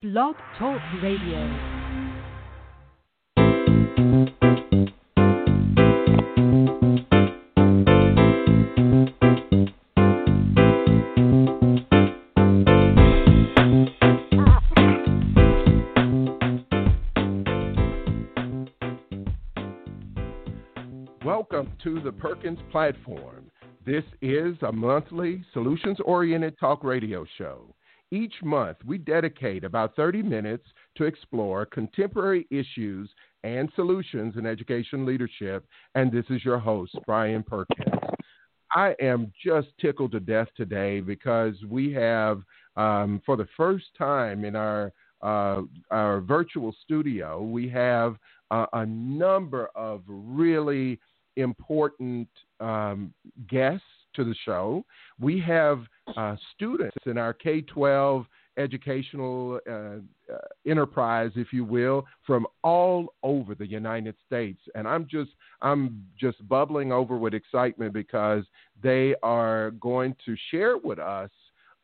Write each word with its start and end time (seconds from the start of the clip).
Blog 0.00 0.36
Talk 0.56 0.80
Radio. 1.02 1.42
Welcome 21.24 21.72
to 21.82 21.98
the 21.98 22.12
Perkins 22.20 22.60
Platform. 22.70 23.50
This 23.84 24.04
is 24.22 24.54
a 24.62 24.70
monthly 24.70 25.42
solutions 25.52 25.98
oriented 26.04 26.56
talk 26.60 26.84
radio 26.84 27.26
show. 27.36 27.74
Each 28.10 28.34
month, 28.42 28.78
we 28.86 28.96
dedicate 28.98 29.64
about 29.64 29.94
30 29.94 30.22
minutes 30.22 30.64
to 30.96 31.04
explore 31.04 31.66
contemporary 31.66 32.46
issues 32.50 33.10
and 33.44 33.70
solutions 33.76 34.34
in 34.36 34.46
education 34.46 35.04
leadership. 35.04 35.66
And 35.94 36.10
this 36.10 36.24
is 36.30 36.44
your 36.44 36.58
host, 36.58 36.96
Brian 37.06 37.42
Perkins. 37.42 38.00
I 38.72 38.94
am 39.00 39.32
just 39.44 39.68
tickled 39.80 40.12
to 40.12 40.20
death 40.20 40.48
today 40.56 41.00
because 41.00 41.54
we 41.68 41.92
have, 41.92 42.42
um, 42.76 43.20
for 43.24 43.36
the 43.36 43.48
first 43.56 43.86
time 43.96 44.44
in 44.44 44.56
our 44.56 44.92
uh, 45.20 45.62
our 45.90 46.20
virtual 46.20 46.72
studio, 46.84 47.42
we 47.42 47.68
have 47.68 48.16
uh, 48.52 48.66
a 48.74 48.86
number 48.86 49.68
of 49.74 50.02
really 50.06 51.00
important 51.36 52.28
um, 52.60 53.12
guests 53.48 53.82
to 54.14 54.24
the 54.24 54.34
show. 54.44 54.84
We 55.20 55.40
have 55.40 55.80
uh, 56.16 56.36
students 56.54 56.96
in 57.06 57.18
our 57.18 57.32
K 57.32 57.60
12 57.62 58.26
educational 58.58 59.60
uh, 59.68 59.72
uh, 59.72 60.38
enterprise, 60.66 61.30
if 61.36 61.52
you 61.52 61.64
will, 61.64 62.04
from 62.26 62.46
all 62.62 63.14
over 63.22 63.54
the 63.54 63.66
United 63.66 64.16
States, 64.26 64.60
and 64.74 64.86
I'm 64.86 65.06
just 65.10 65.30
I'm 65.62 66.04
just 66.18 66.46
bubbling 66.48 66.92
over 66.92 67.16
with 67.16 67.34
excitement 67.34 67.92
because 67.92 68.44
they 68.82 69.14
are 69.22 69.70
going 69.72 70.16
to 70.26 70.36
share 70.50 70.76
with 70.76 70.98
us 70.98 71.30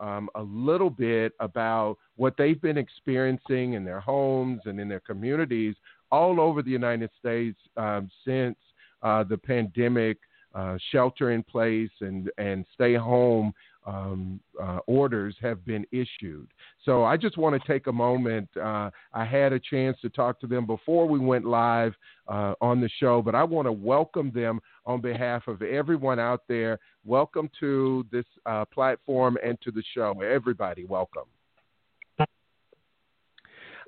um, 0.00 0.28
a 0.34 0.42
little 0.42 0.90
bit 0.90 1.32
about 1.40 1.96
what 2.16 2.36
they've 2.36 2.60
been 2.60 2.78
experiencing 2.78 3.74
in 3.74 3.84
their 3.84 4.00
homes 4.00 4.60
and 4.64 4.80
in 4.80 4.88
their 4.88 5.00
communities 5.00 5.76
all 6.10 6.40
over 6.40 6.62
the 6.62 6.70
United 6.70 7.10
States 7.18 7.58
um, 7.76 8.10
since 8.24 8.56
uh, 9.02 9.24
the 9.24 9.38
pandemic 9.38 10.18
uh, 10.54 10.76
shelter 10.92 11.32
in 11.32 11.42
place 11.42 11.90
and, 12.00 12.30
and 12.38 12.64
stay 12.74 12.94
home 12.94 13.52
um, 13.86 14.40
uh, 14.60 14.78
orders 14.86 15.34
have 15.42 15.64
been 15.64 15.84
issued. 15.92 16.48
So 16.84 17.04
I 17.04 17.16
just 17.16 17.36
want 17.36 17.60
to 17.60 17.68
take 17.72 17.86
a 17.86 17.92
moment. 17.92 18.48
Uh, 18.56 18.90
I 19.12 19.24
had 19.24 19.52
a 19.52 19.60
chance 19.60 19.96
to 20.02 20.08
talk 20.08 20.40
to 20.40 20.46
them 20.46 20.66
before 20.66 21.06
we 21.06 21.18
went 21.18 21.44
live 21.44 21.94
uh, 22.28 22.54
on 22.60 22.80
the 22.80 22.88
show, 23.00 23.20
but 23.20 23.34
I 23.34 23.44
want 23.44 23.66
to 23.66 23.72
welcome 23.72 24.30
them 24.34 24.60
on 24.86 25.00
behalf 25.00 25.48
of 25.48 25.62
everyone 25.62 26.18
out 26.18 26.42
there. 26.48 26.78
Welcome 27.04 27.50
to 27.60 28.06
this 28.10 28.24
uh, 28.46 28.64
platform 28.66 29.36
and 29.44 29.60
to 29.62 29.70
the 29.70 29.82
show. 29.94 30.20
Everybody, 30.22 30.84
welcome. 30.84 31.24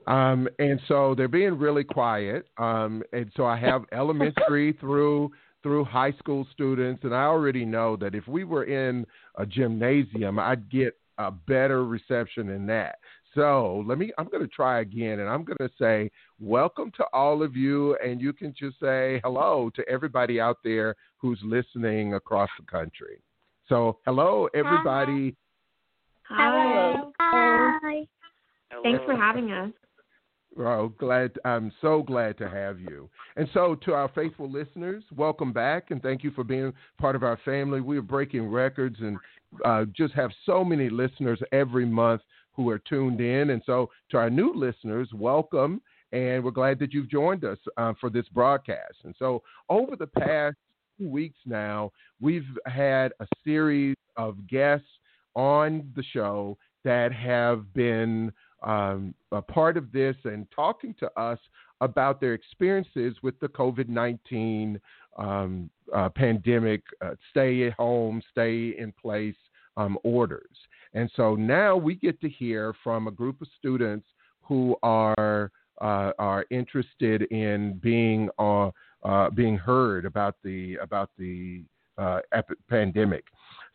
Um, 0.06 0.48
and 0.61 0.81
so 0.87 1.17
they're 1.17 1.27
being 1.27 1.59
really 1.59 1.83
quiet. 1.83 2.47
Um, 2.59 3.03
and 3.12 3.31
so 3.37 3.44
I 3.44 3.56
have 3.56 3.84
elementary 3.92 4.72
through 4.81 5.33
through 5.67 5.84
high 5.84 6.12
school 6.12 6.47
students, 6.53 7.03
and 7.03 7.12
I 7.12 7.25
already 7.25 7.64
know 7.64 7.97
that 7.97 8.14
if 8.14 8.28
we 8.28 8.45
were 8.45 8.62
in 8.62 9.05
a 9.34 9.45
gymnasium, 9.45 10.39
I'd 10.39 10.70
get 10.70 10.97
a 11.19 11.33
better 11.33 11.84
reception 11.84 12.47
than 12.47 12.69
that. 12.69 13.00
So 13.34 13.83
let 13.84 13.98
me, 13.98 14.12
I'm 14.17 14.28
going 14.28 14.44
to 14.44 14.48
try 14.48 14.78
again, 14.78 15.19
and 15.19 15.28
I'm 15.28 15.42
going 15.42 15.59
to 15.59 15.69
say, 15.77 16.09
welcome 16.39 16.92
to 16.98 17.05
all 17.12 17.42
of 17.42 17.56
you, 17.56 17.97
and 17.97 18.20
you 18.20 18.33
can 18.33 18.55
just 18.56 18.78
say 18.78 19.20
hello 19.25 19.69
to 19.75 19.83
everybody 19.89 20.41
out 20.41 20.59
there 20.62 20.94
who's 21.19 21.41
listening 21.42 22.14
across 22.14 22.49
the 22.60 22.65
country. 22.65 23.21
So, 23.69 23.99
hello, 24.06 24.49
everybody. 24.55 25.34
Hi. 26.28 26.94
Hi. 27.19 28.06
Thanks 28.84 29.03
for 29.05 29.16
having 29.16 29.50
us. 29.50 29.72
Oh, 30.59 30.89
glad! 30.99 31.33
I'm 31.44 31.71
so 31.83 32.03
glad 32.03 32.39
to 32.39 32.49
have 32.49 32.81
you. 32.81 33.11
And 33.37 33.47
so, 33.53 33.75
to 33.84 33.93
our 33.93 34.09
faithful 34.15 34.50
listeners, 34.50 35.05
welcome 35.15 35.53
back, 35.53 35.91
and 35.91 36.03
thank 36.03 36.25
you 36.25 36.31
for 36.31 36.44
being 36.44 36.72
part 36.99 37.15
of 37.15 37.22
our 37.22 37.39
family. 37.44 37.83
We 37.83 37.99
are 37.99 38.03
breaking 38.03 38.49
records 38.49 38.97
and 39.00 39.19
uh, 39.65 39.84
just 39.94 40.15
have 40.15 40.31
so 40.47 40.65
many 40.65 40.89
listeners 40.89 41.41
every 41.53 41.84
month 41.84 42.22
who 42.53 42.71
are 42.71 42.78
tuned 42.78 43.21
in. 43.21 43.50
And 43.50 43.61
so, 43.67 43.91
to 44.11 44.17
our 44.17 44.31
new 44.31 44.55
listeners, 44.55 45.11
welcome, 45.12 45.83
and 46.12 46.43
we're 46.43 46.53
glad 46.53 46.78
that 46.78 46.94
you've 46.94 47.11
joined 47.11 47.44
us 47.44 47.59
uh, 47.77 47.93
for 48.00 48.09
this 48.09 48.27
broadcast. 48.33 48.94
And 49.05 49.15
so, 49.19 49.43
over 49.69 49.94
the 49.94 50.06
past 50.06 50.56
two 50.99 51.09
weeks 51.09 51.38
now, 51.44 51.93
we've 52.19 52.47
had 52.65 53.12
a 53.21 53.27
series 53.44 53.97
of 54.17 54.47
guests 54.47 54.88
on 55.34 55.93
the 55.94 56.03
show 56.03 56.56
that 56.83 57.12
have 57.12 57.75
been 57.75 58.33
um, 58.66 59.15
a 59.32 59.41
part 59.41 59.77
of 59.77 59.91
this 59.93 60.16
and 60.25 60.47
talking 60.54 60.94
to 61.00 61.10
us 61.19 61.38
about 61.81 62.21
their 62.21 62.34
experiences 62.34 63.16
with 63.22 63.38
the 63.41 63.49
COVID 63.49 63.88
19 63.88 64.78
um, 65.16 65.71
uh, 65.94 66.09
pandemic, 66.10 66.82
uh, 67.03 67.12
stay 67.31 67.66
at 67.66 67.72
home, 67.75 68.21
stay 68.32 68.75
in 68.76 68.93
place 69.00 69.37
um, 69.76 69.97
orders. 70.03 70.56
And 70.94 71.10
so 71.16 71.34
now 71.37 71.76
we 71.76 71.94
get 71.94 72.21
to 72.21 72.28
hear 72.28 72.75
from 72.82 73.06
a 73.06 73.10
group 73.10 73.41
of 73.41 73.49
students 73.59 74.06
who 74.43 74.76
are 74.82 75.50
uh, 75.81 76.12
are 76.19 76.47
interested 76.50 77.22
in 77.25 77.78
being 77.82 78.28
uh, 78.38 78.71
uh, 79.05 79.31
being 79.31 79.56
heard 79.56 80.06
about 80.06 80.37
the 80.43 80.76
about 80.76 81.10
the 81.19 81.62
uh, 81.99 82.21
pandemic. 82.69 83.25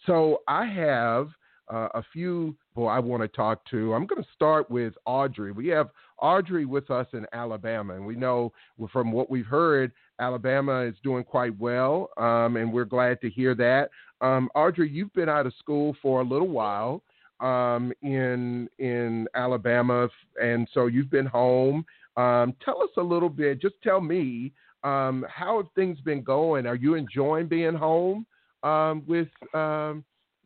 So 0.06 0.41
I 0.47 0.66
have 0.66 1.30
uh, 1.71 1.87
a 1.93 2.03
few 2.11 2.55
people 2.69 2.89
I 2.89 2.99
want 2.99 3.21
to 3.21 3.27
talk 3.27 3.63
to. 3.71 3.93
I'm 3.93 4.05
going 4.05 4.21
to 4.21 4.29
start 4.35 4.69
with 4.69 4.93
Audrey. 5.05 5.51
We 5.51 5.67
have 5.69 5.89
Audrey 6.21 6.65
with 6.65 6.91
us 6.91 7.07
in 7.13 7.25
Alabama, 7.33 7.95
and 7.95 8.05
we 8.05 8.15
know 8.15 8.51
from 8.91 9.11
what 9.11 9.29
we've 9.29 9.45
heard, 9.45 9.91
Alabama 10.19 10.81
is 10.81 10.95
doing 11.03 11.23
quite 11.23 11.57
well, 11.59 12.09
um, 12.17 12.57
and 12.57 12.71
we're 12.71 12.85
glad 12.85 13.21
to 13.21 13.29
hear 13.29 13.55
that. 13.55 13.89
Um, 14.19 14.49
Audrey, 14.53 14.89
you've 14.89 15.13
been 15.13 15.29
out 15.29 15.45
of 15.47 15.53
school 15.57 15.95
for 16.01 16.21
a 16.21 16.23
little 16.23 16.49
while 16.49 17.01
um, 17.39 17.91
in 18.01 18.69
in 18.77 19.27
Alabama, 19.33 20.09
and 20.41 20.67
so 20.73 20.88
you've 20.88 21.09
been 21.09 21.25
home. 21.25 21.85
Um, 22.17 22.53
tell 22.63 22.83
us 22.83 22.89
a 22.97 23.01
little 23.01 23.29
bit. 23.29 23.61
Just 23.61 23.75
tell 23.81 24.01
me 24.01 24.51
um, 24.83 25.25
how 25.29 25.57
have 25.57 25.71
things 25.73 25.99
been 26.01 26.21
going? 26.21 26.67
Are 26.67 26.75
you 26.75 26.95
enjoying 26.95 27.47
being 27.47 27.75
home 27.75 28.25
um, 28.63 29.03
with 29.07 29.29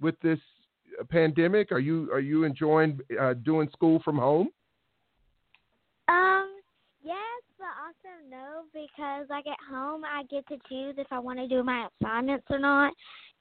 with 0.01 0.19
this 0.21 0.39
pandemic? 1.09 1.71
Are 1.71 1.79
you 1.79 2.09
are 2.11 2.19
you 2.19 2.43
enjoying 2.43 2.99
uh, 3.19 3.33
doing 3.33 3.69
school 3.71 4.01
from 4.03 4.17
home? 4.17 4.49
Um, 6.07 6.57
yes, 7.03 7.15
but 7.57 7.67
also 7.83 8.29
no, 8.29 8.63
because 8.73 9.27
like 9.29 9.47
at 9.47 9.57
home 9.69 10.03
I 10.05 10.23
get 10.23 10.47
to 10.47 10.57
choose 10.69 10.95
if 10.97 11.07
I 11.11 11.19
want 11.19 11.39
to 11.39 11.47
do 11.47 11.63
my 11.63 11.87
assignments 12.01 12.45
or 12.49 12.59
not, 12.59 12.93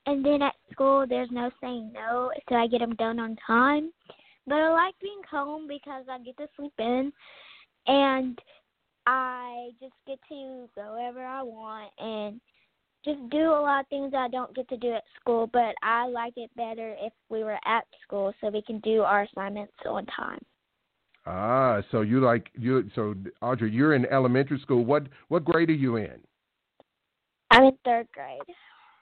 and 0.07 0.25
then 0.25 0.43
at 0.43 0.55
school 0.73 1.07
there's 1.09 1.31
no 1.31 1.51
saying 1.61 1.93
no, 1.93 2.31
so 2.49 2.55
I 2.55 2.67
get 2.67 2.81
them 2.81 2.95
done 2.97 3.19
on 3.19 3.37
time. 3.47 3.93
But 4.47 4.57
I 4.57 4.71
like 4.73 4.95
being 5.01 5.23
home 5.31 5.67
because 5.67 6.05
I 6.11 6.19
get 6.19 6.37
to 6.37 6.47
sleep 6.57 6.75
in, 6.79 7.13
and 7.87 8.39
I 9.07 9.71
just 9.81 9.95
get 10.07 10.19
to 10.29 10.69
go 10.75 10.95
wherever 10.95 11.25
I 11.25 11.43
want 11.43 11.91
and 11.99 12.41
just 13.05 13.29
do 13.31 13.51
a 13.51 13.61
lot 13.61 13.81
of 13.81 13.89
things 13.89 14.13
I 14.17 14.29
don't 14.29 14.55
get 14.55 14.69
to 14.69 14.77
do 14.77 14.93
at 14.95 15.03
school, 15.21 15.49
but 15.53 15.75
I 15.83 16.07
like 16.09 16.35
it 16.37 16.51
better 16.57 16.95
if 17.01 17.13
we 17.29 17.45
were 17.45 17.59
at 17.65 17.85
school 18.03 18.33
so 18.41 18.51
we 18.51 18.63
can 18.63 18.81
do 18.81 19.03
our 19.03 19.23
assignments 19.23 19.73
on 19.89 20.07
time. 20.07 20.41
Ah, 21.27 21.81
so 21.91 22.03
you 22.03 22.21
like 22.21 22.51
you 22.55 22.91
so 22.95 23.15
Audrey, 23.41 23.71
you're 23.71 23.95
in 23.95 24.05
elementary 24.07 24.59
school. 24.61 24.85
What 24.85 25.05
what 25.29 25.45
grade 25.45 25.71
are 25.71 25.73
you 25.73 25.97
in? 25.97 26.21
I'm 27.51 27.65
in 27.65 27.79
third 27.85 28.09
grade. 28.13 28.41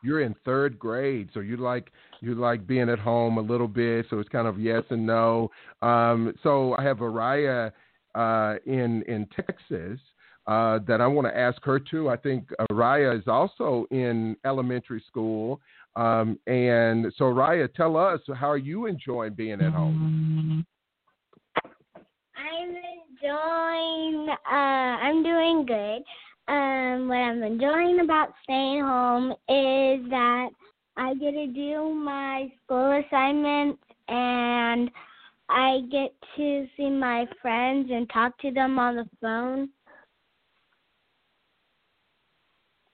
You're 0.04 0.20
in 0.20 0.34
third 0.44 0.78
grade, 0.78 1.30
so 1.34 1.40
you 1.40 1.56
like 1.56 1.90
you 2.20 2.34
like 2.34 2.66
being 2.66 2.88
at 2.88 3.00
home 3.00 3.38
a 3.38 3.40
little 3.40 3.66
bit. 3.66 4.06
So 4.08 4.20
it's 4.20 4.28
kind 4.28 4.46
of 4.46 4.60
yes 4.60 4.84
and 4.90 5.04
no. 5.04 5.50
Um, 5.80 6.32
so 6.44 6.74
I 6.76 6.84
have 6.84 6.98
Araya 6.98 7.72
uh, 8.14 8.54
in 8.66 9.02
in 9.08 9.26
Texas, 9.34 9.98
uh, 10.46 10.80
that 10.86 11.00
I 11.00 11.06
want 11.06 11.26
to 11.28 11.36
ask 11.36 11.62
her 11.64 11.78
too. 11.78 12.08
I 12.08 12.16
think 12.16 12.48
Raya 12.70 13.16
is 13.18 13.28
also 13.28 13.86
in 13.90 14.36
elementary 14.44 15.02
school. 15.06 15.60
Um, 15.94 16.38
and 16.46 17.12
so, 17.16 17.24
Raya, 17.24 17.72
tell 17.74 17.96
us, 17.96 18.20
how 18.34 18.50
are 18.50 18.56
you 18.56 18.86
enjoying 18.86 19.34
being 19.34 19.60
at 19.60 19.72
home? 19.72 20.64
I'm 22.36 22.70
enjoying, 22.70 24.28
uh, 24.28 24.54
I'm 24.54 25.22
doing 25.22 25.66
good. 25.66 26.02
Um, 26.48 27.08
what 27.08 27.16
I'm 27.16 27.42
enjoying 27.42 28.00
about 28.00 28.34
staying 28.42 28.80
home 28.80 29.30
is 29.32 30.10
that 30.10 30.48
I 30.96 31.14
get 31.14 31.32
to 31.32 31.46
do 31.46 31.94
my 31.94 32.50
school 32.64 33.02
assignments 33.06 33.82
and 34.08 34.90
I 35.48 35.80
get 35.90 36.14
to 36.36 36.66
see 36.76 36.90
my 36.90 37.26
friends 37.40 37.90
and 37.92 38.08
talk 38.10 38.36
to 38.38 38.50
them 38.50 38.78
on 38.78 38.96
the 38.96 39.08
phone. 39.20 39.68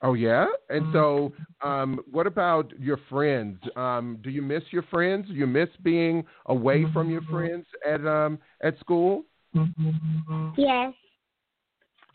Oh 0.01 0.15
yeah, 0.15 0.47
and 0.71 0.93
so 0.93 1.33
um, 1.61 1.99
what 2.11 2.29
about 2.29 2.73
your 2.79 3.01
friends? 3.09 3.59
Um, 3.75 4.19
do 4.23 4.31
you 4.31 4.43
miss 4.43 4.63
your 4.71 4.85
friends? 4.85 5.27
Do 5.27 5.35
you 5.35 5.47
miss 5.47 5.69
being 5.83 6.25
away 6.47 6.85
from 6.93 7.11
your 7.11 7.23
friends 7.23 7.67
at 7.87 8.07
um, 8.07 8.39
at 8.63 8.79
school? 8.79 9.25
Yes. 10.57 10.93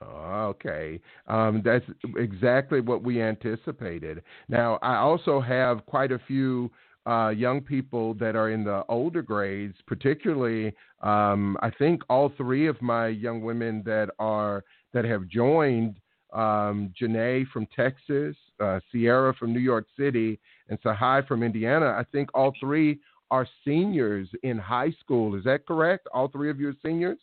Oh, 0.02 0.56
okay, 0.56 1.00
um, 1.28 1.62
that's 1.64 1.86
exactly 2.18 2.80
what 2.80 3.04
we 3.04 3.22
anticipated. 3.22 4.24
Now, 4.48 4.80
I 4.82 4.96
also 4.98 5.40
have 5.40 5.86
quite 5.86 6.12
a 6.12 6.20
few 6.20 6.72
uh, 7.06 7.30
young 7.30 7.62
people 7.62 8.14
that 8.16 8.36
are 8.36 8.50
in 8.50 8.64
the 8.64 8.84
older 8.88 9.22
grades, 9.22 9.76
particularly. 9.88 10.74
Um, 11.02 11.58
I 11.62 11.70
think 11.70 12.02
all 12.10 12.32
three 12.38 12.68
of 12.68 12.82
my 12.82 13.08
young 13.08 13.42
women 13.42 13.84
that 13.86 14.10
are 14.20 14.64
that 14.94 15.06
have 15.06 15.28
joined 15.28 15.98
um, 16.34 16.94
Janae 17.00 17.48
from 17.48 17.68
Texas, 17.76 18.36
uh, 18.60 18.80
Sierra 18.92 19.34
from 19.36 19.54
New 19.54 19.60
York 19.60 19.86
City, 19.98 20.40
and 20.70 20.80
Sahai 20.82 21.22
from 21.28 21.44
Indiana. 21.44 21.96
I 21.98 22.04
think 22.12 22.30
all 22.34 22.54
three 22.60 23.00
are 23.32 23.48
seniors 23.66 24.28
in 24.44 24.58
high 24.58 24.92
school. 25.00 25.36
Is 25.36 25.44
that 25.46 25.66
correct? 25.66 26.08
All 26.14 26.28
three 26.28 26.50
of 26.50 26.60
you 26.60 26.70
are 26.70 26.76
seniors? 26.84 27.20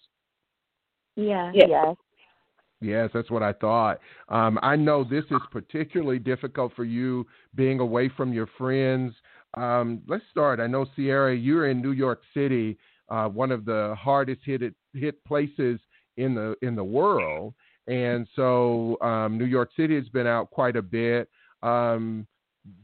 Yeah. 1.17 1.53
Yes. 1.55 1.97
Yes, 2.81 3.11
that's 3.13 3.31
what 3.31 3.43
I 3.43 3.53
thought. 3.53 4.01
Um, 4.31 4.59
I 4.63 4.75
know 4.75 5.05
this 5.05 5.25
is 5.31 5.41
particularly 5.51 6.19
difficult 6.19 6.73
for 6.75 6.85
you 6.85 7.27
being 7.55 7.79
away 7.79 8.09
from 8.17 8.33
your 8.33 8.49
friends. 8.57 9.13
Um, 9.55 10.01
let's 10.09 10.25
start. 10.31 10.61
I 10.61 10.67
know 10.67 10.87
Sierra, 10.97 11.37
you're 11.37 11.69
in 11.69 11.83
New 11.83 11.93
York 11.93 12.23
City, 12.33 12.79
uh, 13.11 13.29
one 13.29 13.51
of 13.51 13.65
the 13.65 13.95
hardest 13.99 14.41
hit 14.45 14.63
hit 14.95 15.25
places 15.25 15.79
in 16.17 16.35
the 16.35 16.55
in 16.63 16.75
the 16.75 16.85
world, 16.85 17.55
and 17.91 18.27
so 18.37 19.01
um, 19.03 19.37
New 19.37 19.45
York 19.45 19.71
City 19.77 19.97
has 19.97 20.09
been 20.09 20.27
out 20.27 20.51
quite 20.51 20.77
a 20.77 20.83
bit. 20.83 21.29
Um, 21.63 22.27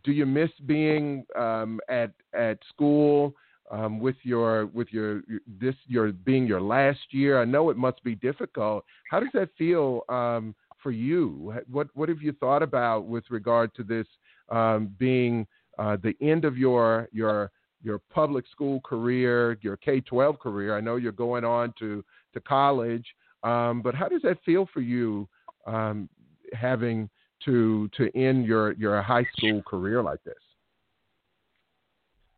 do 0.04 0.12
you 0.12 0.26
miss 0.26 0.50
being 0.66 1.24
um, 1.36 1.80
at 1.88 2.12
at 2.34 2.58
school? 2.68 3.34
um, 3.70 3.98
with 3.98 4.16
your 4.22 4.66
with 4.66 4.88
your 4.90 5.22
this 5.60 5.74
your 5.86 6.12
being 6.12 6.46
your 6.46 6.60
last 6.60 7.00
year. 7.10 7.40
I 7.40 7.44
know 7.44 7.70
it 7.70 7.76
must 7.76 8.02
be 8.04 8.14
difficult. 8.14 8.84
How 9.10 9.20
does 9.20 9.30
that 9.34 9.50
feel 9.56 10.02
um, 10.08 10.54
for 10.82 10.90
you? 10.90 11.54
What 11.70 11.88
what 11.94 12.08
have 12.08 12.22
you 12.22 12.32
thought 12.32 12.62
about 12.62 13.06
with 13.06 13.24
regard 13.30 13.74
to 13.76 13.82
this 13.82 14.06
um, 14.50 14.94
being 14.98 15.46
uh, 15.78 15.96
the 16.02 16.14
end 16.20 16.44
of 16.44 16.56
your 16.56 17.08
your 17.12 17.50
your 17.82 17.98
public 18.10 18.44
school 18.50 18.80
career, 18.80 19.58
your 19.62 19.76
K 19.76 20.00
twelve 20.00 20.38
career? 20.38 20.76
I 20.76 20.80
know 20.80 20.96
you're 20.96 21.12
going 21.12 21.44
on 21.44 21.74
to 21.78 22.04
to 22.34 22.40
college, 22.40 23.06
um, 23.42 23.82
but 23.82 23.94
how 23.94 24.08
does 24.08 24.22
that 24.22 24.38
feel 24.44 24.68
for 24.72 24.80
you 24.80 25.28
um, 25.66 26.08
having 26.52 27.08
to 27.44 27.88
to 27.96 28.10
end 28.16 28.46
your 28.46 28.72
your 28.72 29.00
high 29.02 29.26
school 29.36 29.62
career 29.62 30.02
like 30.02 30.22
this? 30.24 30.34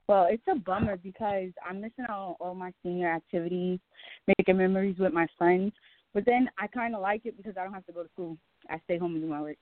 Well, 0.09 0.27
it's 0.31 0.43
a 0.51 0.55
bummer 0.55 0.97
because 0.97 1.51
I'm 1.69 1.83
missing 1.83 2.07
out 2.09 2.19
on 2.19 2.35
all 2.41 2.55
my 2.55 2.73
senior 2.83 3.13
activities, 3.13 3.79
making 4.27 4.57
memories 4.57 4.97
with 4.99 5.13
my 5.13 5.27
friends. 5.37 5.73
But 6.15 6.25
then 6.25 6.49
I 6.59 6.67
kind 6.67 6.95
of 6.95 7.03
like 7.03 7.27
it 7.27 7.37
because 7.37 7.55
I 7.59 7.65
don't 7.65 7.75
have 7.75 7.85
to 7.87 7.93
go 7.93 8.03
to 8.03 8.09
school. 8.09 8.39
I 8.71 8.81
stay 8.85 8.97
home 8.97 9.15
and 9.15 9.23
do 9.23 9.29
my 9.29 9.43
work. 9.43 9.59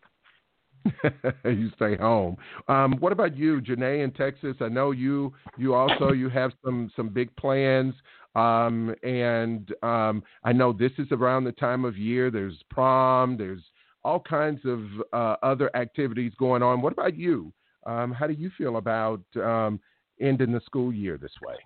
you 1.44 1.70
stay 1.74 1.96
home. 1.96 2.36
Um, 2.68 2.94
what 3.00 3.12
about 3.12 3.36
you, 3.36 3.60
Janae 3.60 4.04
in 4.04 4.12
Texas? 4.12 4.56
I 4.60 4.68
know 4.68 4.92
you. 4.92 5.34
You 5.58 5.74
also 5.74 6.12
you 6.12 6.28
have 6.28 6.52
some 6.64 6.90
some 6.94 7.08
big 7.08 7.34
plans, 7.36 7.94
um, 8.36 8.94
and 9.02 9.72
um, 9.82 10.22
I 10.44 10.52
know 10.52 10.72
this 10.72 10.92
is 10.98 11.08
around 11.10 11.44
the 11.44 11.52
time 11.52 11.84
of 11.84 11.96
year. 11.96 12.30
There's 12.30 12.62
prom. 12.70 13.38
There's 13.38 13.62
all 14.04 14.20
kinds 14.20 14.60
of 14.64 14.82
uh, 15.12 15.36
other 15.42 15.74
activities 15.74 16.32
going 16.38 16.62
on. 16.62 16.82
What 16.82 16.92
about 16.92 17.16
you? 17.16 17.52
Um, 17.86 18.12
how 18.12 18.26
do 18.26 18.34
you 18.34 18.50
feel 18.58 18.76
about 18.76 19.22
um, 19.36 19.80
ending 20.20 20.52
the 20.52 20.60
school 20.66 20.92
year 20.92 21.16
this 21.16 21.32
way? 21.42 21.56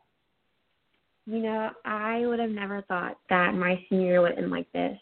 You 1.26 1.40
know, 1.40 1.70
I 1.84 2.24
would 2.26 2.38
have 2.38 2.50
never 2.50 2.82
thought 2.82 3.18
that 3.28 3.52
my 3.54 3.84
senior 3.88 4.06
year 4.06 4.22
would 4.22 4.38
end 4.38 4.50
like 4.50 4.70
this. 4.72 4.96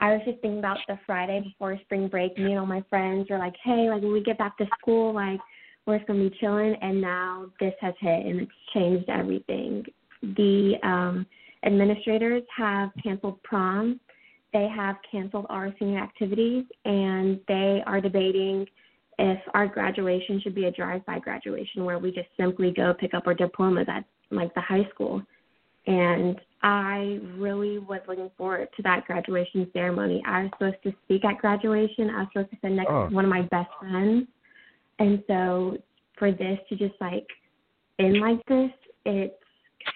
I 0.00 0.12
was 0.12 0.22
just 0.24 0.40
thinking 0.40 0.58
about 0.58 0.78
the 0.88 0.98
Friday 1.06 1.40
before 1.40 1.78
spring 1.82 2.08
break. 2.08 2.36
Me 2.38 2.50
and 2.50 2.58
all 2.58 2.66
my 2.66 2.82
friends 2.88 3.28
were 3.30 3.38
like, 3.38 3.54
"Hey, 3.62 3.88
like 3.90 4.02
when 4.02 4.12
we 4.12 4.22
get 4.22 4.38
back 4.38 4.56
to 4.58 4.66
school, 4.80 5.12
like 5.12 5.40
we're 5.86 5.98
just 5.98 6.08
gonna 6.08 6.28
be 6.28 6.36
chilling." 6.40 6.74
And 6.82 7.00
now 7.00 7.50
this 7.60 7.74
has 7.80 7.94
hit, 8.00 8.26
and 8.26 8.40
it's 8.40 8.52
changed 8.72 9.08
everything. 9.08 9.84
The 10.36 10.74
um, 10.82 11.26
administrators 11.64 12.42
have 12.56 12.90
canceled 13.02 13.42
prom. 13.42 14.00
They 14.52 14.68
have 14.68 14.96
canceled 15.10 15.46
our 15.50 15.74
senior 15.78 15.98
activities, 15.98 16.64
and 16.84 17.40
they 17.48 17.82
are 17.86 18.00
debating 18.00 18.66
if 19.18 19.38
our 19.52 19.66
graduation 19.66 20.40
should 20.40 20.54
be 20.54 20.64
a 20.64 20.70
drive-by 20.70 21.18
graduation 21.20 21.84
where 21.84 21.98
we 21.98 22.10
just 22.10 22.28
simply 22.38 22.72
go 22.72 22.94
pick 22.94 23.14
up 23.14 23.26
our 23.26 23.34
diplomas 23.34 23.86
at 23.88 24.04
like 24.30 24.52
the 24.54 24.60
high 24.60 24.88
school. 24.92 25.22
And 25.86 26.40
I 26.62 27.20
really 27.36 27.78
was 27.78 28.00
looking 28.08 28.30
forward 28.38 28.68
to 28.76 28.82
that 28.82 29.06
graduation 29.06 29.68
ceremony. 29.72 30.22
I 30.26 30.44
was 30.44 30.50
supposed 30.58 30.82
to 30.84 30.92
speak 31.04 31.24
at 31.24 31.38
graduation. 31.38 32.10
I 32.10 32.20
was 32.20 32.28
supposed 32.32 32.50
to 32.50 32.56
sit 32.62 32.72
next 32.72 32.90
oh. 32.90 33.08
to 33.08 33.14
one 33.14 33.24
of 33.24 33.30
my 33.30 33.42
best 33.42 33.68
friends. 33.78 34.26
And 34.98 35.22
so 35.26 35.76
for 36.18 36.32
this 36.32 36.58
to 36.68 36.76
just 36.76 36.94
like 37.00 37.26
end 37.98 38.20
like 38.20 38.44
this, 38.46 38.70
it's 39.04 39.34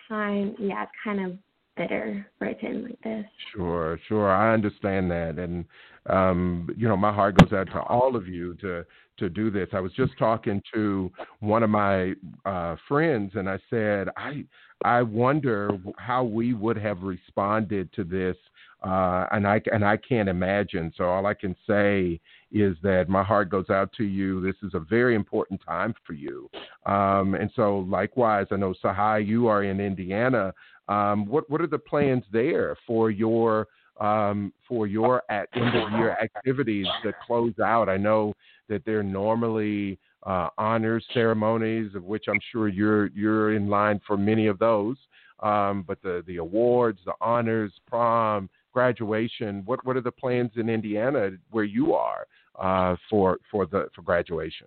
kind 0.09 0.55
yeah, 0.59 0.85
it's 0.85 0.93
kind 1.03 1.25
of 1.25 1.39
bitter 1.77 2.27
for 2.39 2.47
it 2.49 2.61
to 2.61 2.67
end 2.67 2.85
like 2.85 3.01
this. 3.03 3.25
Sure, 3.55 3.99
sure. 4.09 4.31
I 4.31 4.53
understand 4.53 5.11
that 5.11 5.39
and 5.39 5.65
um, 6.09 6.69
you 6.77 6.89
know, 6.89 6.97
my 6.97 7.13
heart 7.13 7.37
goes 7.39 7.53
out 7.53 7.67
to 7.67 7.81
all 7.83 8.17
of 8.17 8.27
you 8.27 8.55
to 8.57 8.85
to 9.19 9.29
do 9.29 9.51
this. 9.51 9.69
I 9.73 9.81
was 9.81 9.93
just 9.93 10.17
talking 10.19 10.63
to 10.73 11.11
one 11.41 11.63
of 11.63 11.71
my 11.71 12.15
uh, 12.47 12.77
friends, 12.87 13.33
and 13.35 13.49
I 13.49 13.59
said, 13.69 14.09
I 14.17 14.45
I 14.85 15.03
wonder 15.03 15.71
how 15.99 16.25
we 16.25 16.55
would 16.55 16.79
have 16.79 17.03
responded 17.03 17.93
to 17.95 18.05
this, 18.05 18.37
uh, 18.83 19.27
and 19.33 19.47
I 19.47 19.61
and 19.73 19.85
I 19.85 19.97
can't 19.97 20.29
imagine. 20.29 20.93
So 20.97 21.05
all 21.05 21.27
I 21.27 21.35
can 21.35 21.55
say 21.67 22.21
is 22.51 22.77
that 22.83 23.09
my 23.09 23.23
heart 23.23 23.51
goes 23.51 23.71
out 23.71 23.93
to 23.95 24.05
you. 24.05 24.41
This 24.41 24.57
is 24.63 24.75
a 24.75 24.81
very 24.81 25.15
important 25.15 25.61
time 25.67 25.95
for 26.07 26.13
you, 26.15 26.49
um, 26.87 27.35
and 27.35 27.51
so 27.55 27.81
likewise, 27.89 28.47
I 28.51 28.57
know 28.57 28.75
Sahai, 28.83 29.27
you 29.27 29.49
are 29.49 29.65
in 29.65 29.81
Indiana. 29.81 30.53
Um, 30.89 31.27
what 31.27 31.49
what 31.51 31.61
are 31.61 31.67
the 31.67 31.79
plans 31.79 32.25
there 32.33 32.77
for 32.87 33.11
your 33.11 33.69
um, 34.01 34.53
for 34.67 34.87
your 34.87 35.23
at 35.31 35.49
end 35.55 35.77
of 35.77 35.93
year 35.93 36.17
activities 36.23 36.87
that 37.05 37.15
close 37.27 37.59
out? 37.59 37.89
I 37.89 37.97
know 37.97 38.35
that 38.69 38.85
they're 38.85 39.03
normally 39.03 39.99
uh, 40.25 40.49
honors 40.59 41.05
ceremonies, 41.15 41.95
of 41.95 42.05
which 42.05 42.25
I'm 42.29 42.41
sure 42.53 42.69
you're 42.69 43.09
you're 43.09 43.55
in 43.55 43.69
line 43.69 44.01
for 44.07 44.17
many 44.17 44.47
of 44.47 44.59
those. 44.59 44.97
Um, 45.41 45.85
but 45.87 46.03
the 46.03 46.25
the 46.27 46.39
awards, 46.39 46.99
the 47.05 47.15
honors, 47.21 47.73
prom, 47.87 48.49
graduation. 48.73 49.63
What 49.65 49.85
what 49.85 49.97
are 49.97 50.01
the 50.01 50.13
plans 50.13 50.53
in 50.57 50.69
Indiana 50.69 51.31
where 51.51 51.65
you 51.65 51.95
are 51.95 52.27
uh, 52.59 52.97
for 53.09 53.39
for 53.51 53.67
the 53.67 53.89
for 53.95 54.03
graduation? 54.03 54.67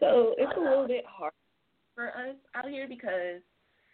So 0.00 0.34
it's 0.36 0.52
a 0.56 0.60
little 0.60 0.86
bit 0.86 1.04
hard 1.06 1.32
for 1.94 2.08
us 2.08 2.36
out 2.54 2.68
here 2.68 2.86
because 2.88 3.40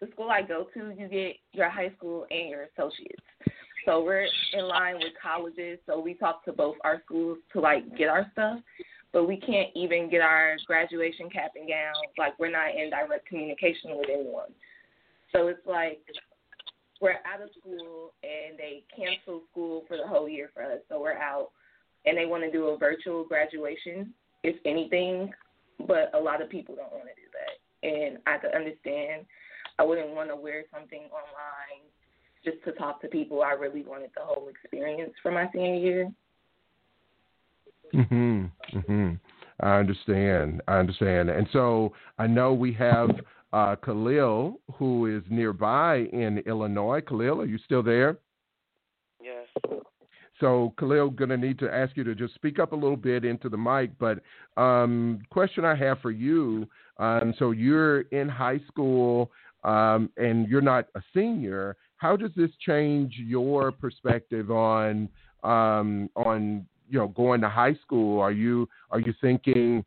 the 0.01 0.09
school 0.13 0.31
I 0.31 0.43
go 0.43 0.67
to, 0.75 0.95
you 0.99 1.09
get 1.09 1.37
your 1.53 1.69
high 1.69 1.93
school 1.97 2.27
and 2.31 2.49
your 2.49 2.69
associates. 2.75 3.23
So 3.85 4.03
we're 4.03 4.27
in 4.53 4.65
line 4.67 4.97
with 4.97 5.13
colleges, 5.23 5.79
so 5.87 6.01
we 6.01 6.15
talk 6.15 6.45
to 6.45 6.53
both 6.53 6.77
our 6.85 7.01
schools 7.05 7.39
to 7.53 7.61
like 7.61 7.97
get 7.97 8.09
our 8.09 8.27
stuff, 8.33 8.61
but 9.13 9.27
we 9.27 9.37
can't 9.37 9.71
even 9.75 10.11
get 10.11 10.21
our 10.21 10.57
graduation 10.67 11.31
cap 11.31 11.53
and 11.57 11.69
gown. 11.69 11.95
Like 12.19 12.39
we're 12.39 12.51
not 12.51 12.75
in 12.75 12.91
direct 12.91 13.27
communication 13.27 13.97
with 13.97 14.09
anyone. 14.13 14.51
So 15.33 15.49
it's 15.49 15.67
like 15.67 16.01
we're 17.01 17.21
out 17.25 17.43
of 17.43 17.51
school 17.59 18.13
and 18.23 18.59
they 18.59 18.83
cancel 18.95 19.43
school 19.51 19.85
for 19.89 19.97
the 19.97 20.07
whole 20.07 20.29
year 20.29 20.51
for 20.53 20.63
us. 20.63 20.81
So 20.89 21.01
we're 21.01 21.15
out 21.15 21.51
and 22.07 22.17
they 22.17 22.27
want 22.27 22.43
to 22.43 22.51
do 22.51 22.67
a 22.69 22.79
virtual 22.79 23.25
graduation, 23.25 24.13
if 24.43 24.57
anything, 24.65 25.31
but 25.87 26.11
a 26.15 26.19
lot 26.19 26.43
of 26.43 26.49
people 26.49 26.75
don't 26.75 26.93
want 26.93 27.05
to 27.05 27.15
do 27.15 27.29
that. 27.33 27.89
And 27.89 28.19
I 28.27 28.39
could 28.39 28.55
understand. 28.55 29.27
I 29.79 29.83
wouldn't 29.83 30.15
want 30.15 30.29
to 30.29 30.37
wear 30.37 30.65
something 30.73 31.05
online 31.05 31.83
just 32.45 32.63
to 32.65 32.73
talk 32.73 33.01
to 33.03 33.09
people. 33.09 33.43
I 33.43 33.53
really 33.53 33.83
wanted 33.83 34.11
the 34.15 34.23
whole 34.23 34.49
experience 34.49 35.13
for 35.23 35.31
my 35.31 35.49
senior 35.53 35.75
year. 35.75 36.13
Mhm. 37.93 38.51
Mhm. 38.73 39.21
I 39.61 39.79
understand. 39.79 40.63
I 40.69 40.79
understand. 40.79 41.29
And 41.29 41.49
so 41.51 41.93
I 42.19 42.27
know 42.27 42.55
we 42.55 42.73
have 42.75 43.21
uh, 43.53 43.77
Khalil 43.77 44.61
who 44.75 45.07
is 45.07 45.25
nearby 45.29 46.09
in 46.13 46.39
Illinois. 46.47 47.01
Khalil, 47.01 47.41
are 47.41 47.47
you 47.47 47.59
still 47.59 47.83
there? 47.83 48.19
So 50.41 50.73
Khalil, 50.79 51.11
going 51.11 51.29
to 51.31 51.37
need 51.37 51.59
to 51.61 51.73
ask 51.73 51.97
you 51.97 52.05
to 52.05 52.15
just 52.15 52.35
speak 52.35 52.59
up 52.59 52.73
a 52.73 52.77
little 52.77 52.97
bit 52.97 53.25
into 53.25 53.49
the 53.49 53.59
mic. 53.59 53.91
But 53.99 54.21
um, 54.61 55.21
question 55.31 55.65
I 55.65 55.75
have 55.77 56.01
for 56.01 56.11
you. 56.11 56.67
Um, 56.99 57.35
so 57.39 57.51
you're 57.53 58.01
in 58.13 58.29
high 58.29 58.61
school. 58.67 59.31
um, 59.65 60.11
and 60.17 60.49
you're 60.49 60.61
not 60.61 60.87
a 60.95 61.03
senior, 61.15 61.77
how 61.97 62.17
does 62.17 62.31
this 62.35 62.51
change 62.65 63.15
your 63.19 63.73
perspective 63.73 64.51
on 64.51 65.09
um, 65.43 66.09
on 66.17 66.67
you 66.89 66.99
know 66.99 67.09
going 67.09 67.41
to 67.43 67.49
high 67.49 67.75
school? 67.83 68.21
Are 68.21 68.33
you 68.33 68.69
are 68.91 69.01
you 69.01 69.13
thinking 69.21 69.85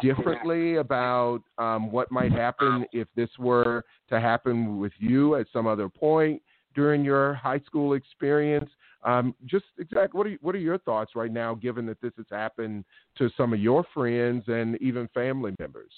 differently 0.00 0.76
about 0.76 1.42
um, 1.58 1.90
what 1.90 2.10
might 2.10 2.32
happen 2.32 2.86
if 2.92 3.08
this 3.16 3.30
were 3.38 3.84
to 4.08 4.20
happen 4.20 4.78
with 4.78 4.92
you 4.98 5.36
at 5.36 5.46
some 5.52 5.66
other 5.66 5.88
point 5.88 6.40
during 6.74 7.04
your 7.04 7.34
high 7.34 7.60
school 7.60 7.94
experience? 7.94 8.70
Um, 9.02 9.34
just 9.44 9.64
exactly 9.78 10.18
what 10.18 10.26
are 10.26 10.36
what 10.40 10.54
are 10.54 10.58
your 10.58 10.78
thoughts 10.78 11.12
right 11.14 11.30
now, 11.30 11.54
given 11.54 11.86
that 11.86 12.00
this 12.00 12.12
has 12.16 12.26
happened 12.30 12.84
to 13.18 13.30
some 13.36 13.52
of 13.52 13.60
your 13.60 13.84
friends 13.94 14.44
and 14.48 14.80
even 14.80 15.08
family 15.14 15.54
members? 15.58 15.92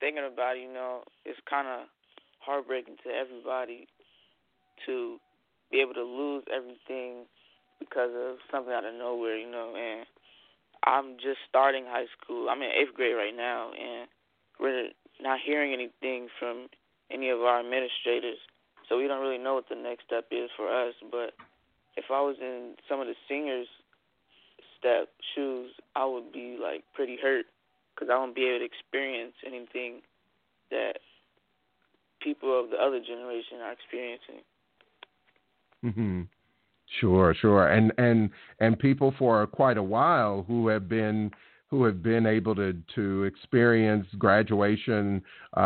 Thinking 0.00 0.24
about 0.32 0.56
it, 0.56 0.62
you 0.62 0.72
know, 0.72 1.02
it's 1.24 1.38
kind 1.48 1.68
of 1.68 1.86
heartbreaking 2.40 2.96
to 3.04 3.10
everybody 3.10 3.86
to 4.86 5.18
be 5.70 5.80
able 5.80 5.94
to 5.94 6.04
lose 6.04 6.44
everything 6.54 7.26
because 7.78 8.10
of 8.14 8.36
something 8.50 8.72
out 8.72 8.84
of 8.84 8.94
nowhere, 8.94 9.36
you 9.36 9.50
know. 9.50 9.74
And 9.76 10.06
I'm 10.84 11.16
just 11.16 11.38
starting 11.48 11.84
high 11.86 12.06
school. 12.20 12.48
I'm 12.48 12.62
in 12.62 12.70
eighth 12.70 12.94
grade 12.94 13.16
right 13.16 13.36
now, 13.36 13.70
and 13.72 14.08
we're 14.58 14.90
not 15.20 15.40
hearing 15.44 15.72
anything 15.72 16.28
from 16.38 16.68
any 17.10 17.30
of 17.30 17.40
our 17.40 17.60
administrators, 17.60 18.38
so 18.88 18.98
we 18.98 19.08
don't 19.08 19.20
really 19.20 19.42
know 19.42 19.54
what 19.54 19.68
the 19.68 19.76
next 19.76 20.04
step 20.04 20.26
is 20.30 20.50
for 20.56 20.68
us. 20.68 20.94
But 21.10 21.34
if 21.98 22.04
I 22.10 22.20
was 22.20 22.36
in 22.40 22.74
some 22.88 23.00
of 23.00 23.08
the 23.08 23.14
seniors' 23.28 23.66
step 24.78 25.08
shoes, 25.34 25.72
I 25.96 26.06
would 26.06 26.32
be 26.32 26.56
like 26.62 26.84
pretty 26.94 27.18
hurt 27.20 27.46
because 27.94 28.08
I 28.12 28.16
won't 28.16 28.36
be 28.36 28.46
able 28.46 28.60
to 28.60 28.64
experience 28.64 29.34
anything 29.44 30.02
that 30.70 30.98
people 32.22 32.58
of 32.58 32.70
the 32.70 32.76
other 32.76 33.00
generation 33.00 33.58
are 33.60 33.72
experiencing. 33.72 34.42
Mm-hmm. 35.84 36.22
Sure, 37.00 37.34
sure. 37.34 37.68
And 37.68 37.92
and 37.98 38.30
and 38.60 38.78
people 38.78 39.12
for 39.18 39.46
quite 39.48 39.76
a 39.76 39.82
while 39.82 40.44
who 40.46 40.68
have 40.68 40.88
been 40.88 41.32
who 41.68 41.84
have 41.84 42.02
been 42.02 42.24
able 42.24 42.54
to 42.54 42.74
to 42.94 43.24
experience 43.24 44.06
graduation 44.18 45.22
uh, 45.56 45.60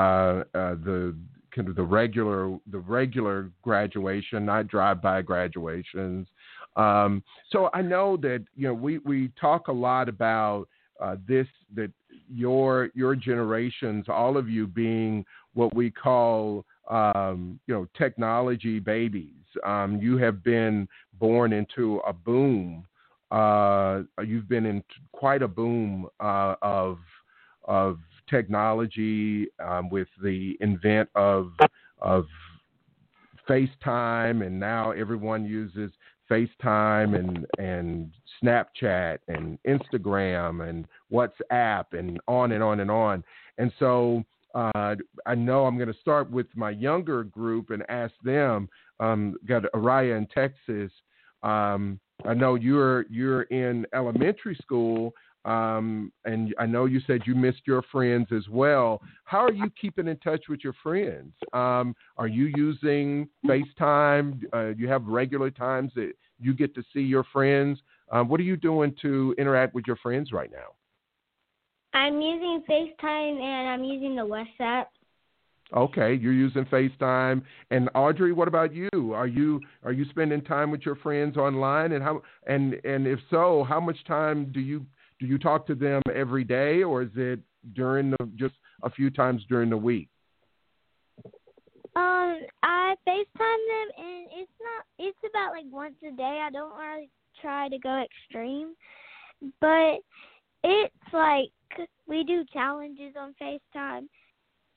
uh 0.54 0.74
the 0.84 1.14
kind 1.54 1.68
of 1.68 1.76
the 1.76 1.82
regular 1.82 2.58
the 2.70 2.78
regular 2.78 3.50
graduation, 3.62 4.46
not 4.46 4.68
drive-by 4.68 5.22
graduations. 5.22 6.26
Um, 6.76 7.22
so 7.50 7.68
I 7.74 7.82
know 7.82 8.16
that 8.18 8.44
you 8.56 8.68
know 8.68 8.74
we 8.74 8.98
we 8.98 9.30
talk 9.40 9.68
a 9.68 9.72
lot 9.72 10.08
about 10.08 10.68
uh, 11.00 11.16
this 11.26 11.46
that 11.74 11.90
your 12.28 12.90
your 12.94 13.14
generations, 13.14 14.06
all 14.08 14.36
of 14.36 14.48
you 14.48 14.66
being 14.66 15.24
what 15.54 15.74
we 15.74 15.90
call 15.90 16.64
um, 16.88 17.58
you 17.66 17.74
know 17.74 17.86
technology 17.96 18.78
babies. 18.78 19.34
Um, 19.64 19.98
you 20.00 20.16
have 20.18 20.42
been 20.42 20.88
born 21.18 21.52
into 21.52 21.98
a 22.06 22.12
boom. 22.12 22.86
Uh, 23.30 24.02
you've 24.24 24.48
been 24.48 24.66
in 24.66 24.82
quite 25.12 25.42
a 25.42 25.48
boom 25.48 26.08
uh, 26.20 26.54
of 26.62 26.98
of 27.64 27.98
technology 28.32 29.48
um, 29.64 29.90
with 29.90 30.08
the 30.22 30.56
invent 30.60 31.08
of 31.14 31.52
of 32.00 32.26
FaceTime, 33.48 34.44
and 34.46 34.58
now 34.58 34.92
everyone 34.92 35.44
uses 35.44 35.92
FaceTime 36.30 37.18
and 37.18 37.46
and 37.58 38.10
Snapchat 38.42 39.18
and 39.28 39.58
Instagram 39.68 40.68
and 40.68 40.86
WhatsApp 41.12 41.84
and 41.92 42.18
on 42.26 42.52
and 42.52 42.62
on 42.62 42.80
and 42.80 42.90
on. 42.90 43.22
And 43.58 43.70
so 43.78 44.24
uh, 44.54 44.96
I 45.26 45.34
know 45.34 45.66
I'm 45.66 45.76
going 45.76 45.92
to 45.92 46.00
start 46.00 46.30
with 46.30 46.46
my 46.54 46.70
younger 46.70 47.24
group 47.24 47.70
and 47.70 47.84
ask 47.88 48.14
them. 48.24 48.68
Um, 49.00 49.36
got 49.46 49.64
Araya 49.74 50.16
in 50.16 50.26
Texas. 50.26 50.92
Um, 51.42 51.98
I 52.24 52.34
know 52.34 52.54
you're 52.54 53.04
you're 53.10 53.42
in 53.42 53.86
elementary 53.94 54.56
school, 54.62 55.12
um, 55.44 56.12
and 56.24 56.54
I 56.58 56.66
know 56.66 56.84
you 56.84 57.00
said 57.06 57.22
you 57.26 57.34
missed 57.34 57.62
your 57.66 57.82
friends 57.90 58.28
as 58.34 58.48
well. 58.48 59.00
How 59.24 59.38
are 59.38 59.52
you 59.52 59.70
keeping 59.80 60.06
in 60.08 60.16
touch 60.18 60.44
with 60.48 60.60
your 60.62 60.74
friends? 60.82 61.32
Um, 61.52 61.94
are 62.16 62.28
you 62.28 62.52
using 62.56 63.28
FaceTime? 63.46 64.42
Uh, 64.52 64.68
you 64.76 64.88
have 64.88 65.04
regular 65.06 65.50
times 65.50 65.92
that 65.96 66.12
you 66.40 66.54
get 66.54 66.74
to 66.74 66.82
see 66.92 67.00
your 67.00 67.24
friends. 67.32 67.80
Um, 68.10 68.28
what 68.28 68.38
are 68.40 68.44
you 68.44 68.56
doing 68.56 68.94
to 69.02 69.34
interact 69.38 69.74
with 69.74 69.84
your 69.86 69.96
friends 69.96 70.32
right 70.32 70.50
now? 70.50 70.74
I'm 71.94 72.20
using 72.20 72.62
FaceTime 72.68 73.40
and 73.40 73.68
I'm 73.68 73.84
using 73.84 74.16
the 74.16 74.22
WhatsApp. 74.22 74.86
Okay, 75.74 76.14
you're 76.14 76.32
using 76.32 76.66
FaceTime. 76.66 77.42
And 77.70 77.88
Audrey, 77.94 78.32
what 78.32 78.46
about 78.46 78.74
you? 78.74 78.88
Are 78.92 79.26
you 79.26 79.60
are 79.82 79.92
you 79.92 80.04
spending 80.10 80.42
time 80.42 80.70
with 80.70 80.82
your 80.84 80.96
friends 80.96 81.36
online 81.36 81.92
and 81.92 82.02
how 82.02 82.22
and 82.46 82.74
and 82.84 83.06
if 83.06 83.18
so, 83.30 83.64
how 83.66 83.80
much 83.80 83.96
time 84.04 84.52
do 84.52 84.60
you 84.60 84.84
do 85.22 85.28
you 85.28 85.38
talk 85.38 85.68
to 85.68 85.76
them 85.76 86.02
every 86.12 86.42
day 86.42 86.82
or 86.82 87.02
is 87.02 87.10
it 87.14 87.38
during 87.74 88.10
the 88.10 88.28
just 88.34 88.54
a 88.82 88.90
few 88.90 89.08
times 89.08 89.40
during 89.48 89.70
the 89.70 89.76
week? 89.76 90.08
Um, 91.94 92.40
I 92.64 92.96
FaceTime 93.06 93.26
them 93.36 93.88
and 93.98 94.26
it's 94.32 94.50
not 94.60 94.84
it's 94.98 95.18
about 95.30 95.52
like 95.52 95.66
once 95.70 95.94
a 96.02 96.10
day. 96.16 96.42
I 96.44 96.50
don't 96.50 96.76
really 96.76 97.08
try 97.40 97.68
to 97.68 97.78
go 97.78 98.02
extreme. 98.04 98.74
But 99.60 99.98
it's 100.64 101.12
like 101.12 101.50
we 102.08 102.24
do 102.24 102.44
challenges 102.52 103.14
on 103.16 103.36
FaceTime. 103.40 104.08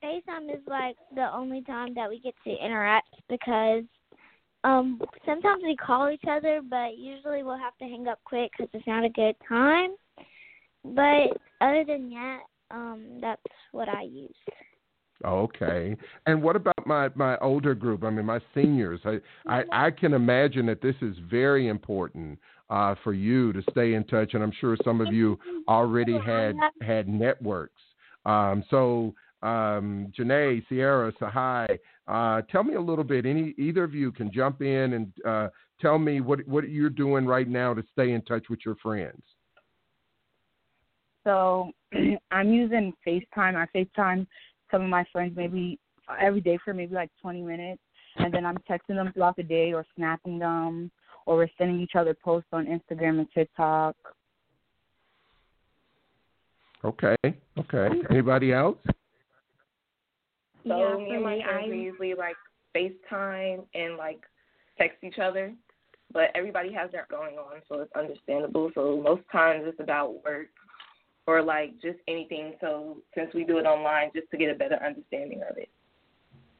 FaceTime 0.04 0.54
is 0.54 0.62
like 0.68 0.96
the 1.12 1.28
only 1.34 1.62
time 1.62 1.92
that 1.94 2.08
we 2.08 2.20
get 2.20 2.34
to 2.44 2.50
interact 2.50 3.08
because 3.28 3.82
um 4.62 5.02
sometimes 5.24 5.64
we 5.64 5.74
call 5.74 6.08
each 6.08 6.24
other, 6.30 6.60
but 6.70 6.96
usually 6.96 7.42
we'll 7.42 7.58
have 7.58 7.76
to 7.78 7.84
hang 7.84 8.06
up 8.06 8.20
quick 8.24 8.52
because 8.56 8.70
it's 8.72 8.86
not 8.86 9.04
a 9.04 9.08
good 9.08 9.34
time. 9.48 9.96
But 10.94 11.36
other 11.60 11.84
than 11.86 12.10
that, 12.10 12.40
um 12.70 13.18
that's 13.20 13.42
what 13.72 13.88
I 13.88 14.02
use. 14.02 14.34
Okay. 15.24 15.96
And 16.26 16.42
what 16.42 16.56
about 16.56 16.86
my 16.86 17.08
my 17.14 17.38
older 17.38 17.74
group? 17.74 18.04
I 18.04 18.10
mean, 18.10 18.26
my 18.26 18.40
seniors. 18.54 19.00
I 19.04 19.18
I, 19.46 19.86
I 19.86 19.90
can 19.90 20.12
imagine 20.12 20.66
that 20.66 20.82
this 20.82 20.96
is 21.00 21.16
very 21.30 21.68
important 21.68 22.38
uh, 22.68 22.94
for 23.02 23.12
you 23.12 23.52
to 23.52 23.62
stay 23.70 23.94
in 23.94 24.04
touch, 24.04 24.34
and 24.34 24.42
I'm 24.42 24.52
sure 24.60 24.76
some 24.84 25.00
of 25.00 25.12
you 25.12 25.38
already 25.68 26.18
had 26.18 26.54
had 26.82 27.08
networks. 27.08 27.80
Um, 28.24 28.64
so, 28.70 29.14
um, 29.42 30.12
Janae, 30.18 30.66
Sierra, 30.68 31.12
Sahai, 31.20 31.78
uh, 32.08 32.42
tell 32.50 32.64
me 32.64 32.74
a 32.74 32.80
little 32.80 33.04
bit. 33.04 33.24
Any 33.24 33.54
either 33.56 33.84
of 33.84 33.94
you 33.94 34.12
can 34.12 34.32
jump 34.32 34.62
in 34.62 34.94
and 34.94 35.12
uh, 35.26 35.48
tell 35.80 35.98
me 35.98 36.20
what 36.20 36.46
what 36.46 36.68
you're 36.68 36.90
doing 36.90 37.24
right 37.24 37.48
now 37.48 37.72
to 37.72 37.82
stay 37.92 38.12
in 38.12 38.22
touch 38.22 38.46
with 38.50 38.60
your 38.64 38.76
friends. 38.76 39.22
So, 41.26 41.72
I'm 42.30 42.52
using 42.52 42.92
FaceTime. 43.04 43.56
I 43.56 43.66
FaceTime 43.74 44.26
some 44.70 44.82
of 44.82 44.88
my 44.88 45.04
friends 45.12 45.34
maybe 45.36 45.78
every 46.20 46.40
day 46.40 46.56
for 46.64 46.72
maybe 46.72 46.94
like 46.94 47.10
20 47.20 47.42
minutes, 47.42 47.82
and 48.16 48.32
then 48.32 48.46
I'm 48.46 48.58
texting 48.70 48.94
them 48.94 49.10
throughout 49.12 49.36
the 49.36 49.42
day 49.42 49.72
or 49.72 49.84
snapping 49.96 50.38
them 50.38 50.90
or 51.26 51.36
we're 51.36 51.48
sending 51.58 51.80
each 51.80 51.96
other 51.96 52.14
posts 52.14 52.48
on 52.52 52.66
Instagram 52.66 53.18
and 53.18 53.26
TikTok. 53.34 53.96
Okay. 56.84 57.16
Okay. 57.58 57.88
Anybody 58.10 58.52
else? 58.52 58.78
So 60.66 60.78
yeah, 60.78 60.96
me 60.96 61.14
and 61.14 61.24
my 61.24 61.40
friends 61.42 61.66
we 61.68 61.78
usually 61.78 62.14
like 62.14 62.36
FaceTime 62.76 63.64
and 63.74 63.96
like 63.96 64.20
text 64.78 64.98
each 65.02 65.18
other. 65.18 65.52
But 66.12 66.30
everybody 66.36 66.72
has 66.72 66.92
their 66.92 67.08
going 67.10 67.34
on, 67.36 67.62
so 67.68 67.80
it's 67.80 67.92
understandable. 67.96 68.70
So 68.76 69.02
most 69.02 69.22
times 69.32 69.64
it's 69.66 69.80
about 69.80 70.22
work 70.24 70.46
or 71.26 71.42
like 71.42 71.72
just 71.80 71.98
anything. 72.08 72.54
So 72.60 72.98
since 73.14 73.32
we 73.34 73.44
do 73.44 73.58
it 73.58 73.64
online, 73.66 74.10
just 74.14 74.30
to 74.30 74.36
get 74.36 74.50
a 74.50 74.54
better 74.54 74.78
understanding 74.84 75.42
of 75.48 75.58
it. 75.58 75.70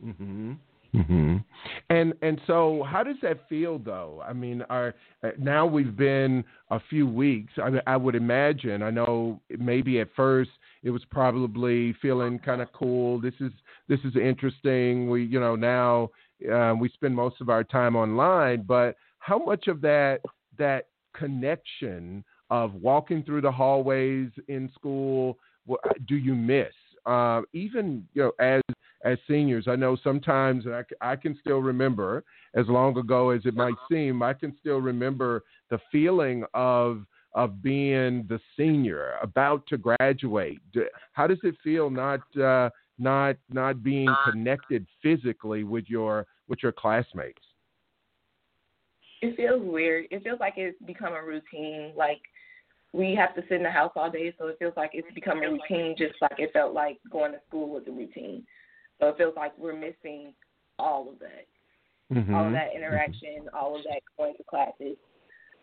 Mhm. 0.04 0.58
Mhm. 0.94 1.44
And 1.90 2.14
and 2.22 2.40
so, 2.46 2.82
how 2.84 3.02
does 3.02 3.16
that 3.22 3.48
feel, 3.48 3.78
though? 3.78 4.22
I 4.26 4.32
mean, 4.32 4.62
our 4.62 4.94
uh, 5.22 5.30
now 5.38 5.66
we've 5.66 5.96
been 5.96 6.44
a 6.70 6.80
few 6.88 7.06
weeks. 7.06 7.52
I, 7.58 7.80
I 7.86 7.96
would 7.96 8.14
imagine. 8.14 8.82
I 8.82 8.90
know 8.90 9.40
maybe 9.58 10.00
at 10.00 10.08
first 10.14 10.50
it 10.82 10.90
was 10.90 11.04
probably 11.10 11.92
feeling 11.94 12.38
kind 12.38 12.62
of 12.62 12.72
cool. 12.72 13.20
This 13.20 13.34
is 13.40 13.52
this 13.88 14.00
is 14.04 14.16
interesting. 14.16 15.10
We 15.10 15.24
you 15.24 15.40
know 15.40 15.56
now 15.56 16.10
uh, 16.50 16.74
we 16.78 16.88
spend 16.90 17.14
most 17.14 17.40
of 17.40 17.48
our 17.50 17.64
time 17.64 17.96
online, 17.96 18.62
but 18.62 18.96
how 19.18 19.38
much 19.38 19.68
of 19.68 19.80
that 19.82 20.20
that 20.58 20.88
connection 21.14 22.24
of 22.50 22.74
walking 22.74 23.22
through 23.22 23.40
the 23.40 23.50
hallways 23.50 24.30
in 24.48 24.70
school 24.74 25.38
do 26.06 26.16
you 26.16 26.34
miss? 26.34 26.72
Uh, 27.04 27.42
even 27.52 28.06
you 28.14 28.22
know 28.22 28.32
as 28.40 28.62
as 29.04 29.18
seniors. 29.28 29.66
I 29.68 29.76
know 29.76 29.96
sometimes 30.02 30.64
I, 30.66 30.82
I 31.00 31.16
can 31.16 31.38
still 31.40 31.58
remember, 31.58 32.24
as 32.54 32.66
long 32.68 32.96
ago 32.98 33.30
as 33.30 33.42
it 33.44 33.54
might 33.54 33.76
seem, 33.90 34.22
I 34.22 34.32
can 34.32 34.56
still 34.60 34.78
remember 34.78 35.44
the 35.70 35.78
feeling 35.92 36.44
of 36.54 37.04
of 37.34 37.62
being 37.62 38.24
the 38.28 38.40
senior 38.56 39.16
about 39.22 39.66
to 39.68 39.76
graduate. 39.76 40.60
How 41.12 41.26
does 41.26 41.38
it 41.42 41.54
feel 41.62 41.90
not 41.90 42.20
uh, 42.36 42.70
not 42.98 43.36
not 43.50 43.82
being 43.82 44.08
connected 44.24 44.86
physically 45.02 45.62
with 45.62 45.84
your 45.88 46.26
with 46.48 46.60
your 46.62 46.72
classmates? 46.72 47.42
It 49.22 49.36
feels 49.36 49.62
weird. 49.62 50.06
It 50.10 50.22
feels 50.24 50.40
like 50.40 50.54
it's 50.56 50.76
become 50.86 51.14
a 51.14 51.22
routine. 51.22 51.92
Like 51.96 52.20
we 52.96 53.14
have 53.14 53.34
to 53.34 53.42
sit 53.42 53.58
in 53.58 53.62
the 53.62 53.70
house 53.70 53.92
all 53.94 54.10
day, 54.10 54.34
so 54.38 54.46
it 54.46 54.56
feels 54.58 54.72
like 54.76 54.90
it's 54.94 55.12
become 55.14 55.42
a 55.42 55.50
routine, 55.50 55.94
just 55.98 56.14
like 56.22 56.38
it 56.38 56.50
felt 56.54 56.72
like 56.72 56.96
going 57.12 57.32
to 57.32 57.38
school 57.46 57.68
was 57.68 57.82
a 57.86 57.90
routine. 57.90 58.42
So 58.98 59.08
it 59.08 59.18
feels 59.18 59.34
like 59.36 59.52
we're 59.58 59.76
missing 59.76 60.32
all 60.78 61.08
of 61.08 61.18
that, 61.20 61.46
Mm-hmm. 62.12 62.34
all 62.34 62.46
of 62.46 62.52
that 62.52 62.70
interaction, 62.74 63.50
all 63.52 63.76
of 63.76 63.82
that 63.82 64.00
going 64.16 64.34
to 64.36 64.44
classes. 64.44 64.96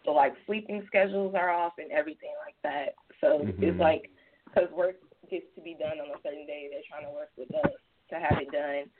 So 0.04 0.12
like 0.12 0.34
sleeping 0.46 0.84
schedules 0.88 1.34
are 1.36 1.50
off 1.50 1.74
and 1.78 1.90
everything 1.92 2.34
like 2.46 2.56
that. 2.63 2.96
So 3.22 3.40
Mhm. 3.46 3.63
it's 3.63 3.80
like 3.80 4.12
because 4.46 4.70
work 4.72 4.98
gets 5.32 5.46
to 5.56 5.62
be 5.62 5.74
done 5.74 6.00
on 6.02 6.10
a 6.10 6.22
certain 6.22 6.46
day, 6.46 6.68
they're 6.70 6.84
trying 6.88 7.06
to 7.10 7.16
work 7.16 7.32
with 7.38 7.54
us 7.56 7.72
to 8.10 8.20
have 8.20 8.38
it 8.40 8.52
done 8.52 8.92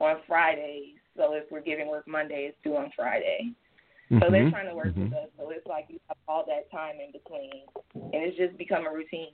on 0.00 0.22
Fridays. 0.22 0.96
So 1.16 1.34
if 1.34 1.50
we're 1.50 1.60
giving 1.60 1.88
work 1.88 2.06
Monday, 2.06 2.46
it's 2.46 2.58
due 2.62 2.76
on 2.76 2.92
Friday. 2.94 3.52
So 4.20 4.30
they're 4.30 4.44
Mhm. 4.44 4.50
trying 4.50 4.68
to 4.68 4.74
work 4.74 4.94
Mhm. 4.94 5.04
with 5.04 5.12
us. 5.14 5.28
So 5.38 5.50
it's 5.50 5.66
like 5.66 5.86
you 5.88 5.98
have 6.08 6.16
all 6.28 6.44
that 6.46 6.70
time 6.70 7.00
in 7.00 7.10
between, 7.12 7.64
and 7.94 8.14
it's 8.14 8.36
just 8.36 8.56
become 8.56 8.86
a 8.86 8.92
routine. 8.92 9.32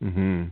Hmm. 0.00 0.46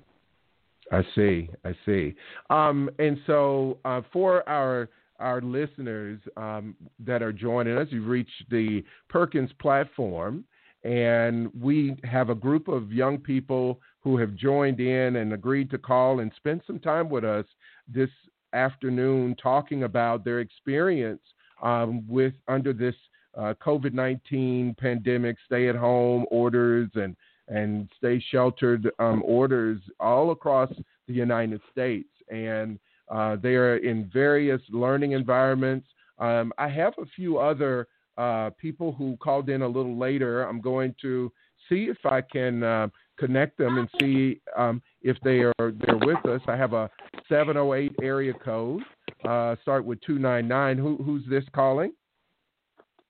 I 0.92 1.02
see. 1.14 1.50
I 1.64 1.72
see. 1.84 2.14
Um, 2.50 2.90
and 2.98 3.20
so 3.26 3.78
uh, 3.84 4.02
for 4.12 4.48
our 4.48 4.88
our 5.18 5.42
listeners 5.42 6.18
um, 6.36 6.74
that 6.98 7.22
are 7.22 7.32
joining 7.32 7.76
us, 7.76 7.88
you've 7.90 8.06
reached 8.06 8.48
the 8.48 8.82
Perkins 9.08 9.52
platform, 9.60 10.44
and 10.82 11.52
we 11.60 11.96
have 12.04 12.30
a 12.30 12.34
group 12.34 12.68
of 12.68 12.90
young 12.90 13.18
people 13.18 13.80
who 14.00 14.16
have 14.16 14.34
joined 14.34 14.80
in 14.80 15.16
and 15.16 15.34
agreed 15.34 15.70
to 15.70 15.78
call 15.78 16.20
and 16.20 16.32
spend 16.36 16.62
some 16.66 16.78
time 16.78 17.10
with 17.10 17.24
us 17.24 17.44
this 17.86 18.08
afternoon, 18.54 19.36
talking 19.40 19.82
about 19.82 20.24
their 20.24 20.40
experience 20.40 21.20
um, 21.62 22.06
with 22.08 22.34
under 22.48 22.72
this 22.72 22.94
uh, 23.36 23.54
COVID 23.64 23.92
nineteen 23.92 24.74
pandemic, 24.78 25.36
stay 25.46 25.68
at 25.68 25.76
home 25.76 26.26
orders, 26.30 26.88
and 26.94 27.16
and 27.48 27.88
stay 27.98 28.22
sheltered 28.30 28.90
um, 28.98 29.22
orders 29.24 29.80
all 29.98 30.30
across 30.30 30.70
the 31.08 31.14
United 31.14 31.60
States. 31.72 32.08
And 32.30 32.78
uh, 33.08 33.36
they 33.36 33.54
are 33.56 33.78
in 33.78 34.08
various 34.12 34.60
learning 34.70 35.12
environments. 35.12 35.88
Um, 36.18 36.52
I 36.58 36.68
have 36.68 36.94
a 36.98 37.06
few 37.16 37.38
other 37.38 37.88
uh, 38.16 38.50
people 38.58 38.92
who 38.92 39.16
called 39.16 39.48
in 39.48 39.62
a 39.62 39.66
little 39.66 39.98
later. 39.98 40.44
I'm 40.44 40.60
going 40.60 40.94
to 41.02 41.32
see 41.68 41.84
if 41.84 41.98
I 42.04 42.20
can 42.20 42.62
uh, 42.62 42.88
connect 43.20 43.58
them 43.58 43.78
and 43.78 43.88
see 44.00 44.40
um, 44.56 44.82
if 45.02 45.16
they 45.22 45.40
are 45.40 45.54
they're 45.58 45.96
with 45.98 46.24
us. 46.26 46.40
I 46.48 46.56
have 46.56 46.72
a 46.72 46.90
708 47.28 47.92
area 48.02 48.32
code. 48.34 48.82
Uh, 49.28 49.54
start 49.62 49.84
with 49.84 50.00
299. 50.00 50.78
Who, 50.78 50.96
who's 51.04 51.22
this 51.28 51.44
calling? 51.54 51.92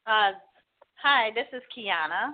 Uh, 0.06 0.32
hi, 1.00 1.30
this 1.34 1.46
is 1.52 1.62
Kiana. 1.76 2.32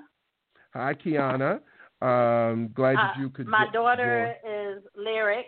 Hi, 0.72 0.94
Kiana. 0.94 1.60
Um, 2.02 2.70
glad 2.74 2.96
that 2.96 3.16
Uh, 3.16 3.20
you 3.20 3.30
could. 3.30 3.46
my 3.46 3.66
jo- 3.66 3.72
daughter 3.72 4.34
is 4.46 4.82
Lyric. 4.96 5.46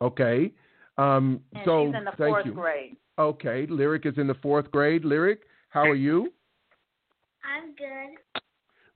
Okay. 0.00 0.52
Um, 0.96 1.40
and 1.54 1.64
so 1.64 1.86
she's 1.86 1.94
in 1.96 2.04
the 2.04 2.10
thank 2.12 2.30
fourth 2.30 2.46
you. 2.46 2.52
grade. 2.52 2.96
Okay, 3.18 3.66
Lyric 3.66 4.06
is 4.06 4.16
in 4.16 4.26
the 4.28 4.34
fourth 4.34 4.70
grade. 4.70 5.04
Lyric, 5.04 5.40
how 5.70 5.82
are 5.82 5.94
you? 5.94 6.32
I'm 7.44 7.74
good. 7.74 8.42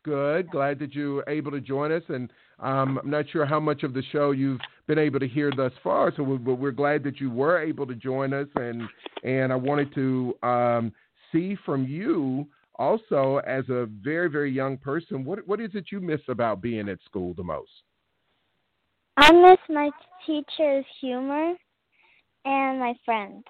Good. 0.04 0.50
Glad 0.50 0.78
that 0.80 0.94
you 0.94 1.14
were 1.14 1.28
able 1.28 1.50
to 1.52 1.60
join 1.60 1.92
us. 1.92 2.02
And 2.08 2.30
um, 2.58 2.98
I'm 2.98 3.10
not 3.10 3.26
sure 3.30 3.46
how 3.46 3.60
much 3.60 3.82
of 3.82 3.94
the 3.94 4.02
show 4.10 4.32
you've 4.32 4.60
been 4.86 4.98
able 4.98 5.20
to 5.20 5.28
hear 5.28 5.52
thus 5.56 5.72
far. 5.82 6.12
So 6.16 6.22
we, 6.22 6.38
but 6.38 6.54
we're 6.54 6.72
glad 6.72 7.04
that 7.04 7.20
you 7.20 7.30
were 7.30 7.60
able 7.60 7.86
to 7.86 7.94
join 7.94 8.32
us. 8.32 8.48
And 8.56 8.82
and 9.22 9.52
I 9.52 9.56
wanted 9.56 9.94
to 9.94 10.34
um, 10.42 10.92
see 11.30 11.56
from 11.64 11.86
you 11.86 12.46
also 12.76 13.40
as 13.46 13.68
a 13.68 13.86
very 14.02 14.28
very 14.28 14.50
young 14.50 14.76
person, 14.76 15.24
what 15.24 15.46
what 15.46 15.60
is 15.60 15.70
it 15.74 15.86
you 15.92 16.00
miss 16.00 16.20
about 16.28 16.60
being 16.60 16.88
at 16.88 16.98
school 17.04 17.34
the 17.34 17.44
most? 17.44 17.70
I 19.16 19.30
miss 19.30 19.58
my 19.68 19.90
teacher's 20.26 20.86
humor 21.00 21.54
and 22.44 22.78
my 22.80 22.94
friends. 23.04 23.44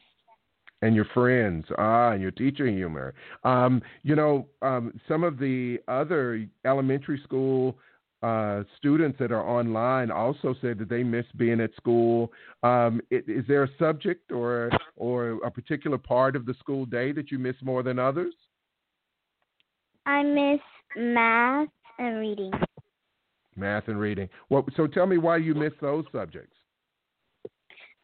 And 0.83 0.95
your 0.95 1.07
friends, 1.15 1.65
ah, 1.79 2.11
and 2.11 2.21
your 2.21 2.33
teacher 2.33 2.67
humor. 2.67 3.15
Um, 3.45 3.81
you 4.03 4.15
know, 4.15 4.49
um, 4.61 5.01
some 5.09 5.25
of 5.25 5.39
the 5.39 5.79
other 5.89 6.47
elementary 6.67 7.21
school 7.25 7.79
uh, 8.23 8.63
students 8.77 9.19
that 9.19 9.33
are 9.33 9.49
online 9.49 10.11
also 10.11 10.55
said 10.61 10.79
that 10.79 10.89
they 10.89 11.03
miss 11.03 11.27
being 11.37 11.61
at 11.61 11.75
school. 11.77 12.31
Um, 12.63 13.01
is 13.11 13.45
there 13.49 13.65
a 13.65 13.69
subject 13.79 14.31
or 14.31 14.71
or 14.97 15.33
a 15.45 15.51
particular 15.51 15.99
part 15.99 16.37
of 16.37 16.47
the 16.47 16.55
school 16.61 16.87
day 16.87 17.11
that 17.13 17.33
you 17.33 17.39
miss 17.39 17.57
more 17.63 17.83
than 17.83 17.99
others? 17.99 18.35
I 20.07 20.23
miss 20.23 20.61
math 20.97 21.69
and 21.99 22.19
reading. 22.19 22.53
Math 23.57 23.89
and 23.89 23.99
reading. 23.99 24.29
Well, 24.51 24.65
so 24.77 24.87
tell 24.87 25.07
me 25.07 25.19
why 25.19 25.39
you 25.39 25.55
miss 25.55 25.73
those 25.81 26.05
subjects. 26.13 26.57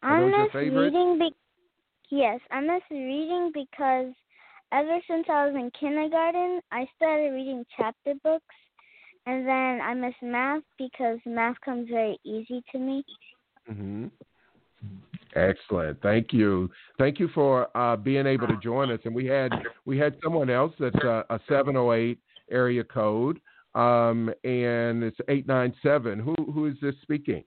Are 0.03 0.17
I 0.17 0.31
those 0.31 0.49
miss 0.53 0.73
reading. 0.73 1.19
Be- 1.19 1.35
yes, 2.09 2.39
I 2.51 2.61
miss 2.61 2.81
reading 2.91 3.51
because 3.53 4.13
ever 4.71 4.99
since 5.09 5.25
I 5.29 5.45
was 5.47 5.55
in 5.55 5.71
kindergarten, 5.79 6.61
I 6.71 6.87
started 6.95 7.33
reading 7.33 7.65
chapter 7.77 8.13
books, 8.23 8.55
and 9.25 9.47
then 9.47 9.81
I 9.81 9.93
miss 9.93 10.13
math 10.21 10.63
because 10.77 11.19
math 11.25 11.59
comes 11.61 11.89
very 11.89 12.19
easy 12.23 12.63
to 12.71 12.79
me. 12.79 13.03
hmm 13.67 14.07
Excellent. 15.35 16.01
Thank 16.01 16.33
you. 16.33 16.69
Thank 16.97 17.19
you 17.19 17.27
for 17.35 17.75
uh, 17.77 17.95
being 17.95 18.25
able 18.25 18.47
to 18.47 18.57
join 18.57 18.91
us. 18.91 18.99
And 19.05 19.13
we 19.13 19.25
had 19.25 19.51
we 19.85 19.97
had 19.97 20.15
someone 20.23 20.49
else 20.49 20.73
that's 20.79 21.03
a, 21.03 21.23
a 21.29 21.39
708 21.47 22.17
area 22.49 22.83
code, 22.83 23.39
um, 23.75 24.33
and 24.43 25.03
it's 25.03 25.19
897. 25.27 26.19
Who 26.19 26.35
who 26.51 26.65
is 26.65 26.75
this 26.81 26.95
speaking? 27.03 27.43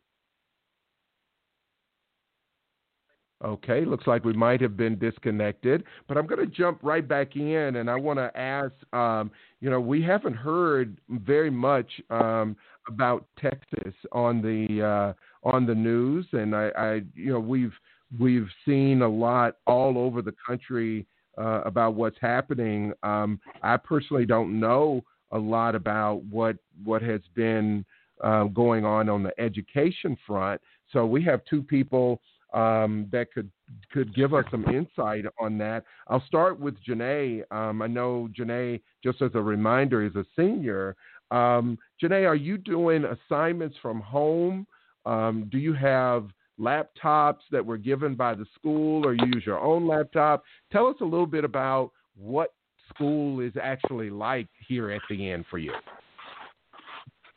Okay, 3.44 3.84
looks 3.84 4.06
like 4.06 4.24
we 4.24 4.32
might 4.32 4.60
have 4.60 4.76
been 4.76 4.96
disconnected, 4.98 5.82
but 6.06 6.16
I'm 6.16 6.26
going 6.26 6.40
to 6.40 6.46
jump 6.46 6.78
right 6.82 7.06
back 7.06 7.34
in, 7.34 7.76
and 7.76 7.90
I 7.90 7.96
want 7.96 8.20
to 8.20 8.30
ask. 8.38 8.72
Um, 8.92 9.32
you 9.60 9.68
know, 9.68 9.80
we 9.80 10.00
haven't 10.00 10.34
heard 10.34 10.96
very 11.08 11.50
much 11.50 11.88
um, 12.10 12.56
about 12.86 13.26
Texas 13.40 13.94
on 14.12 14.42
the 14.42 14.84
uh, 14.84 15.48
on 15.48 15.66
the 15.66 15.74
news, 15.74 16.26
and 16.32 16.54
I, 16.54 16.70
I, 16.78 16.92
you 17.14 17.32
know, 17.32 17.40
we've 17.40 17.74
we've 18.18 18.48
seen 18.64 19.02
a 19.02 19.08
lot 19.08 19.56
all 19.66 19.98
over 19.98 20.22
the 20.22 20.34
country 20.46 21.04
uh, 21.36 21.62
about 21.64 21.94
what's 21.94 22.18
happening. 22.20 22.92
Um, 23.02 23.40
I 23.62 23.76
personally 23.76 24.26
don't 24.26 24.60
know 24.60 25.02
a 25.32 25.38
lot 25.38 25.74
about 25.74 26.22
what 26.30 26.56
what 26.84 27.02
has 27.02 27.22
been 27.34 27.84
uh, 28.22 28.44
going 28.44 28.84
on 28.84 29.08
on 29.08 29.24
the 29.24 29.32
education 29.40 30.16
front. 30.26 30.60
So 30.92 31.06
we 31.06 31.24
have 31.24 31.44
two 31.46 31.62
people 31.62 32.20
um, 32.54 33.08
that 33.12 33.32
could 33.32 33.50
could 33.90 34.14
give 34.14 34.34
us 34.34 34.44
some 34.50 34.64
insight 34.66 35.24
on 35.40 35.56
that. 35.58 35.84
I'll 36.08 36.24
start 36.26 36.60
with 36.60 36.74
Janae. 36.86 37.42
Um, 37.50 37.80
I 37.82 37.86
know 37.86 38.28
Janae, 38.38 38.80
just 39.02 39.22
as 39.22 39.30
a 39.34 39.40
reminder, 39.40 40.04
is 40.04 40.14
a 40.14 40.24
senior. 40.36 40.94
Um, 41.30 41.78
Janae, 42.02 42.26
are 42.28 42.34
you 42.34 42.58
doing 42.58 43.04
assignments 43.04 43.76
from 43.80 44.00
home? 44.00 44.66
Um, 45.06 45.48
do 45.50 45.58
you 45.58 45.72
have 45.72 46.28
laptops 46.60 47.40
that 47.50 47.64
were 47.64 47.78
given 47.78 48.14
by 48.14 48.34
the 48.34 48.44
school, 48.54 49.06
or 49.06 49.14
you 49.14 49.24
use 49.32 49.44
your 49.46 49.60
own 49.60 49.88
laptop? 49.88 50.44
Tell 50.70 50.86
us 50.86 50.96
a 51.00 51.04
little 51.04 51.26
bit 51.26 51.44
about 51.44 51.90
what 52.14 52.52
school 52.90 53.40
is 53.40 53.52
actually 53.60 54.10
like 54.10 54.48
here 54.68 54.90
at 54.90 55.00
the 55.08 55.30
end 55.30 55.46
for 55.50 55.58
you. 55.58 55.72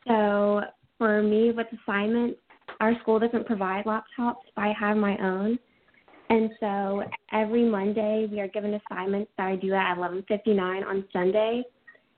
So 0.07 0.61
for 0.97 1.23
me 1.23 1.51
with 1.51 1.67
assignments, 1.81 2.39
our 2.79 2.97
school 3.01 3.19
doesn't 3.19 3.45
provide 3.45 3.85
laptops. 3.85 4.43
I 4.57 4.73
have 4.79 4.97
my 4.97 5.17
own. 5.17 5.57
And 6.29 6.49
so 6.59 7.03
every 7.31 7.63
Monday 7.63 8.27
we 8.31 8.39
are 8.39 8.47
given 8.47 8.79
assignments 8.89 9.31
that 9.37 9.47
I 9.47 9.55
do 9.55 9.73
at 9.73 9.95
11:59 9.95 10.83
on 10.83 11.05
Sunday. 11.13 11.63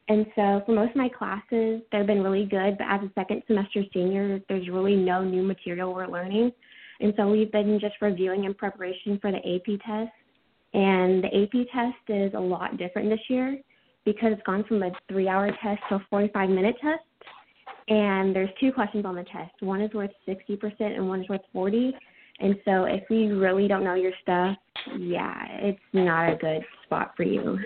And 0.09 0.25
so 0.35 0.61
for 0.65 0.71
most 0.71 0.91
of 0.91 0.95
my 0.95 1.09
classes, 1.09 1.81
they've 1.91 2.07
been 2.07 2.23
really 2.23 2.45
good. 2.45 2.77
But 2.77 2.87
as 2.89 3.01
a 3.01 3.11
second 3.13 3.43
semester 3.47 3.83
senior, 3.93 4.39
there's 4.47 4.69
really 4.69 4.95
no 4.95 5.23
new 5.23 5.43
material 5.43 5.93
we're 5.93 6.07
learning. 6.07 6.53
And 7.01 7.13
so 7.17 7.29
we've 7.29 7.51
been 7.51 7.79
just 7.79 7.95
reviewing 8.01 8.45
in 8.45 8.53
preparation 8.53 9.19
for 9.19 9.31
the 9.31 9.37
AP 9.37 9.79
test. 9.85 10.11
And 10.73 11.23
the 11.23 11.43
AP 11.43 11.67
test 11.73 12.09
is 12.09 12.33
a 12.33 12.39
lot 12.39 12.77
different 12.77 13.09
this 13.09 13.29
year 13.29 13.57
because 14.05 14.31
it's 14.31 14.43
gone 14.43 14.63
from 14.63 14.81
a 14.83 14.91
three-hour 15.09 15.51
test 15.61 15.81
to 15.89 15.95
a 15.95 16.05
45-minute 16.11 16.75
test 16.81 17.03
and 17.87 18.35
there's 18.35 18.49
two 18.59 18.71
questions 18.71 19.05
on 19.05 19.15
the 19.15 19.23
test. 19.23 19.53
One 19.61 19.81
is 19.81 19.93
worth 19.93 20.11
60% 20.27 20.59
and 20.79 21.07
one 21.07 21.21
is 21.21 21.29
worth 21.29 21.41
40. 21.53 21.93
And 22.39 22.55
so 22.65 22.83
if 22.83 23.03
you 23.09 23.39
really 23.39 23.67
don't 23.67 23.83
know 23.83 23.95
your 23.95 24.11
stuff, 24.21 24.57
yeah, 24.99 25.45
it's 25.59 25.79
not 25.93 26.33
a 26.33 26.35
good 26.35 26.61
spot 26.85 27.13
for 27.17 27.23
you. 27.23 27.57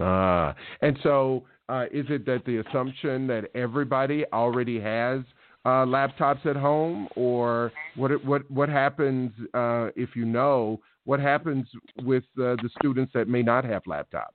Ah, 0.00 0.54
and 0.82 0.98
so 1.02 1.44
uh, 1.68 1.84
is 1.92 2.06
it 2.08 2.26
that 2.26 2.44
the 2.44 2.58
assumption 2.58 3.26
that 3.28 3.44
everybody 3.54 4.24
already 4.32 4.80
has 4.80 5.20
uh, 5.64 5.84
laptops 5.84 6.44
at 6.46 6.56
home, 6.56 7.08
or 7.16 7.72
what 7.96 8.24
what 8.24 8.48
what 8.50 8.68
happens 8.68 9.32
uh, 9.54 9.88
if 9.96 10.14
you 10.14 10.24
know 10.24 10.80
what 11.04 11.20
happens 11.20 11.66
with 12.02 12.24
uh, 12.38 12.56
the 12.62 12.68
students 12.78 13.12
that 13.14 13.28
may 13.28 13.42
not 13.42 13.64
have 13.64 13.82
laptops? 13.84 14.28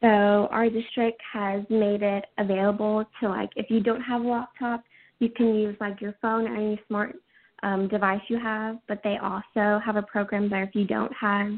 So 0.00 0.48
our 0.50 0.68
district 0.68 1.20
has 1.32 1.62
made 1.70 2.02
it 2.02 2.26
available 2.38 3.04
to 3.20 3.28
like 3.28 3.50
if 3.56 3.70
you 3.70 3.80
don't 3.80 4.02
have 4.02 4.22
a 4.22 4.28
laptop, 4.28 4.84
you 5.18 5.30
can 5.30 5.54
use 5.54 5.76
like 5.80 6.00
your 6.00 6.14
phone 6.20 6.46
or 6.46 6.54
any 6.54 6.80
smart 6.86 7.16
um, 7.62 7.88
device 7.88 8.20
you 8.28 8.38
have. 8.38 8.78
But 8.88 9.00
they 9.02 9.16
also 9.22 9.80
have 9.84 9.96
a 9.96 10.02
program 10.02 10.50
that 10.50 10.68
if 10.68 10.74
you 10.74 10.86
don't 10.86 11.12
have 11.18 11.52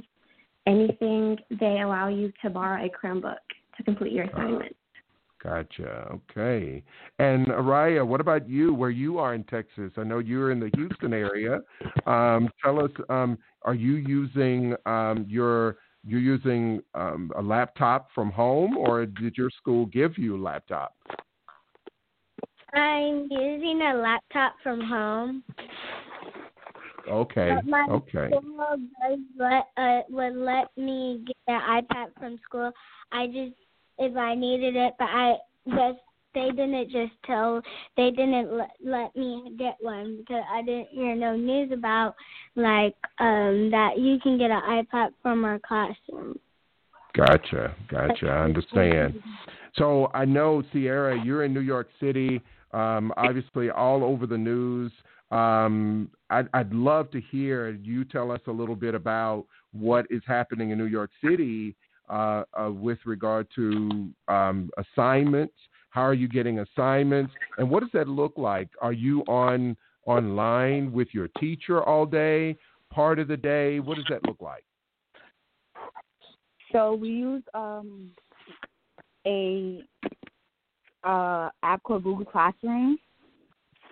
anything, 0.66 1.38
they 1.59 1.81
allow 1.81 2.09
you 2.09 2.33
to 2.42 2.51
borrow 2.51 2.85
a 2.85 2.88
Chromebook 2.88 3.37
to 3.77 3.83
complete 3.83 4.12
your 4.12 4.24
assignment. 4.24 4.77
Gotcha. 5.42 6.09
Okay. 6.31 6.83
And 7.20 7.46
Araya, 7.46 8.05
what 8.05 8.20
about 8.20 8.48
you? 8.48 8.74
Where 8.74 8.90
you 8.90 9.18
are 9.18 9.35
in 9.35 9.44
Texas? 9.44 9.92
I 9.96 10.03
know 10.03 10.18
you're 10.18 10.51
in 10.51 10.59
the 10.59 10.70
Houston 10.74 11.12
area. 11.12 11.61
Um, 12.07 12.51
tell 12.62 12.85
us, 12.85 12.90
um, 13.09 13.38
are 13.62 13.74
you 13.74 13.94
using 13.94 14.74
um, 14.85 15.24
your 15.29 15.77
you're 16.09 16.21
using 16.21 16.83
um, 16.94 17.31
a 17.37 17.42
laptop 17.42 18.09
from 18.14 18.31
home, 18.31 18.77
or 18.77 19.07
did 19.07 19.37
your 19.37 19.51
school 19.51 19.87
give 19.87 20.16
you 20.16 20.37
a 20.37 20.42
laptop? 20.42 20.97
I'm 22.75 23.29
using 23.31 23.81
a 23.83 23.94
laptop 23.94 24.55
from 24.62 24.81
home. 24.81 25.42
Okay. 27.09 27.55
But 27.55 27.66
my 27.66 27.87
Okay. 27.88 28.29
school 28.29 28.77
does 29.01 29.18
let 29.38 29.64
uh, 29.77 30.01
would 30.11 30.37
let 30.37 30.68
me 30.77 31.25
get 31.27 31.37
an 31.47 31.83
iPad 31.83 32.07
from 32.18 32.38
school. 32.44 32.71
I 33.12 33.27
just 33.27 33.55
if 33.99 34.16
I 34.16 34.35
needed 34.35 34.77
it, 34.77 34.94
but 34.99 35.09
I 35.09 35.37
just 35.66 36.01
they 36.34 36.50
didn't 36.50 36.90
just 36.90 37.12
tell 37.24 37.62
they 37.96 38.10
didn't 38.10 38.56
let, 38.56 38.70
let 38.84 39.16
me 39.16 39.54
get 39.58 39.76
one 39.80 40.18
because 40.18 40.42
I 40.50 40.62
didn't 40.62 40.88
hear 40.90 41.14
no 41.14 41.36
news 41.36 41.70
about 41.72 42.14
like 42.56 42.94
um 43.18 43.70
that 43.70 43.98
you 43.98 44.18
can 44.20 44.38
get 44.38 44.50
an 44.50 44.62
iPad 44.62 45.08
from 45.22 45.44
our 45.44 45.58
classroom. 45.60 46.38
Gotcha. 47.14 47.74
Gotcha. 47.90 48.28
I 48.28 48.44
understand. 48.44 49.20
So 49.74 50.10
I 50.14 50.24
know 50.24 50.62
Sierra, 50.72 51.20
you're 51.24 51.44
in 51.44 51.52
New 51.52 51.60
York 51.60 51.88
City. 52.00 52.40
Um, 52.72 53.12
obviously, 53.16 53.70
all 53.70 54.04
over 54.04 54.26
the 54.26 54.38
news. 54.38 54.92
Um, 55.30 56.10
I'd, 56.30 56.48
I'd 56.54 56.72
love 56.72 57.10
to 57.10 57.20
hear 57.20 57.70
you 57.70 58.04
tell 58.04 58.30
us 58.30 58.40
a 58.46 58.50
little 58.50 58.76
bit 58.76 58.94
about 58.94 59.46
what 59.72 60.06
is 60.10 60.22
happening 60.26 60.70
in 60.70 60.78
New 60.78 60.86
York 60.86 61.10
City 61.22 61.74
uh, 62.08 62.44
uh, 62.54 62.70
with 62.70 62.98
regard 63.04 63.46
to 63.56 64.10
um, 64.28 64.70
assignments. 64.78 65.54
How 65.90 66.03
are 66.03 66.14
you 66.14 66.29
getting 66.29 66.61
assignments, 66.61 67.33
and 67.57 67.68
what 67.68 67.81
does 67.81 67.90
that 67.94 68.09
look 68.09 68.35
like? 68.37 68.68
Are 68.81 68.92
you 68.92 69.22
on 69.22 69.77
online 70.07 70.92
with 70.92 71.09
your 71.12 71.29
teacher 71.38 71.83
all 71.83 72.07
day, 72.07 72.57
part 72.90 73.18
of 73.18 73.29
the 73.29 73.37
day? 73.37 73.81
What 73.81 73.96
does 73.96 74.07
that 74.11 74.24
look 74.27 74.40
like? 74.40 74.64
So 76.72 76.94
we 76.94 77.09
use 77.09 77.42
um, 77.55 78.11
a 79.27 79.83
uh, 81.05 81.51
app 81.62 81.83
called 81.83 82.05
Google 82.05 82.27
Classroom 82.27 82.98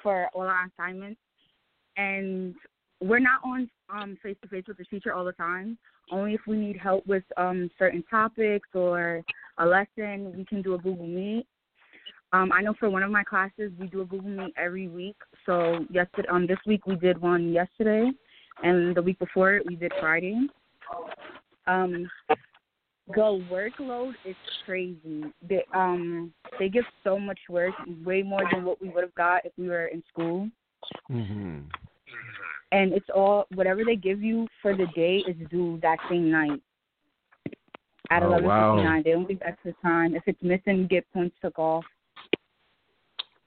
for 0.03 0.29
all 0.35 0.43
our 0.43 0.71
assignments, 0.75 1.21
and 1.97 2.55
we're 3.01 3.19
not 3.19 3.41
on 3.43 4.19
face 4.23 4.37
to 4.43 4.49
face 4.49 4.65
with 4.69 4.77
the 4.79 4.85
teacher 4.85 5.13
all 5.15 5.25
the 5.25 5.33
time. 5.33 5.79
Only 6.13 6.35
if 6.35 6.41
we 6.47 6.57
need 6.57 6.77
help 6.77 7.07
with 7.07 7.25
um 7.37 7.71
certain 7.79 8.05
topics 8.09 8.69
or 8.75 9.23
a 9.59 9.67
lesson, 9.67 10.33
we 10.37 10.45
can 10.45 10.63
do 10.63 10.75
a 10.75 10.79
Google 10.79 11.07
Meet. 11.07 11.47
Um, 12.33 12.51
I 12.53 12.61
know 12.61 12.75
for 12.79 12.91
one 12.91 13.03
of 13.03 13.11
my 13.11 13.23
classes, 13.23 13.71
we 13.79 13.87
do 13.87 14.01
a 14.01 14.05
Google 14.05 14.31
Meet 14.31 14.55
every 14.57 14.89
week. 14.89 15.17
So 15.47 15.85
yesterday, 15.91 16.29
um, 16.29 16.47
this 16.47 16.59
week 16.67 16.87
we 16.87 16.97
did 16.97 17.21
one 17.21 17.53
yesterday, 17.53 18.11
and 18.63 18.95
the 18.97 19.03
week 19.03 19.19
before 19.19 19.55
it 19.55 19.67
we 19.67 19.77
did 19.77 19.93
Friday. 20.01 20.47
Um, 21.67 22.09
the 23.09 23.45
workload 23.51 24.15
is 24.25 24.35
crazy. 24.65 25.25
They 25.49 25.65
um 25.73 26.33
they 26.59 26.69
give 26.69 26.85
so 27.05 27.19
much 27.19 27.39
work, 27.49 27.75
way 28.05 28.23
more 28.23 28.43
than 28.53 28.65
what 28.65 28.83
we 28.83 28.89
would 28.89 29.05
have 29.05 29.15
got 29.15 29.45
if 29.45 29.53
we 29.57 29.69
were 29.69 29.87
in 29.87 30.03
school. 30.13 30.49
Mm-hmm. 31.11 31.61
And 32.73 32.93
it's 32.93 33.07
all 33.15 33.47
whatever 33.55 33.85
they 33.85 33.97
give 33.97 34.23
you 34.23 34.49
for 34.61 34.77
the 34.77 34.87
day 34.97 35.19
is 35.29 35.37
due 35.51 35.79
that 35.83 35.99
same 36.11 36.31
night 36.31 36.61
at 38.11 38.23
Oh, 38.23 38.27
eleven 38.27 38.49
wow. 38.49 38.75
fifty 38.75 38.85
nine. 38.85 39.03
They 39.05 39.13
don't 39.13 39.29
give 39.29 39.43
extra 39.43 39.73
time. 39.83 40.17
If 40.17 40.25
it's 40.27 40.43
missing, 40.43 40.79
you 40.79 40.89
get 40.89 41.11
points 41.13 41.37
took 41.41 41.59
off. 41.59 41.85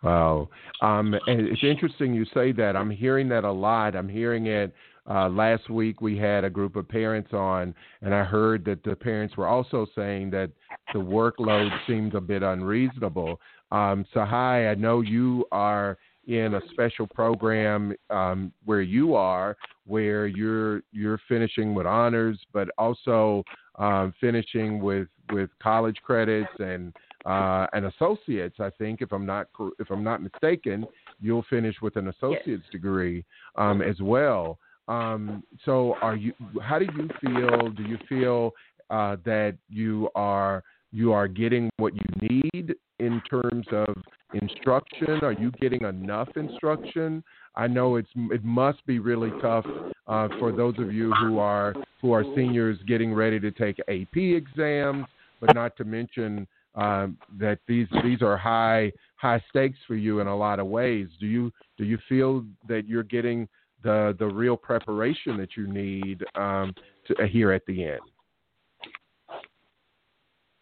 Wow. 0.02 0.50
Um, 0.82 1.14
and 1.28 1.42
it's 1.42 1.64
interesting 1.64 2.14
you 2.14 2.26
say 2.34 2.52
that. 2.54 2.76
I'm 2.76 2.90
hearing 2.90 3.28
that 3.30 3.44
a 3.44 3.52
lot. 3.52 3.96
I'm 3.96 4.10
hearing 4.10 4.48
it. 4.48 4.74
Uh, 5.10 5.28
last 5.28 5.70
week 5.70 6.02
we 6.02 6.18
had 6.18 6.44
a 6.44 6.50
group 6.50 6.76
of 6.76 6.88
parents 6.88 7.34
on, 7.34 7.74
and 8.02 8.14
I 8.14 8.24
heard 8.24 8.64
that 8.66 8.84
the 8.84 8.96
parents 8.96 9.36
were 9.36 9.48
also 9.48 9.88
saying 9.96 10.30
that 10.32 10.52
the 10.94 11.00
workload 11.00 11.70
seemed 11.88 12.14
a 12.14 12.22
bit 12.22 12.44
unreasonable. 12.44 13.40
Um, 13.72 14.06
Sahai, 14.14 14.72
I 14.72 14.76
know 14.76 15.02
you 15.02 15.46
are 15.52 15.98
in 16.28 16.54
a 16.54 16.62
special 16.72 17.08
program 17.08 17.94
um, 18.12 18.54
where 18.66 18.82
you 18.84 19.16
are, 19.16 19.58
where 19.88 20.28
you're 20.28 20.84
you're 20.92 21.20
finishing 21.28 21.74
with 21.74 21.88
honors, 21.88 22.40
but 22.54 22.70
also 22.78 23.44
um, 23.80 24.14
finishing 24.22 24.80
with 24.80 25.08
with 25.32 25.50
college 25.62 25.98
credits 26.04 26.50
and 26.60 26.94
uh, 27.30 27.68
and 27.74 27.86
associates. 27.86 28.56
I 28.60 28.72
think, 28.72 29.02
if 29.02 29.12
I'm 29.12 29.26
not 29.26 29.48
if 29.78 29.92
I'm 29.92 30.04
not 30.04 30.22
mistaken, 30.22 30.86
you'll 31.22 31.46
finish 31.50 31.76
with 31.82 31.96
an 31.96 32.08
associate's 32.08 32.68
degree 32.72 33.24
um, 33.56 33.82
as 33.82 34.00
well. 34.02 34.58
Um, 34.88 35.44
so, 35.64 35.96
are 36.02 36.16
you? 36.16 36.34
How 36.62 36.80
do 36.80 36.86
you 36.86 37.08
feel? 37.22 37.70
Do 37.70 37.84
you 37.84 37.98
feel 38.10 38.54
uh, 38.90 39.18
that 39.26 39.56
you 39.70 40.10
are 40.16 40.64
you 40.92 41.14
are 41.14 41.28
getting 41.28 41.70
what 41.78 41.94
you 41.94 42.30
need 42.30 42.76
in 42.98 43.22
terms 43.30 43.68
of 43.72 43.96
instruction? 44.34 45.20
Are 45.22 45.34
you 45.34 45.52
getting 45.62 45.84
enough 45.84 46.30
instruction? 46.36 47.24
I 47.56 47.68
know 47.68 47.98
it's 47.98 48.10
it 48.16 48.44
must 48.44 48.84
be 48.88 48.98
really 48.98 49.32
tough 49.40 49.66
uh, 50.08 50.30
for 50.40 50.52
those 50.52 50.80
of 50.80 50.92
you 50.92 51.14
who 51.14 51.38
are 51.38 51.76
who 52.02 52.12
are 52.12 52.24
seniors 52.36 52.80
getting 52.88 53.14
ready 53.14 53.40
to 53.40 53.52
take 53.52 53.78
AP 53.88 54.18
exams, 54.18 55.06
but 55.40 55.54
not 55.54 55.78
to 55.78 55.84
mention 55.84 56.48
um, 56.80 57.18
that 57.38 57.60
these 57.68 57.88
these 58.04 58.22
are 58.22 58.38
high 58.38 58.92
high 59.18 59.44
stakes 59.50 59.78
for 59.86 59.96
you 59.96 60.22
in 60.22 60.28
a 60.28 60.36
lot 60.36 60.60
of 60.60 60.68
ways. 60.68 61.08
Do 61.20 61.28
you 61.28 61.52
do 61.78 61.84
you 61.84 61.98
feel 62.08 62.46
that 62.68 62.88
you're 62.88 63.04
getting 63.04 63.48
the 63.84 64.16
the 64.18 64.26
real 64.26 64.56
preparation 64.56 65.38
that 65.38 65.58
you 65.58 65.68
need 65.68 66.24
um, 66.36 66.74
to, 67.08 67.28
here 67.28 67.52
at 67.52 67.66
the 67.66 67.84
end? 67.84 68.00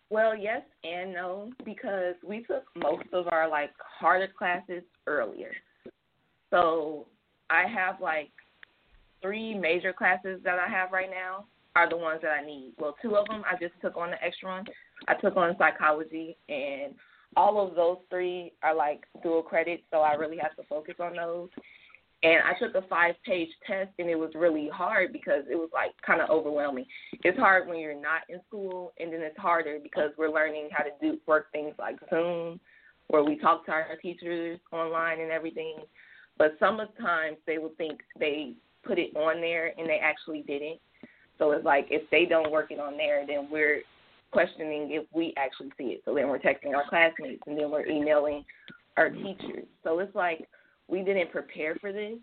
Well, 0.10 0.36
yes 0.36 0.62
and 0.84 1.14
no, 1.14 1.52
because 1.66 2.16
we 2.26 2.44
took 2.44 2.64
most 2.76 3.08
of 3.14 3.28
our 3.28 3.48
like 3.48 3.72
harder 4.00 4.30
classes 4.36 4.84
earlier. 5.06 5.52
So 6.50 7.06
I 7.50 7.66
have 7.68 8.02
like 8.02 8.32
three 9.22 9.54
major 9.54 9.94
classes 9.94 10.40
that 10.44 10.58
I 10.60 10.68
have 10.70 10.92
right 10.92 11.10
now 11.12 11.46
are 11.78 11.88
the 11.88 11.96
ones 11.96 12.22
that 12.24 12.32
I 12.32 12.44
need. 12.44 12.74
Well, 12.80 12.96
two 13.02 13.16
of 13.16 13.28
them 13.28 13.44
I 13.46 13.56
just 13.62 13.76
took 13.82 13.96
on 13.96 14.10
the 14.10 14.24
extra 14.24 14.50
one. 14.50 14.66
I 15.08 15.14
took 15.14 15.38
on 15.38 15.56
psychology, 15.60 16.36
and 16.50 16.96
all 17.36 17.66
of 17.66 17.76
those 17.76 17.98
three 18.10 18.52
are 18.64 18.74
like 18.74 19.06
dual 19.22 19.44
credit, 19.44 19.84
so 19.92 20.00
I 20.00 20.14
really 20.14 20.38
have 20.38 20.56
to 20.56 20.64
focus 20.64 20.96
on 21.00 21.16
those. 21.16 21.50
And 22.24 22.40
I 22.44 22.58
took 22.58 22.74
a 22.74 22.88
five 22.88 23.14
page 23.24 23.50
test, 23.68 23.92
and 24.00 24.10
it 24.10 24.16
was 24.16 24.32
really 24.34 24.70
hard 24.74 25.14
because 25.14 25.44
it 25.52 25.56
was 25.56 25.70
like 25.72 25.92
kind 26.04 26.20
of 26.20 26.32
overwhelming. 26.32 26.86
It's 27.24 27.38
hard 27.38 27.68
when 27.68 27.78
you're 27.78 27.94
not 27.94 28.22
in 28.28 28.40
school, 28.48 28.92
and 29.00 29.14
then 29.14 29.22
it's 29.22 29.38
harder 29.38 29.78
because 29.82 30.10
we're 30.18 30.34
learning 30.34 30.70
how 30.72 30.84
to 30.84 30.90
do 31.00 31.20
work 31.28 31.52
things 31.52 31.76
like 31.78 31.98
Zoom, 32.10 32.60
where 33.10 33.24
we 33.24 33.38
talk 33.38 33.68
to 33.68 33.72
our 33.72 33.98
teachers 34.02 34.60
online 34.72 35.22
and 35.22 35.32
everything. 35.32 35.76
But 36.40 36.58
sometimes 36.60 37.38
they 37.46 37.60
will 37.60 37.74
think 37.78 38.00
they 38.20 38.54
put 38.84 38.98
it 38.98 39.16
on 39.16 39.42
there, 39.42 39.74
and 39.78 39.88
they 39.88 40.00
actually 40.02 40.42
didn't. 40.42 40.80
So 41.40 41.52
it's 41.52 41.66
like 41.66 41.88
if 41.90 42.10
they 42.10 42.26
don't 42.26 42.52
work 42.52 42.72
it 42.72 42.80
on 42.80 42.98
there, 42.98 43.26
then 43.28 43.48
we're 43.52 43.82
questioning 44.32 44.90
if 44.92 45.06
we 45.14 45.34
actually 45.38 45.72
see 45.78 45.86
it. 45.86 46.02
So 46.06 46.14
then 46.14 46.28
we're 46.28 46.40
texting 46.40 46.76
our 46.76 46.88
classmates, 46.90 47.42
and 47.48 47.58
then 47.58 47.72
we're 47.72 47.86
emailing 47.86 48.44
our 48.98 49.10
teachers. 49.10 49.66
So 49.84 50.00
it's 50.00 50.16
like 50.16 50.48
we 50.88 51.04
didn't 51.04 51.32
prepare 51.32 51.76
for 51.76 51.92
this, 51.92 52.18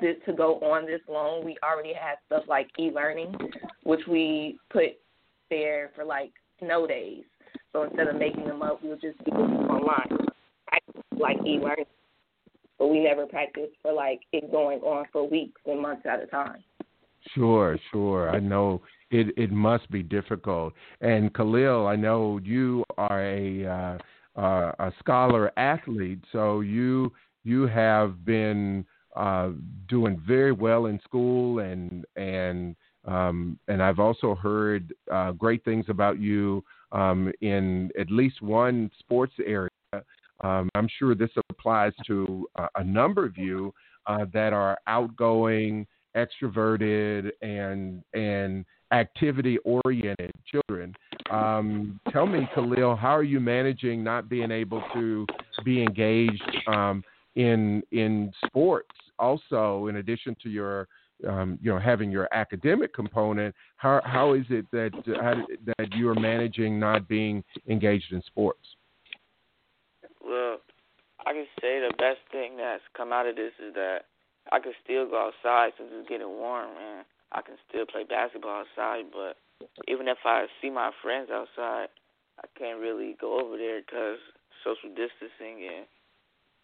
this 0.00 0.16
to 0.26 0.32
go 0.32 0.54
on 0.60 0.86
this 0.86 1.00
long. 1.08 1.44
We 1.44 1.56
already 1.62 1.92
had 1.92 2.16
stuff 2.26 2.44
like 2.48 2.68
e-learning, 2.78 3.34
which 3.82 4.00
we 4.08 4.58
put 4.70 4.98
there 5.50 5.90
for 5.94 6.04
like 6.04 6.32
snow 6.60 6.86
days. 6.86 7.24
So 7.72 7.82
instead 7.82 8.08
of 8.08 8.16
making 8.16 8.44
them 8.46 8.62
up, 8.62 8.80
we'll 8.82 8.96
just 8.96 9.18
do 9.24 9.32
them 9.32 9.68
online, 9.68 10.18
like 11.18 11.36
e-learning. 11.44 11.86
But 12.78 12.88
we 12.88 13.00
never 13.00 13.26
practiced 13.26 13.74
for 13.82 13.92
like 13.92 14.20
it 14.32 14.50
going 14.50 14.80
on 14.80 15.06
for 15.12 15.28
weeks 15.28 15.60
and 15.66 15.80
months 15.80 16.06
at 16.06 16.22
a 16.22 16.26
time. 16.26 16.62
Sure, 17.32 17.78
sure. 17.90 18.30
I 18.30 18.38
know 18.38 18.82
it 19.10 19.28
it 19.36 19.50
must 19.50 19.90
be 19.90 20.02
difficult. 20.02 20.74
And 21.00 21.32
Khalil, 21.34 21.86
I 21.86 21.96
know 21.96 22.38
you 22.42 22.84
are 22.98 23.22
a 23.24 23.66
uh, 23.66 23.98
uh, 24.40 24.72
a 24.78 24.92
scholar 24.98 25.50
athlete, 25.58 26.22
so 26.32 26.60
you 26.60 27.12
you 27.44 27.66
have 27.66 28.24
been 28.24 28.84
uh, 29.16 29.50
doing 29.88 30.20
very 30.26 30.52
well 30.52 30.86
in 30.86 31.00
school, 31.00 31.60
and 31.60 32.04
and 32.16 32.76
um, 33.06 33.58
and 33.68 33.82
I've 33.82 33.98
also 33.98 34.34
heard 34.34 34.92
uh, 35.10 35.32
great 35.32 35.64
things 35.64 35.86
about 35.88 36.18
you 36.18 36.62
um, 36.92 37.32
in 37.40 37.90
at 37.98 38.10
least 38.10 38.42
one 38.42 38.90
sports 38.98 39.34
area. 39.44 39.70
Um, 40.40 40.68
I'm 40.74 40.88
sure 40.98 41.14
this 41.14 41.30
applies 41.50 41.92
to 42.06 42.46
uh, 42.56 42.66
a 42.76 42.84
number 42.84 43.24
of 43.24 43.36
you 43.38 43.72
uh, 44.06 44.26
that 44.32 44.52
are 44.52 44.78
outgoing, 44.86 45.86
extroverted, 46.16 47.30
and 47.42 48.02
and 48.14 48.64
activity 48.92 49.58
oriented 49.64 50.30
children. 50.46 50.94
Um, 51.30 51.98
tell 52.10 52.26
me, 52.26 52.48
Khalil, 52.54 52.96
how 52.96 53.16
are 53.16 53.22
you 53.22 53.40
managing 53.40 54.04
not 54.04 54.28
being 54.28 54.50
able 54.50 54.82
to 54.94 55.26
be 55.64 55.82
engaged 55.82 56.42
um, 56.66 57.02
in 57.34 57.82
in 57.92 58.32
sports? 58.46 58.90
Also, 59.18 59.86
in 59.88 59.96
addition 59.96 60.36
to 60.42 60.48
your 60.48 60.88
um, 61.28 61.58
you 61.62 61.72
know 61.72 61.78
having 61.78 62.10
your 62.10 62.28
academic 62.32 62.94
component, 62.94 63.54
how 63.76 64.00
how 64.04 64.34
is 64.34 64.44
it 64.50 64.66
that 64.72 64.92
uh, 65.08 65.42
that 65.78 65.92
you 65.94 66.08
are 66.08 66.14
managing 66.14 66.78
not 66.78 67.08
being 67.08 67.42
engaged 67.68 68.12
in 68.12 68.22
sports? 68.26 68.66
Well, 70.24 70.58
I 71.26 71.32
can 71.32 71.46
say 71.60 71.80
the 71.80 71.94
best 71.98 72.20
thing 72.32 72.56
that's 72.56 72.82
come 72.96 73.12
out 73.12 73.26
of 73.26 73.36
this 73.36 73.52
is 73.66 73.74
that 73.74 74.02
I 74.52 74.60
can 74.60 74.72
still 74.82 75.08
go 75.08 75.30
outside 75.30 75.72
since 75.76 75.90
it's 75.92 76.08
getting 76.08 76.28
warm, 76.28 76.70
and 76.76 77.04
I 77.32 77.42
can 77.42 77.56
still 77.68 77.86
play 77.86 78.04
basketball 78.04 78.64
outside. 78.64 79.06
But 79.12 79.36
even 79.88 80.08
if 80.08 80.18
I 80.24 80.46
see 80.60 80.70
my 80.70 80.90
friends 81.02 81.30
outside, 81.32 81.88
I 82.38 82.46
can't 82.58 82.80
really 82.80 83.16
go 83.20 83.40
over 83.40 83.56
there 83.56 83.80
because 83.80 84.18
social 84.62 84.90
distancing 84.90 85.68
and 85.68 85.86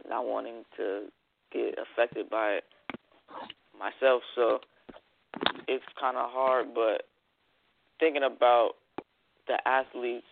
not 0.09 0.27
wanting 0.27 0.65
to 0.77 1.07
get 1.53 1.79
affected 1.79 2.31
by 2.31 2.61
it 2.61 2.65
myself. 3.79 4.23
So 4.35 4.61
it's 5.69 5.85
kind 5.99 6.17
of 6.17 6.31
hard. 6.31 6.75
But 6.75 7.05
thinking 7.99 8.23
about 8.25 8.73
the 9.47 9.57
athletes 9.67 10.27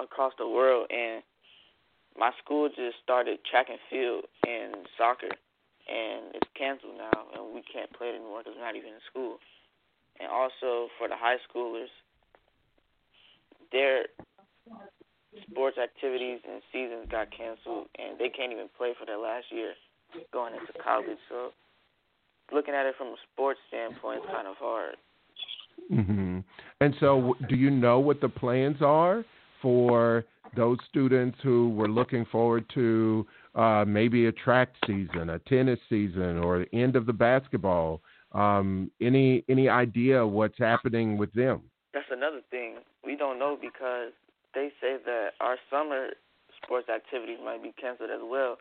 across 0.00 0.32
the 0.38 0.48
world 0.48 0.90
and 0.90 1.22
my 2.18 2.30
school 2.42 2.68
just 2.68 2.96
started 3.02 3.38
track 3.48 3.66
and 3.68 3.78
field 3.90 4.24
and 4.46 4.86
soccer, 4.96 5.28
and 5.86 6.34
it's 6.34 6.50
canceled 6.58 6.98
now, 6.98 7.30
and 7.34 7.54
we 7.54 7.62
can't 7.62 7.90
play 7.92 8.08
it 8.08 8.16
anymore 8.16 8.42
because 8.42 8.54
we're 8.58 8.64
not 8.64 8.76
even 8.76 8.90
in 8.90 9.04
school. 9.10 9.38
And 10.18 10.28
also 10.30 10.88
for 10.98 11.08
the 11.08 11.16
high 11.16 11.38
schoolers, 11.46 11.92
their 13.72 14.06
sports 15.50 15.76
activities 15.78 16.40
and 16.48 16.62
seasons 16.72 17.06
got 17.10 17.30
canceled, 17.30 17.88
and 17.98 18.18
they 18.18 18.28
can't 18.28 18.52
even 18.52 18.68
play 18.76 18.94
for 18.98 19.06
their 19.06 19.18
last 19.18 19.46
year 19.50 19.74
going 20.32 20.54
into 20.54 20.72
college. 20.82 21.18
So 21.28 21.50
looking 22.52 22.74
at 22.74 22.86
it 22.86 22.94
from 22.96 23.08
a 23.08 23.16
sports 23.32 23.60
standpoint 23.68 24.24
is 24.24 24.30
kind 24.32 24.46
of 24.46 24.56
hard. 24.56 24.96
hmm 25.88 26.38
And 26.80 26.94
so, 27.00 27.34
do 27.48 27.56
you 27.56 27.70
know 27.70 28.00
what 28.00 28.20
the 28.20 28.28
plans 28.28 28.80
are 28.80 29.24
for 29.62 30.24
those 30.54 30.78
students 30.88 31.38
who 31.42 31.70
were 31.70 31.88
looking 31.88 32.24
forward 32.26 32.64
to 32.74 33.26
uh, 33.54 33.84
maybe 33.86 34.26
a 34.26 34.32
track 34.32 34.70
season, 34.86 35.30
a 35.30 35.38
tennis 35.40 35.78
season, 35.88 36.38
or 36.38 36.60
the 36.60 36.78
end 36.78 36.96
of 36.96 37.06
the 37.06 37.12
basketball. 37.12 38.02
Um, 38.32 38.90
any 39.00 39.44
any 39.48 39.68
idea 39.68 40.26
what's 40.26 40.58
happening 40.58 41.16
with 41.16 41.32
them? 41.32 41.62
That's 41.94 42.06
another 42.10 42.40
thing 42.50 42.76
we 43.04 43.16
don't 43.16 43.38
know 43.38 43.56
because 43.60 44.12
they 44.54 44.70
say 44.80 44.96
that 45.04 45.30
our 45.40 45.56
summer 45.70 46.08
sports 46.62 46.88
activities 46.88 47.38
might 47.44 47.62
be 47.62 47.72
canceled 47.80 48.10
as 48.10 48.20
well, 48.22 48.58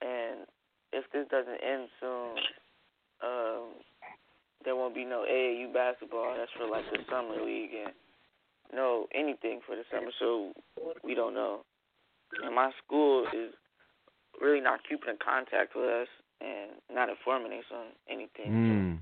and 0.00 0.46
if 0.92 1.04
this 1.12 1.26
doesn't 1.30 1.60
end 1.60 1.88
soon, 2.00 2.36
um, 3.22 3.64
there 4.64 4.76
won't 4.76 4.94
be 4.94 5.04
no 5.04 5.24
AAU 5.28 5.72
basketball. 5.74 6.34
That's 6.38 6.50
for 6.56 6.66
like 6.70 6.84
the 6.92 7.00
summer 7.10 7.44
league 7.44 7.74
and 7.74 7.92
know 8.74 9.06
anything 9.14 9.60
for 9.66 9.76
the 9.76 9.82
summer, 9.92 10.10
so 10.18 10.52
we 11.02 11.14
don't 11.14 11.34
know. 11.34 11.60
And 12.42 12.54
my 12.54 12.70
school 12.84 13.26
is 13.32 13.52
really 14.40 14.60
not 14.60 14.80
keeping 14.88 15.10
in 15.10 15.16
contact 15.24 15.74
with 15.76 15.84
us 15.84 16.08
and 16.40 16.72
not 16.92 17.08
informing 17.08 17.52
us 17.58 17.64
on 17.72 17.86
anything. 18.08 18.52
Mm. 18.52 18.98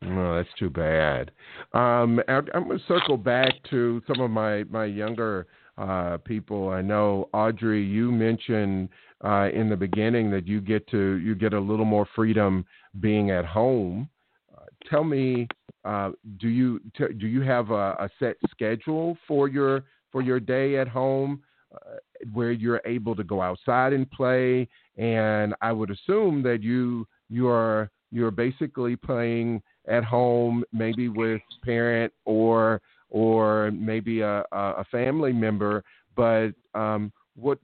No, 0.00 0.36
that's 0.36 0.48
too 0.58 0.70
bad. 0.70 1.32
Um, 1.72 2.20
I'm 2.28 2.44
going 2.68 2.78
to 2.78 2.84
circle 2.86 3.16
back 3.16 3.52
to 3.70 4.00
some 4.06 4.20
of 4.20 4.30
my 4.30 4.64
my 4.64 4.84
younger 4.84 5.46
uh, 5.76 6.18
people. 6.18 6.70
I 6.70 6.82
know 6.82 7.28
Audrey, 7.32 7.84
you 7.84 8.12
mentioned 8.12 8.90
uh, 9.24 9.48
in 9.52 9.68
the 9.68 9.76
beginning 9.76 10.30
that 10.30 10.46
you 10.46 10.60
get 10.60 10.86
to 10.88 11.14
you 11.16 11.34
get 11.34 11.52
a 11.52 11.60
little 11.60 11.84
more 11.84 12.06
freedom 12.14 12.64
being 13.00 13.30
at 13.32 13.44
home. 13.44 14.08
Uh, 14.56 14.64
tell 14.88 15.02
me 15.02 15.48
uh, 15.84 16.10
do 16.38 16.48
you 16.48 16.80
t- 16.96 17.14
do 17.18 17.26
you 17.26 17.40
have 17.42 17.70
a, 17.70 17.96
a, 17.98 18.10
set 18.18 18.36
schedule 18.50 19.16
for 19.26 19.48
your 19.48 19.84
for 20.10 20.22
your 20.22 20.40
day 20.40 20.76
at 20.78 20.88
home 20.88 21.40
uh, 21.74 21.96
where 22.32 22.50
you're 22.50 22.82
able 22.84 23.14
to 23.14 23.24
go 23.24 23.40
outside 23.40 23.92
and 23.92 24.10
play? 24.10 24.68
And 24.96 25.54
I 25.60 25.72
would 25.72 25.90
assume 25.90 26.42
that 26.42 26.62
you 26.62 27.06
you 27.28 27.48
are 27.48 27.90
you're 28.10 28.30
basically 28.30 28.96
playing 28.96 29.62
at 29.86 30.04
home, 30.04 30.64
maybe 30.72 31.08
with 31.08 31.40
parent 31.64 32.12
or 32.24 32.80
or 33.10 33.70
maybe 33.70 34.20
a, 34.20 34.44
a 34.52 34.84
family 34.90 35.32
member. 35.32 35.84
But 36.16 36.50
um, 36.74 37.12
what 37.36 37.58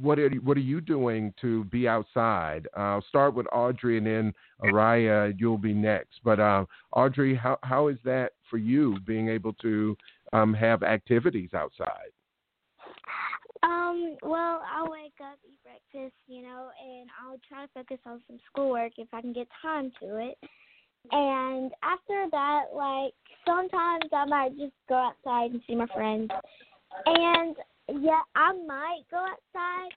what 0.00 0.18
are 0.18 0.30
what 0.30 0.56
are 0.56 0.60
you 0.60 0.80
doing 0.80 1.32
to 1.40 1.64
be 1.64 1.86
outside? 1.88 2.68
I'll 2.76 3.04
start 3.08 3.34
with 3.34 3.46
Audrey 3.52 3.98
and 3.98 4.06
then 4.06 4.34
Araya. 4.62 5.34
You'll 5.38 5.58
be 5.58 5.74
next. 5.74 6.20
But 6.24 6.40
uh, 6.40 6.64
Audrey, 6.92 7.34
how 7.34 7.58
how 7.62 7.88
is 7.88 7.98
that 8.04 8.32
for 8.48 8.58
you 8.58 8.98
being 9.06 9.28
able 9.28 9.52
to 9.54 9.96
um, 10.32 10.54
have 10.54 10.82
activities 10.82 11.50
outside? 11.54 12.12
Um, 13.62 14.16
well, 14.22 14.62
I'll 14.70 14.90
wake 14.90 15.14
up, 15.20 15.38
eat 15.48 15.58
breakfast, 15.62 16.14
you 16.26 16.42
know, 16.42 16.68
and 16.84 17.08
I'll 17.22 17.38
try 17.48 17.64
to 17.64 17.72
focus 17.72 17.98
on 18.04 18.20
some 18.26 18.38
schoolwork 18.50 18.92
if 18.98 19.08
I 19.12 19.22
can 19.22 19.32
get 19.32 19.48
time 19.62 19.90
to 20.00 20.18
it. 20.18 20.36
And 21.12 21.72
after 21.82 22.26
that, 22.30 22.64
like 22.74 23.14
sometimes 23.46 24.04
I 24.12 24.24
might 24.26 24.56
just 24.58 24.74
go 24.88 24.96
outside 24.96 25.52
and 25.52 25.62
see 25.66 25.74
my 25.74 25.86
friends. 25.94 26.30
And 27.06 27.56
yeah, 27.88 28.20
I 28.34 28.52
might 28.66 29.02
go 29.10 29.18
outside. 29.18 29.92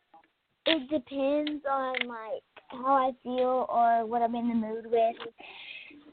It 0.65 0.89
depends 0.89 1.63
on 1.69 1.95
like 2.08 2.43
how 2.69 2.93
I 2.93 3.12
feel 3.23 3.65
or 3.69 4.06
what 4.06 4.21
I'm 4.21 4.36
in 4.36 4.50
the 4.50 4.56
mood 4.56 4.86
with. 4.86 5.15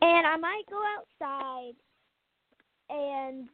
And 0.00 0.26
I 0.26 0.37
might 0.37 0.62
go 0.70 0.80
outside 0.98 1.74
and 2.90 3.48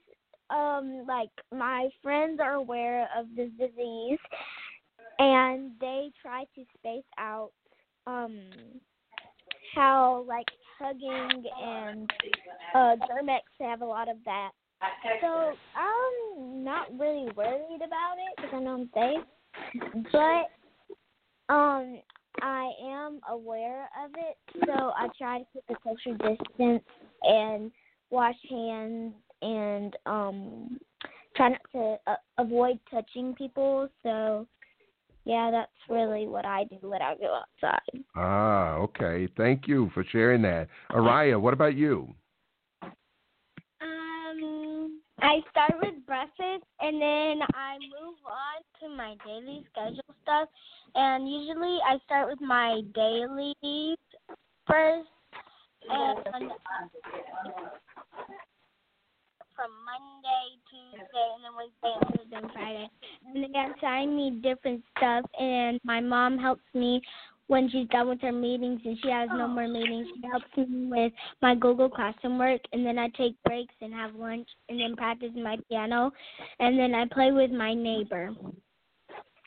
um 0.50 1.06
like 1.06 1.30
my 1.56 1.88
friends 2.02 2.40
are 2.42 2.54
aware 2.54 3.08
of 3.16 3.26
this 3.36 3.50
disease 3.58 4.18
and 5.18 5.70
they 5.80 6.10
try 6.20 6.44
to 6.56 6.64
space 6.76 7.04
out 7.18 7.52
um 8.06 8.40
how 9.74 10.24
like 10.26 10.48
hugging 10.78 11.44
and 11.62 12.10
uh 12.74 12.96
Germ-X 13.06 13.44
have 13.60 13.82
a 13.82 13.86
lot 13.86 14.08
of 14.08 14.16
that 14.24 14.50
so 15.20 15.52
I'm 15.76 16.64
not 16.64 16.86
really 16.98 17.28
worried 17.36 17.80
about 17.84 18.16
it 18.18 18.36
because 18.36 18.50
I 18.52 18.60
know 18.60 18.74
I'm 18.74 18.90
safe, 18.94 20.12
but 20.12 21.52
um, 21.52 22.00
I 22.42 22.70
am 22.82 23.20
aware 23.28 23.88
of 24.04 24.10
it. 24.16 24.36
So 24.66 24.72
I 24.72 25.08
try 25.18 25.38
to 25.38 25.44
keep 25.52 25.64
a 25.68 25.74
social 25.84 26.16
distance 26.16 26.82
and 27.22 27.70
wash 28.10 28.36
hands 28.48 29.14
and 29.42 29.96
um, 30.06 30.78
try 31.36 31.50
not 31.50 31.60
to 31.72 31.96
uh, 32.06 32.16
avoid 32.38 32.78
touching 32.90 33.34
people. 33.34 33.88
So 34.02 34.46
yeah, 35.24 35.50
that's 35.50 35.70
really 35.88 36.26
what 36.26 36.46
I 36.46 36.64
do 36.64 36.76
when 36.80 37.02
I 37.02 37.14
go 37.16 37.40
outside. 37.62 38.04
Ah, 38.16 38.74
okay. 38.76 39.28
Thank 39.36 39.68
you 39.68 39.90
for 39.92 40.04
sharing 40.10 40.42
that. 40.42 40.68
Araya, 40.90 41.40
what 41.40 41.52
about 41.52 41.74
you? 41.74 42.14
I 45.22 45.40
start 45.50 45.72
with 45.82 46.06
breakfast 46.06 46.64
and 46.80 47.00
then 47.00 47.46
I 47.54 47.76
move 47.78 48.16
on 48.24 48.62
to 48.80 48.96
my 48.96 49.16
daily 49.26 49.64
schedule 49.70 50.14
stuff. 50.22 50.48
And 50.94 51.30
usually 51.30 51.78
I 51.86 51.98
start 52.04 52.28
with 52.28 52.40
my 52.40 52.80
daily 52.94 53.54
first 54.66 55.08
and 55.88 56.18
from 59.60 59.72
Monday, 59.84 60.56
Tuesday, 60.70 61.28
and 61.36 61.44
then 61.44 61.52
Wednesday, 61.52 61.94
Thursday, 62.16 62.36
and 62.36 62.52
Friday. 62.52 62.88
And 63.26 63.44
they 63.44 63.76
assign 63.78 64.16
me 64.16 64.40
different 64.42 64.82
stuff, 64.96 65.24
and 65.38 65.78
my 65.84 66.00
mom 66.00 66.38
helps 66.38 66.62
me 66.72 67.02
when 67.50 67.68
she's 67.68 67.88
done 67.88 68.08
with 68.08 68.20
her 68.20 68.30
meetings 68.30 68.80
and 68.84 68.96
she 69.02 69.10
has 69.10 69.28
no 69.32 69.48
more 69.48 69.66
meetings. 69.66 70.06
She 70.14 70.22
helps 70.30 70.46
me 70.56 70.86
with 70.86 71.12
my 71.42 71.56
Google 71.56 71.88
Classroom 71.88 72.38
work, 72.38 72.60
and 72.72 72.86
then 72.86 72.96
I 72.96 73.08
take 73.08 73.34
breaks 73.44 73.74
and 73.80 73.92
have 73.92 74.14
lunch, 74.14 74.46
and 74.68 74.78
then 74.80 74.94
practice 74.94 75.32
my 75.34 75.58
piano, 75.68 76.12
and 76.60 76.78
then 76.78 76.94
I 76.94 77.06
play 77.12 77.32
with 77.32 77.50
my 77.50 77.74
neighbor. 77.74 78.30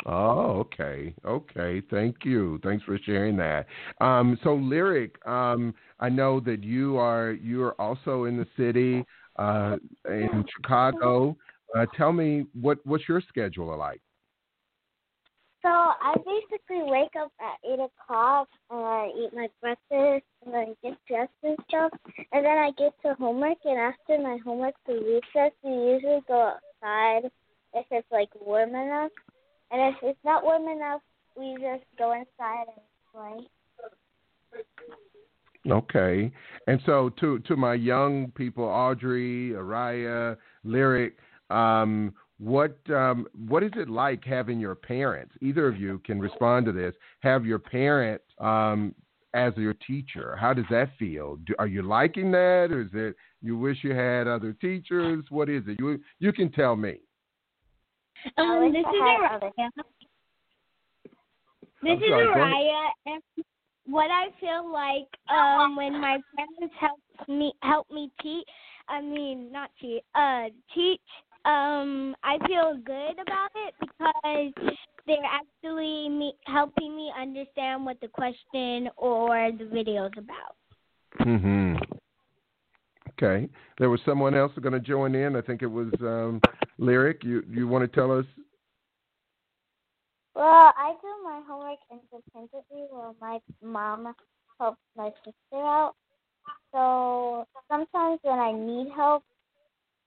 Oh, 0.06 0.60
okay, 0.60 1.16
okay. 1.24 1.82
Thank 1.90 2.26
you. 2.26 2.60
Thanks 2.62 2.84
for 2.84 3.00
sharing 3.06 3.38
that. 3.38 3.68
Um, 4.02 4.38
so, 4.44 4.54
lyric. 4.54 5.16
Um, 5.26 5.74
I 6.02 6.10
know 6.10 6.42
that 6.42 6.62
you 6.62 6.98
are 6.98 7.32
you 7.32 7.64
are 7.64 7.80
also 7.80 8.26
in 8.26 8.36
the 8.36 8.48
city 8.58 9.06
uh, 9.40 9.78
in 10.10 10.44
Chicago. 10.58 11.38
Uh, 11.74 11.86
tell 11.96 12.12
me 12.12 12.48
what 12.60 12.80
what's 12.84 13.08
your 13.08 13.22
schedule 13.30 13.78
like? 13.78 14.02
So 15.64 15.70
I 15.70 16.14
basically 16.18 16.84
wake 16.92 17.16
up 17.18 17.32
at 17.40 17.58
eight 17.68 17.80
o'clock 17.80 18.50
and 18.70 18.82
I 18.82 19.12
eat 19.18 19.34
my 19.34 19.48
breakfast 19.62 20.26
and 20.46 20.54
then 20.54 20.76
get 20.84 20.98
dressed 21.08 21.32
and 21.42 21.58
stuff, 21.70 21.92
and 22.34 22.46
then 22.46 22.58
I 22.58 22.72
get 22.78 22.92
to 23.04 23.14
homework. 23.14 23.60
And 23.64 23.80
after 23.80 24.22
my 24.22 24.38
homework 24.44 24.76
for 24.86 24.94
recess, 24.94 25.54
we 25.64 25.72
usually 25.72 26.20
go 26.28 26.54
outside 26.84 27.32
if 27.74 27.86
it's 27.92 28.08
like 28.12 28.30
warm 28.42 28.76
enough, 28.76 29.12
and 29.72 29.96
if 29.96 30.04
it's 30.04 30.20
not 30.26 30.44
warm 30.44 30.68
enough, 30.68 31.02
we 31.38 31.56
just 31.56 31.86
go 31.98 32.12
inside 32.12 32.66
and 32.68 32.84
play. 33.14 33.48
Okay, 35.72 36.32
and 36.68 36.82
so 36.86 37.10
to 37.22 37.40
to 37.40 37.56
my 37.56 37.74
young 37.74 38.32
people, 38.32 38.66
Audrey, 38.66 39.52
Araya, 39.52 40.36
Lyric, 40.66 41.16
um, 41.50 42.14
what 42.44 42.78
um, 42.90 43.26
what 43.48 43.64
is 43.64 43.72
it 43.76 43.90
like 43.90 44.26
having 44.26 44.60
your 44.60 44.76
parents? 44.76 45.34
Either 45.42 45.66
of 45.68 45.80
you 45.80 46.02
can 46.06 46.20
respond 46.20 46.66
to 46.66 46.74
this. 46.74 46.94
Have 47.22 47.46
your 47.46 47.60
parent 47.60 48.22
um, 48.40 48.94
as 49.34 49.54
your 49.56 49.74
teacher. 49.88 50.36
How 50.40 50.54
does 50.54 50.66
that 50.70 50.90
feel? 51.00 51.38
Do, 51.46 51.56
are 51.58 51.68
you 51.68 51.84
liking 51.84 52.32
that, 52.32 52.68
or 52.70 52.82
is 52.82 52.90
it 52.94 53.16
you 53.42 53.58
wish 53.58 53.78
you 53.82 53.94
had 53.96 54.28
other 54.28 54.52
teachers? 54.60 55.24
What 55.30 55.48
is 55.48 55.64
it? 55.68 55.78
You 55.80 56.02
you 56.20 56.34
can 56.34 56.52
tell 56.52 56.76
me. 56.76 56.98
Um, 58.38 58.74
this 58.74 58.82
is 58.82 58.86
Araya. 58.86 59.40
This 61.82 61.98
is 61.98 62.12
Araya, 62.12 62.88
and 63.06 63.24
what 63.86 64.12
I 64.12 64.28
feel 64.42 64.70
like 64.72 65.08
um, 65.34 65.78
when 65.78 65.94
my 66.00 66.18
parents 66.36 66.76
help 66.78 67.00
me 67.30 67.54
help 67.62 67.90
me 67.90 68.12
teach. 68.22 68.48
I 68.90 69.00
mean, 69.00 69.50
not 69.50 69.70
teach. 69.80 70.04
Uh, 70.14 70.48
teach 70.76 71.00
um, 71.46 72.16
I 72.24 72.38
feel 72.48 72.78
good 72.86 73.20
about 73.20 73.50
it 73.56 73.74
because 73.80 74.74
they're 75.06 75.18
actually 75.26 76.10
me, 76.10 76.34
helping 76.46 76.96
me 76.96 77.12
understand 77.20 77.86
what 77.86 78.00
the 78.02 78.08
question 78.08 78.90
or 78.98 79.52
the 79.52 79.66
video 79.66 80.06
is 80.06 80.14
about. 80.18 80.56
Mhm. 81.20 81.82
Okay. 83.12 83.50
There 83.78 83.90
was 83.90 84.02
someone 84.06 84.36
else 84.36 84.52
going 84.62 84.74
to 84.74 84.80
join 84.80 85.16
in. 85.16 85.36
I 85.36 85.42
think 85.42 85.62
it 85.62 85.68
was 85.68 85.94
um, 86.02 86.42
Lyric. 86.78 87.24
You 87.24 87.44
you 87.50 87.68
want 87.68 87.84
to 87.84 87.94
tell 87.94 88.12
us? 88.12 88.26
Well, 90.36 90.74
I 90.76 90.96
do 91.02 91.08
my 91.24 91.42
homework 91.48 91.78
independently 91.92 92.88
while 92.90 93.16
my 93.22 93.40
mom 93.62 94.14
helps 94.60 94.80
my 94.98 95.12
sister 95.24 95.34
out. 95.54 95.94
So 96.72 97.46
sometimes 97.70 98.20
when 98.24 98.40
I 98.40 98.52
need 98.52 98.92
help, 98.96 99.24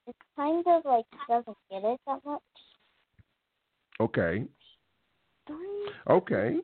it 0.06 0.16
kind 0.36 0.64
of 0.66 0.84
like 0.84 1.04
doesn't 1.28 1.56
get 1.70 1.84
it 1.84 2.00
that 2.06 2.20
much. 2.24 2.42
Okay. 4.00 4.44
Okay. 6.08 6.56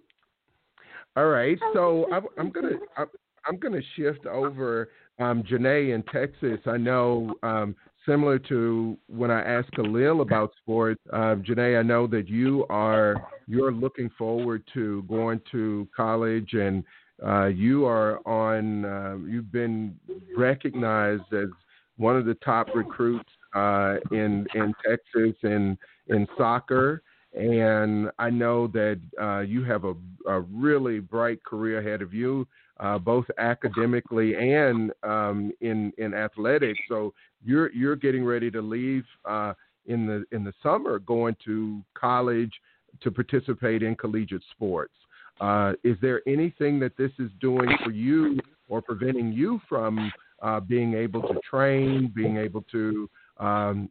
All 1.16 1.26
right. 1.26 1.59
So 1.72 2.07
I'm, 2.12 2.24
I'm 2.38 2.50
gonna 2.50 2.76
I'm, 2.96 3.07
I'm 3.46 3.59
gonna 3.59 3.83
shift 3.96 4.26
over. 4.26 4.90
Um, 5.18 5.42
Janae 5.42 5.94
in 5.94 6.02
Texas. 6.05 6.59
I 6.66 6.78
know 6.78 7.35
um, 7.42 7.76
similar 8.07 8.38
to 8.38 8.96
when 9.09 9.31
I 9.31 9.42
asked 9.42 9.70
Khalil 9.72 10.22
about 10.22 10.52
sports. 10.61 11.00
Uh, 11.12 11.37
Janae, 11.37 11.78
I 11.78 11.83
know 11.83 12.07
that 12.09 12.28
you 12.28 12.66
are 12.70 13.28
you're 13.46 13.72
looking 13.72 14.11
forward 14.16 14.64
to 14.74 15.02
going 15.02 15.40
to 15.52 15.87
college 15.94 16.55
and 16.55 16.83
uh, 17.24 17.46
you 17.46 17.85
are 17.87 18.26
on. 18.26 18.85
Uh, 18.85 19.16
you've 19.28 19.52
been 19.52 19.94
recognized 20.37 21.33
as 21.33 21.48
one 21.96 22.16
of 22.16 22.24
the 22.24 22.35
top 22.37 22.68
recruits 22.74 23.28
uh, 23.55 23.96
in 24.11 24.46
in 24.55 24.74
Texas 24.87 25.37
in 25.42 25.76
in 26.09 26.26
soccer, 26.37 27.02
and 27.35 28.11
I 28.18 28.31
know 28.31 28.66
that 28.68 29.00
uh, 29.20 29.40
you 29.40 29.64
have 29.64 29.85
a, 29.85 29.94
a, 30.26 30.40
really 30.40 31.00
bright 31.00 31.42
career 31.44 31.78
ahead 31.81 32.02
of 32.02 32.12
you, 32.12 32.46
uh, 32.81 32.98
both 32.98 33.24
academically 33.38 34.35
and 34.35 34.92
um, 35.02 35.52
in 35.61 35.92
in 35.98 36.14
athletics. 36.14 36.81
So 36.88 37.14
you're 37.44 37.72
you're 37.72 37.96
getting 37.96 38.24
ready 38.24 38.50
to 38.50 38.61
leave 38.61 39.05
uh, 39.24 39.55
in 39.87 40.07
the 40.07 40.24
in 40.33 40.44
the 40.44 40.52
summer, 40.62 40.98
going 40.98 41.37
to 41.44 41.83
college 41.94 42.52
to 43.00 43.11
participate 43.11 43.83
in 43.83 43.94
collegiate 43.96 44.42
sports. 44.50 44.94
Uh, 45.40 45.72
is 45.83 45.96
there 46.02 46.20
anything 46.26 46.78
that 46.81 46.96
this 46.96 47.11
is 47.18 47.31
doing 47.40 47.68
for 47.83 47.90
you 47.90 48.38
or 48.68 48.83
preventing 48.83 49.33
you 49.33 49.61
from 49.68 50.12
uh, 50.42 50.61
being 50.61 50.94
able 50.94 51.22
to 51.22 51.35
train, 51.48 52.12
being 52.14 52.37
able 52.37 52.62
to 52.72 53.09
um, 53.38 53.88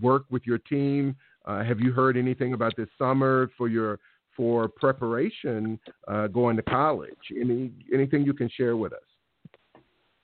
work 0.00 0.24
with 0.30 0.46
your 0.46 0.58
team? 0.58 1.16
Uh, 1.44 1.64
have 1.64 1.80
you 1.80 1.92
heard 1.92 2.16
anything 2.16 2.52
about 2.52 2.74
this 2.76 2.88
summer 2.98 3.50
for 3.58 3.68
your 3.68 3.98
for 4.36 4.68
preparation 4.68 5.78
uh, 6.08 6.26
going 6.28 6.56
to 6.56 6.62
college? 6.62 7.18
Any 7.30 7.72
anything 7.92 8.24
you 8.24 8.34
can 8.34 8.48
share 8.48 8.76
with 8.76 8.92
us? 8.92 9.00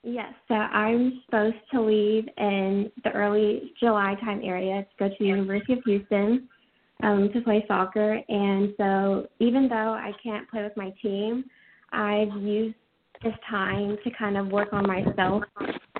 Yes, 0.04 0.32
so 0.46 0.54
I'm 0.54 1.20
supposed 1.24 1.56
to 1.72 1.82
leave 1.82 2.28
in 2.38 2.90
the 3.02 3.10
early 3.10 3.72
July 3.80 4.14
time 4.20 4.40
area 4.44 4.82
to 4.82 4.88
go 4.98 5.08
to 5.08 5.14
the 5.18 5.26
University 5.26 5.72
of 5.72 5.80
Houston 5.84 6.48
um, 7.02 7.30
to 7.32 7.40
play 7.40 7.64
soccer. 7.66 8.20
And 8.28 8.72
so 8.76 9.26
even 9.40 9.68
though 9.68 9.74
I 9.74 10.12
can't 10.22 10.48
play 10.48 10.62
with 10.62 10.76
my 10.76 10.94
team, 11.02 11.44
I've 11.92 12.32
used 12.40 12.76
this 13.22 13.34
time 13.48 13.96
to 14.04 14.10
kind 14.18 14.36
of 14.36 14.48
work 14.48 14.72
on 14.72 14.86
myself 14.86 15.42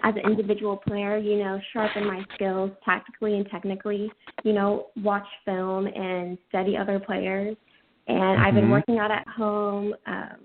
as 0.03 0.15
an 0.15 0.31
individual 0.31 0.77
player, 0.77 1.17
you 1.19 1.39
know, 1.39 1.61
sharpen 1.73 2.07
my 2.07 2.23
skills 2.35 2.71
tactically 2.85 3.37
and 3.37 3.49
technically, 3.51 4.11
you 4.45 4.53
know, 4.53 4.87
watch 5.03 5.27
film 5.45 5.87
and 5.87 6.39
study 6.49 6.77
other 6.77 6.99
players. 6.99 7.57
And 8.07 8.19
mm-hmm. 8.19 8.43
I've 8.43 8.55
been 8.55 8.65
mm-hmm. 8.65 8.73
working 8.73 8.99
out 8.99 9.11
at 9.11 9.27
home, 9.29 9.95
um, 10.07 10.37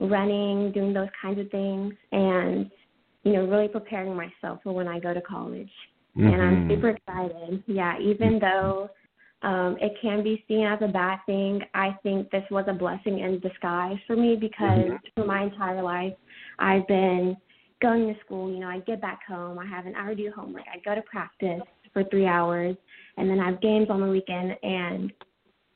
running, 0.00 0.72
doing 0.72 0.92
those 0.92 1.08
kinds 1.20 1.38
of 1.38 1.50
things, 1.50 1.94
and, 2.12 2.70
you 3.22 3.32
know, 3.32 3.46
really 3.46 3.68
preparing 3.68 4.14
myself 4.14 4.60
for 4.62 4.72
when 4.72 4.88
I 4.88 4.98
go 4.98 5.14
to 5.14 5.20
college. 5.20 5.70
Mm-hmm. 6.16 6.26
And 6.26 6.42
I'm 6.42 6.54
mm-hmm. 6.54 6.70
super 6.70 6.90
excited. 6.90 7.62
Yeah, 7.66 7.98
even 8.00 8.38
though 8.38 8.90
um, 9.42 9.76
it 9.80 9.92
can 10.00 10.22
be 10.22 10.44
seen 10.48 10.66
as 10.66 10.78
a 10.82 10.88
bad 10.88 11.18
thing. 11.26 11.60
I 11.74 11.96
think 12.02 12.30
this 12.30 12.44
was 12.50 12.64
a 12.68 12.72
blessing 12.72 13.18
in 13.18 13.40
disguise 13.40 13.98
for 14.06 14.16
me 14.16 14.36
because 14.36 14.78
mm-hmm. 14.78 14.96
for 15.14 15.26
my 15.26 15.44
entire 15.44 15.82
life, 15.82 16.14
I've 16.58 16.86
been 16.86 17.36
going 17.82 18.12
to 18.12 18.20
school. 18.24 18.50
You 18.50 18.60
know, 18.60 18.68
I 18.68 18.78
get 18.80 19.00
back 19.00 19.20
home, 19.28 19.58
I 19.58 19.66
have 19.66 19.86
an 19.86 19.94
hour 19.94 20.10
to 20.10 20.14
do 20.14 20.32
homework, 20.34 20.64
I 20.72 20.78
go 20.78 20.94
to 20.94 21.02
practice 21.02 21.60
for 21.92 22.04
three 22.04 22.26
hours, 22.26 22.76
and 23.16 23.28
then 23.28 23.38
I 23.38 23.50
have 23.50 23.60
games 23.60 23.88
on 23.90 24.00
the 24.00 24.08
weekend. 24.08 24.56
And 24.62 25.12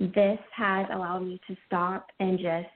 this 0.01 0.39
has 0.57 0.87
allowed 0.93 1.21
me 1.21 1.41
to 1.49 1.57
stop 1.67 2.07
and 2.21 2.39
just 2.39 2.69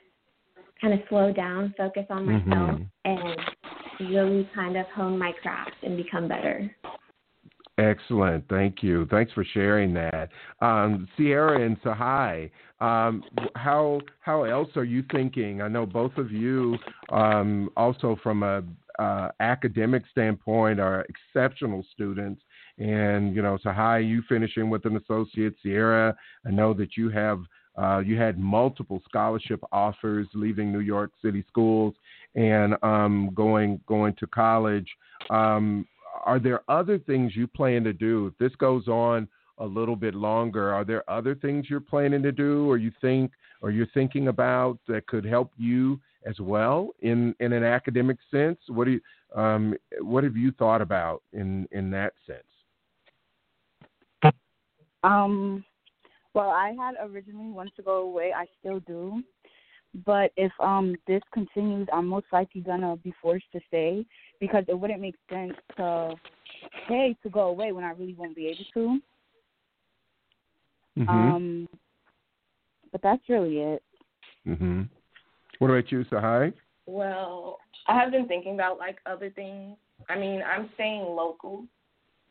kind 0.80 0.92
of 0.92 1.00
slow 1.08 1.32
down, 1.32 1.74
focus 1.78 2.04
on 2.10 2.26
myself, 2.26 2.80
mm-hmm. 2.80 2.82
and 3.04 4.10
really 4.10 4.48
kind 4.54 4.76
of 4.76 4.86
hone 4.94 5.18
my 5.18 5.32
craft 5.42 5.76
and 5.82 5.96
become 5.96 6.28
better. 6.28 6.70
Excellent. 7.78 8.46
Thank 8.48 8.82
you. 8.82 9.06
Thanks 9.06 9.32
for 9.32 9.44
sharing 9.44 9.94
that. 9.94 10.28
Um, 10.60 11.08
Sierra 11.16 11.64
and 11.64 11.80
Sahai, 11.82 12.50
um, 12.80 13.24
how 13.54 14.00
how 14.20 14.44
else 14.44 14.68
are 14.76 14.84
you 14.84 15.02
thinking? 15.10 15.62
I 15.62 15.68
know 15.68 15.86
both 15.86 16.16
of 16.18 16.30
you, 16.30 16.76
um, 17.10 17.70
also 17.76 18.18
from 18.22 18.42
a 18.42 18.62
uh, 18.98 19.28
academic 19.40 20.02
standpoint, 20.10 20.80
are 20.80 21.06
exceptional 21.08 21.84
students. 21.94 22.42
And 22.78 23.34
you 23.34 23.40
know, 23.40 23.58
Sahai, 23.64 24.06
you 24.06 24.22
finishing 24.28 24.68
with 24.68 24.84
an 24.84 24.96
associate. 24.96 25.54
Sierra, 25.62 26.14
I 26.46 26.50
know 26.50 26.74
that 26.74 26.96
you 26.98 27.08
have 27.08 27.40
uh, 27.78 28.02
you 28.04 28.18
had 28.18 28.38
multiple 28.38 29.00
scholarship 29.08 29.60
offers 29.72 30.26
leaving 30.34 30.70
New 30.70 30.80
York 30.80 31.12
City 31.24 31.42
schools 31.48 31.94
and 32.34 32.74
um, 32.82 33.30
going 33.34 33.80
going 33.86 34.14
to 34.16 34.26
college. 34.26 34.88
Um, 35.30 35.86
are 36.22 36.38
there 36.38 36.60
other 36.68 36.98
things 36.98 37.32
you 37.34 37.46
plan 37.46 37.84
to 37.84 37.92
do 37.92 38.26
if 38.26 38.38
this 38.38 38.54
goes 38.56 38.88
on 38.88 39.28
a 39.58 39.66
little 39.66 39.96
bit 39.96 40.14
longer? 40.14 40.72
Are 40.72 40.84
there 40.84 41.08
other 41.10 41.34
things 41.34 41.66
you're 41.68 41.80
planning 41.80 42.22
to 42.22 42.32
do, 42.32 42.68
or 42.68 42.76
you 42.76 42.92
think, 43.00 43.32
or 43.60 43.70
you're 43.70 43.86
thinking 43.94 44.28
about 44.28 44.78
that 44.88 45.06
could 45.06 45.24
help 45.24 45.52
you 45.56 46.00
as 46.26 46.38
well 46.40 46.90
in 47.00 47.34
in 47.40 47.52
an 47.52 47.64
academic 47.64 48.16
sense? 48.30 48.58
What 48.68 48.84
do 48.84 48.92
you, 48.92 49.00
um, 49.40 49.74
what 50.00 50.24
have 50.24 50.36
you 50.36 50.52
thought 50.52 50.82
about 50.82 51.22
in 51.32 51.68
in 51.72 51.90
that 51.90 52.12
sense? 52.26 52.42
Um, 55.04 55.64
well, 56.34 56.50
I 56.50 56.74
had 56.78 56.94
originally 57.02 57.50
wanted 57.50 57.74
to 57.76 57.82
go 57.82 58.02
away. 58.02 58.32
I 58.34 58.46
still 58.60 58.80
do. 58.80 59.22
But 60.06 60.32
if 60.36 60.52
um 60.58 60.96
this 61.06 61.22
continues, 61.32 61.86
I'm 61.92 62.06
most 62.06 62.26
likely 62.32 62.62
gonna 62.62 62.96
be 62.96 63.12
forced 63.20 63.50
to 63.52 63.60
stay 63.68 64.06
because 64.40 64.64
it 64.68 64.78
wouldn't 64.78 65.00
make 65.00 65.16
sense 65.30 65.52
to 65.76 66.14
pay 66.88 67.16
to 67.22 67.30
go 67.30 67.48
away 67.48 67.72
when 67.72 67.84
I 67.84 67.90
really 67.90 68.14
won't 68.14 68.36
be 68.36 68.46
able 68.46 68.64
to. 68.74 69.00
Mm-hmm. 70.98 71.08
Um, 71.08 71.68
but 72.90 73.02
that's 73.02 73.22
really 73.28 73.58
it. 73.58 73.82
Mhm. 74.46 74.88
What 75.58 75.70
about 75.70 75.92
you, 75.92 76.04
Sahai? 76.04 76.52
Well, 76.86 77.58
I 77.86 77.98
have 77.98 78.10
been 78.10 78.26
thinking 78.28 78.54
about 78.54 78.78
like 78.78 78.98
other 79.06 79.30
things. 79.30 79.76
I 80.08 80.18
mean, 80.18 80.42
I'm 80.42 80.70
staying 80.74 81.02
local, 81.02 81.64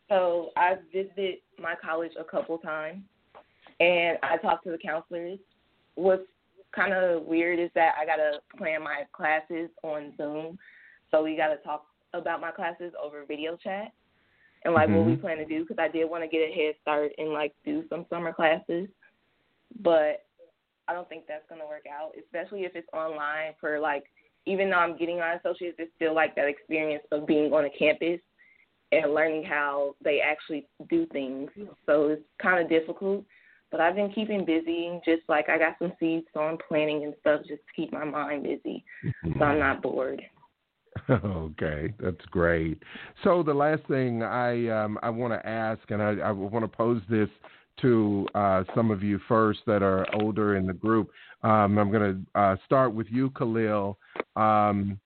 so 0.10 0.50
I 0.58 0.76
visited 0.92 1.38
my 1.58 1.76
college 1.82 2.12
a 2.20 2.24
couple 2.24 2.58
times, 2.58 3.04
and 3.80 4.18
I 4.22 4.38
talked 4.38 4.66
to 4.66 4.72
the 4.72 4.78
counselors. 4.78 5.40
What's 5.96 6.24
kind 6.76 6.94
of 6.94 7.24
weird 7.24 7.60
is 7.60 7.70
that 7.76 7.94
I 8.00 8.06
gotta 8.06 8.40
plan 8.58 8.84
my 8.84 9.04
classes 9.14 9.70
on 9.84 10.14
Zoom, 10.18 10.58
so 11.10 11.24
we 11.24 11.36
gotta 11.36 11.58
talk 11.58 11.86
about 12.14 12.42
my 12.42 12.52
classes 12.52 12.94
over 13.02 13.26
video 13.26 13.58
chat 13.58 13.92
and 14.64 14.74
like 14.74 14.88
mm-hmm. 14.88 14.98
what 14.98 15.06
we 15.06 15.14
mm-hmm. 15.14 15.22
plan 15.22 15.38
to 15.38 15.46
do 15.46 15.62
because 15.62 15.78
I 15.80 15.88
did 15.88 16.10
want 16.10 16.24
to 16.24 16.30
get 16.30 16.50
a 16.50 16.54
head 16.54 16.76
start 16.82 17.12
and 17.18 17.30
like 17.30 17.54
do 17.66 17.84
some 17.90 18.06
summer 18.10 18.34
classes, 18.34 18.88
but 19.82 20.26
I 20.88 20.94
don't 20.94 21.08
think 21.10 21.26
that's 21.28 21.48
gonna 21.50 21.68
work 21.68 21.86
out, 21.92 22.12
especially 22.20 22.62
if 22.62 22.76
it's 22.76 22.88
online 22.94 23.54
for 23.60 23.80
like 23.80 24.06
even 24.46 24.70
though 24.70 24.78
I'm 24.78 24.98
getting 24.98 25.20
my 25.20 25.34
associates, 25.34 25.78
it's 25.80 25.92
still 25.96 26.16
like 26.16 26.36
that 26.36 26.48
experience 26.48 27.04
of 27.12 27.28
being 27.28 27.54
on 27.54 27.66
a 27.66 27.70
campus 27.70 28.20
and 28.92 29.14
learning 29.14 29.44
how 29.44 29.96
they 30.04 30.20
actually 30.20 30.68
do 30.90 31.06
things. 31.08 31.50
So 31.86 32.08
it's 32.08 32.24
kind 32.42 32.62
of 32.62 32.70
difficult. 32.70 33.24
But 33.72 33.80
I've 33.80 33.96
been 33.96 34.12
keeping 34.12 34.46
busy, 34.46 35.00
just 35.06 35.22
like 35.30 35.48
I 35.50 35.58
got 35.58 35.78
some 35.80 35.94
seeds, 36.00 36.28
so 36.34 36.42
I'm 36.42 36.58
planting 36.68 37.06
and 37.06 37.14
stuff 37.22 37.42
just 37.48 37.62
to 37.62 37.74
keep 37.76 37.94
my 37.94 38.04
mind 38.04 38.44
busy, 38.44 38.84
so 39.38 39.46
I'm 39.46 39.60
not 39.60 39.82
bored. 39.82 40.22
Okay, 41.10 41.94
that's 42.00 42.26
great. 42.32 42.84
So 43.24 43.44
the 43.44 43.54
last 43.54 43.82
thing 43.88 44.24
I 44.24 44.68
um, 44.68 45.00
I 45.02 45.10
want 45.10 45.34
to 45.34 45.48
ask, 45.48 45.80
and 45.90 46.02
I, 46.02 46.16
I 46.16 46.32
want 46.32 46.64
to 46.64 46.68
pose 46.68 47.02
this 47.10 47.30
to 47.82 48.28
uh, 48.36 48.64
some 48.76 48.92
of 48.92 49.02
you 49.02 49.20
first 49.28 49.60
that 49.68 49.82
are 49.82 50.06
older 50.22 50.58
in 50.58 50.68
the 50.68 50.74
group. 50.74 51.10
Um, 51.44 51.78
I'm 51.78 51.92
going 51.92 52.26
to 52.36 52.40
uh, 52.40 52.56
start 52.66 52.94
with 52.94 53.08
you, 53.10 53.30
Khalil. 53.32 53.98
Um, 54.36 55.00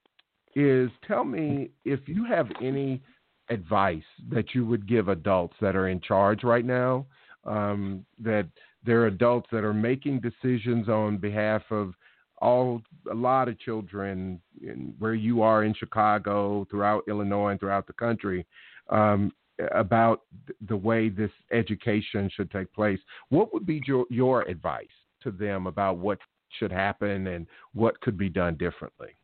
is 0.55 0.89
tell 1.07 1.23
me 1.23 1.69
if 1.83 1.99
you 2.07 2.25
have 2.25 2.47
any 2.61 3.01
advice 3.49 4.03
that 4.29 4.55
you 4.55 4.65
would 4.65 4.87
give 4.87 5.09
adults 5.09 5.55
that 5.61 5.75
are 5.75 5.89
in 5.89 5.99
charge 6.01 6.43
right 6.43 6.65
now. 6.65 7.05
Um, 7.45 8.05
that 8.19 8.47
there 8.83 9.01
are 9.01 9.07
adults 9.07 9.47
that 9.51 9.63
are 9.63 9.73
making 9.73 10.19
decisions 10.19 10.89
on 10.89 11.17
behalf 11.17 11.61
of 11.69 11.93
all 12.41 12.81
a 13.11 13.13
lot 13.13 13.47
of 13.47 13.59
children 13.59 14.41
in, 14.61 14.93
where 14.99 15.13
you 15.13 15.41
are 15.41 15.63
in 15.63 15.73
Chicago, 15.73 16.65
throughout 16.69 17.03
Illinois, 17.07 17.51
and 17.51 17.59
throughout 17.59 17.87
the 17.87 17.93
country. 17.93 18.45
Um, 18.89 19.31
about 19.73 20.21
the 20.67 20.75
way 20.75 21.09
this 21.09 21.31
education 21.51 22.29
should 22.35 22.51
take 22.51 22.71
place. 22.73 22.99
What 23.29 23.53
would 23.53 23.65
be 23.65 23.81
your, 23.87 24.05
your 24.09 24.41
advice 24.43 24.87
to 25.23 25.31
them 25.31 25.67
about 25.67 25.97
what 25.97 26.19
should 26.59 26.71
happen 26.71 27.27
and 27.27 27.47
what 27.73 27.99
could 28.01 28.17
be 28.17 28.29
done 28.29 28.55
differently? 28.55 29.15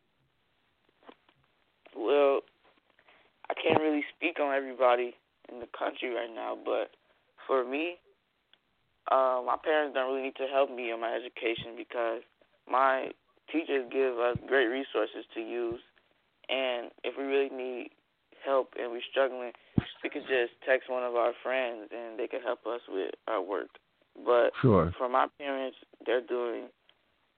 Well, 1.95 2.41
I 3.49 3.53
can't 3.61 3.81
really 3.81 4.03
speak 4.15 4.39
on 4.39 4.55
everybody 4.55 5.13
in 5.51 5.59
the 5.59 5.67
country 5.77 6.13
right 6.13 6.33
now, 6.33 6.57
but 6.63 6.91
for 7.47 7.65
me, 7.69 7.95
uh, 9.09 9.41
my 9.45 9.57
parents 9.63 9.95
don't 9.95 10.11
really 10.11 10.29
need 10.29 10.35
to 10.37 10.47
help 10.51 10.69
me 10.69 10.91
in 10.91 10.99
my 10.99 11.13
education 11.13 11.73
because 11.77 12.21
my 12.69 13.11
teachers 13.51 13.89
give 13.91 14.19
us 14.19 14.37
great 14.47 14.67
resources 14.67 15.25
to 15.33 15.41
use, 15.41 15.81
and 16.49 16.91
if 17.03 17.17
we 17.17 17.23
really 17.23 17.49
need 17.49 17.89
help 18.45 18.73
and 18.79 18.91
we're 18.91 19.05
struggling, 19.09 19.51
we 20.03 20.09
could 20.09 20.23
just 20.23 20.53
text 20.67 20.89
one 20.89 21.03
of 21.03 21.15
our 21.15 21.33
friends 21.43 21.89
and 21.91 22.17
they 22.17 22.27
could 22.27 22.41
help 22.43 22.65
us 22.65 22.81
with 22.89 23.11
our 23.27 23.41
work. 23.41 23.69
But 24.25 24.51
sure. 24.61 24.93
for 24.97 25.07
my 25.07 25.27
parents, 25.37 25.77
they're 26.05 26.25
doing 26.25 26.67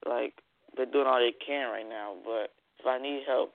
like 0.07 0.33
they're 0.75 0.85
doing 0.85 1.07
all 1.07 1.19
they 1.19 1.33
can 1.45 1.69
right 1.69 1.87
now. 1.87 2.15
But 2.23 2.51
if 2.79 2.85
I 2.87 2.99
need 2.99 3.23
help, 3.27 3.53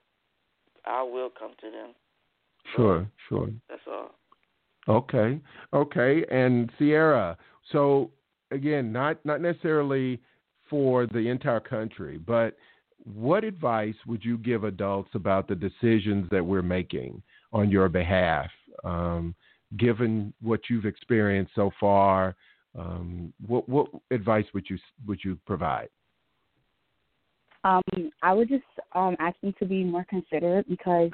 I 0.87 1.03
will 1.03 1.31
come 1.31 1.53
to 1.61 1.71
them. 1.71 1.95
Sure, 2.77 3.07
sure. 3.29 3.49
That's 3.69 3.83
all. 3.91 4.11
Okay, 4.89 5.41
okay. 5.73 6.25
And 6.31 6.71
Sierra, 6.79 7.37
so 7.73 8.11
again, 8.51 8.93
not 8.93 9.25
not 9.25 9.41
necessarily 9.41 10.21
for 10.69 11.07
the 11.07 11.29
entire 11.29 11.61
country, 11.61 12.19
but 12.19 12.57
what 13.05 13.45
advice 13.45 13.95
would 14.07 14.25
you 14.25 14.39
give 14.39 14.65
adults 14.65 15.11
about 15.15 15.49
the 15.49 15.55
decisions 15.55 16.29
that 16.31 16.45
we're 16.45 16.63
making 16.63 17.23
on 17.53 17.71
your 17.71 17.89
behalf, 17.89 18.51
um, 18.85 19.35
given 19.79 20.33
what 20.43 20.61
you've 20.69 20.85
experienced 20.85 21.53
so 21.55 21.71
far? 21.81 22.37
Um, 22.79 23.33
what 23.47 23.69
what 23.69 23.89
advice 24.11 24.45
would 24.55 24.69
you 24.69 24.79
would 25.07 25.21
you 25.25 25.39
provide? 25.47 25.89
Um, 27.65 27.83
I 28.23 28.33
would 28.35 28.49
just 28.49 28.65
um, 28.93 29.17
ask 29.19 29.39
them 29.41 29.55
to 29.59 29.67
be 29.67 29.83
more 29.83 30.07
considerate 30.09 30.69
because, 30.69 31.11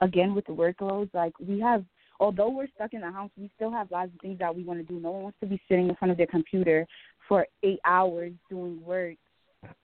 again, 0.00 0.34
with 0.34 0.46
the 0.46 0.52
workloads, 0.52 1.12
like 1.14 1.32
we 1.40 1.58
have, 1.60 1.84
although 2.20 2.50
we're 2.50 2.68
stuck 2.74 2.92
in 2.92 3.00
the 3.00 3.10
house, 3.10 3.30
we 3.36 3.50
still 3.56 3.72
have 3.72 3.90
lots 3.90 4.12
of 4.14 4.20
things 4.20 4.38
that 4.38 4.54
we 4.54 4.62
want 4.62 4.78
to 4.78 4.84
do. 4.84 5.00
No 5.00 5.10
one 5.10 5.22
wants 5.24 5.38
to 5.40 5.46
be 5.46 5.60
sitting 5.68 5.88
in 5.88 5.96
front 5.96 6.12
of 6.12 6.18
their 6.18 6.26
computer 6.26 6.86
for 7.26 7.46
eight 7.62 7.80
hours 7.84 8.32
doing 8.48 8.80
work 8.84 9.16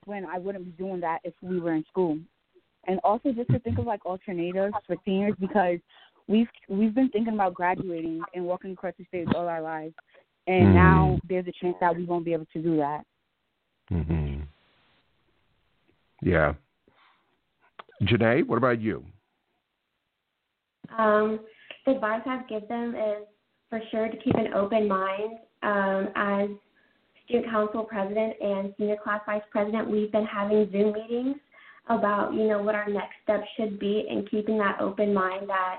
when 0.04 0.24
I 0.24 0.38
wouldn't 0.38 0.64
be 0.64 0.70
doing 0.72 1.00
that 1.00 1.20
if 1.24 1.34
we 1.42 1.58
were 1.58 1.74
in 1.74 1.84
school. 1.88 2.18
And 2.86 3.00
also 3.02 3.32
just 3.32 3.50
to 3.50 3.58
think 3.58 3.78
of 3.78 3.86
like 3.86 4.04
alternatives 4.06 4.74
for 4.86 4.96
seniors 5.04 5.34
because 5.40 5.78
we've 6.28 6.48
we've 6.68 6.94
been 6.94 7.08
thinking 7.08 7.34
about 7.34 7.54
graduating 7.54 8.20
and 8.34 8.44
walking 8.44 8.72
across 8.72 8.94
the 8.98 9.04
stage 9.06 9.26
all 9.34 9.48
our 9.48 9.62
lives, 9.62 9.94
and 10.46 10.68
mm 10.68 10.74
now 10.74 11.18
there's 11.28 11.46
a 11.48 11.52
chance 11.60 11.74
that 11.80 11.96
we 11.96 12.04
won't 12.04 12.24
be 12.24 12.32
able 12.32 12.46
to 12.52 12.62
do 12.62 12.76
that. 12.76 13.04
Mhm. 13.90 14.42
Yeah. 16.22 16.54
Janae, 18.02 18.46
what 18.46 18.58
about 18.58 18.80
you? 18.80 19.04
Um, 20.96 21.40
the 21.40 21.55
advice 21.86 22.22
I'd 22.26 22.48
give 22.48 22.66
them 22.68 22.94
is 22.94 23.26
for 23.70 23.80
sure 23.90 24.08
to 24.08 24.16
keep 24.18 24.34
an 24.34 24.54
open 24.54 24.88
mind. 24.88 25.38
Um, 25.62 26.08
as 26.14 26.48
student 27.24 27.50
council 27.50 27.84
president 27.84 28.34
and 28.40 28.74
senior 28.78 28.96
class 29.02 29.20
vice 29.26 29.42
president, 29.50 29.90
we've 29.90 30.12
been 30.12 30.26
having 30.26 30.68
Zoom 30.70 30.92
meetings 30.92 31.36
about, 31.88 32.34
you 32.34 32.46
know, 32.46 32.62
what 32.62 32.74
our 32.74 32.88
next 32.88 33.14
steps 33.22 33.46
should 33.56 33.78
be 33.78 34.06
and 34.08 34.28
keeping 34.30 34.58
that 34.58 34.80
open 34.80 35.14
mind 35.14 35.48
that, 35.48 35.78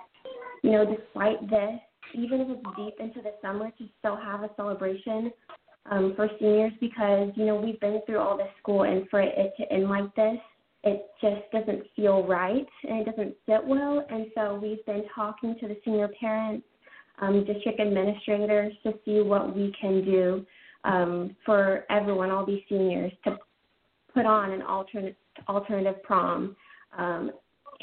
you 0.63 0.71
know, 0.71 0.85
despite 0.85 1.49
this, 1.49 1.79
even 2.13 2.41
if 2.41 2.47
it's 2.49 2.77
deep 2.77 2.95
into 2.99 3.21
the 3.21 3.33
summer, 3.41 3.69
to 3.77 3.85
still 3.99 4.15
have 4.15 4.43
a 4.43 4.49
celebration 4.55 5.31
um, 5.91 6.13
for 6.15 6.29
seniors 6.39 6.73
because, 6.79 7.29
you 7.35 7.45
know, 7.45 7.55
we've 7.55 7.79
been 7.79 8.01
through 8.05 8.19
all 8.19 8.37
this 8.37 8.47
school 8.61 8.83
and 8.83 9.07
for 9.09 9.21
it 9.21 9.53
to 9.57 9.71
end 9.71 9.89
like 9.89 10.13
this, 10.15 10.37
it 10.87 11.09
just 11.21 11.51
doesn't 11.51 11.83
feel 11.95 12.25
right 12.25 12.67
and 12.83 13.01
it 13.01 13.05
doesn't 13.05 13.35
sit 13.45 13.65
well. 13.65 14.05
And 14.09 14.27
so 14.35 14.59
we've 14.61 14.85
been 14.85 15.03
talking 15.13 15.55
to 15.59 15.67
the 15.67 15.77
senior 15.83 16.09
parents, 16.19 16.65
um, 17.19 17.45
district 17.45 17.79
administrators 17.79 18.73
to 18.83 18.93
see 19.03 19.21
what 19.21 19.55
we 19.55 19.73
can 19.79 20.03
do 20.03 20.45
um, 20.83 21.35
for 21.45 21.85
everyone, 21.89 22.31
all 22.31 22.45
these 22.45 22.61
seniors, 22.69 23.11
to 23.25 23.37
put 24.13 24.25
on 24.25 24.51
an 24.51 24.61
alternate 24.61 25.15
alternative 25.47 26.01
prom, 26.03 26.55
um, 26.97 27.31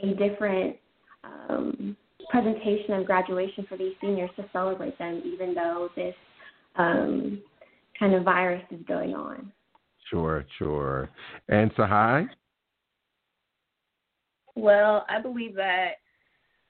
a 0.02 0.14
different 0.14 0.76
um, 1.22 1.96
presentation 2.30 2.94
of 2.94 3.06
graduation 3.06 3.64
for 3.68 3.76
these 3.76 3.92
seniors 4.00 4.30
to 4.36 4.44
celebrate 4.52 4.98
them, 4.98 5.22
even 5.24 5.54
though 5.54 5.88
this 5.94 6.14
um, 6.76 7.40
kind 7.98 8.14
of 8.14 8.24
virus 8.24 8.64
is 8.70 8.80
going 8.88 9.14
on. 9.14 9.52
Sure, 10.10 10.44
sure. 10.58 11.08
And 11.48 11.72
Sahai? 11.74 12.26
Well, 14.56 15.04
I 15.08 15.20
believe 15.20 15.54
that 15.56 15.94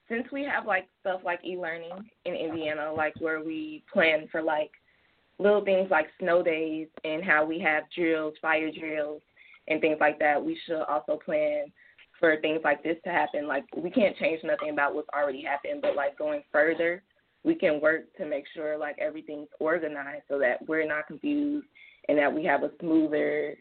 since 0.09 0.26
we 0.32 0.45
have 0.45 0.66
like 0.66 0.89
stuff 1.01 1.20
like 1.24 1.41
e-learning 1.45 2.09
in 2.24 2.35
Indiana, 2.35 2.93
like 2.93 3.14
where 3.20 3.43
we 3.43 3.85
plan 3.93 4.28
for 4.30 4.43
like 4.43 4.70
little 5.39 5.64
things 5.64 5.91
like 5.91 6.07
snow 6.20 6.43
days 6.43 6.89
and 7.05 7.24
how 7.24 7.45
we 7.45 7.59
have 7.61 7.85
drills, 7.95 8.35
fire 8.41 8.70
drills, 8.70 9.22
and 9.68 9.80
things 9.80 9.97
like 10.01 10.18
that, 10.18 10.43
we 10.43 10.59
should 10.66 10.82
also 10.82 11.18
plan 11.24 11.66
for 12.20 12.37
things 12.41 12.61
like 12.64 12.82
this 12.82 12.97
to 13.05 13.11
happen. 13.11 13.47
Like 13.47 13.64
we 13.76 13.91
can't 13.91 14.16
change 14.16 14.41
nothing 14.45 14.70
about 14.70 14.95
what's 14.95 15.09
already 15.14 15.43
happened, 15.43 15.82
but 15.82 15.97
like 15.97 16.18
going 16.18 16.43
further, 16.53 17.03
we 17.45 17.55
can 17.55 17.80
work 17.80 18.05
to 18.16 18.26
make 18.26 18.45
sure 18.55 18.78
like 18.78 18.97
everything's 18.99 19.49
organized 19.61 20.24
so 20.28 20.39
that 20.39 20.66
we're 20.66 20.87
not 20.87 21.07
confused 21.07 21.66
and 22.09 22.18
that 22.18 22.32
we 22.32 22.45
have 22.45 22.62
a 22.62 22.70
smoother 22.80 23.57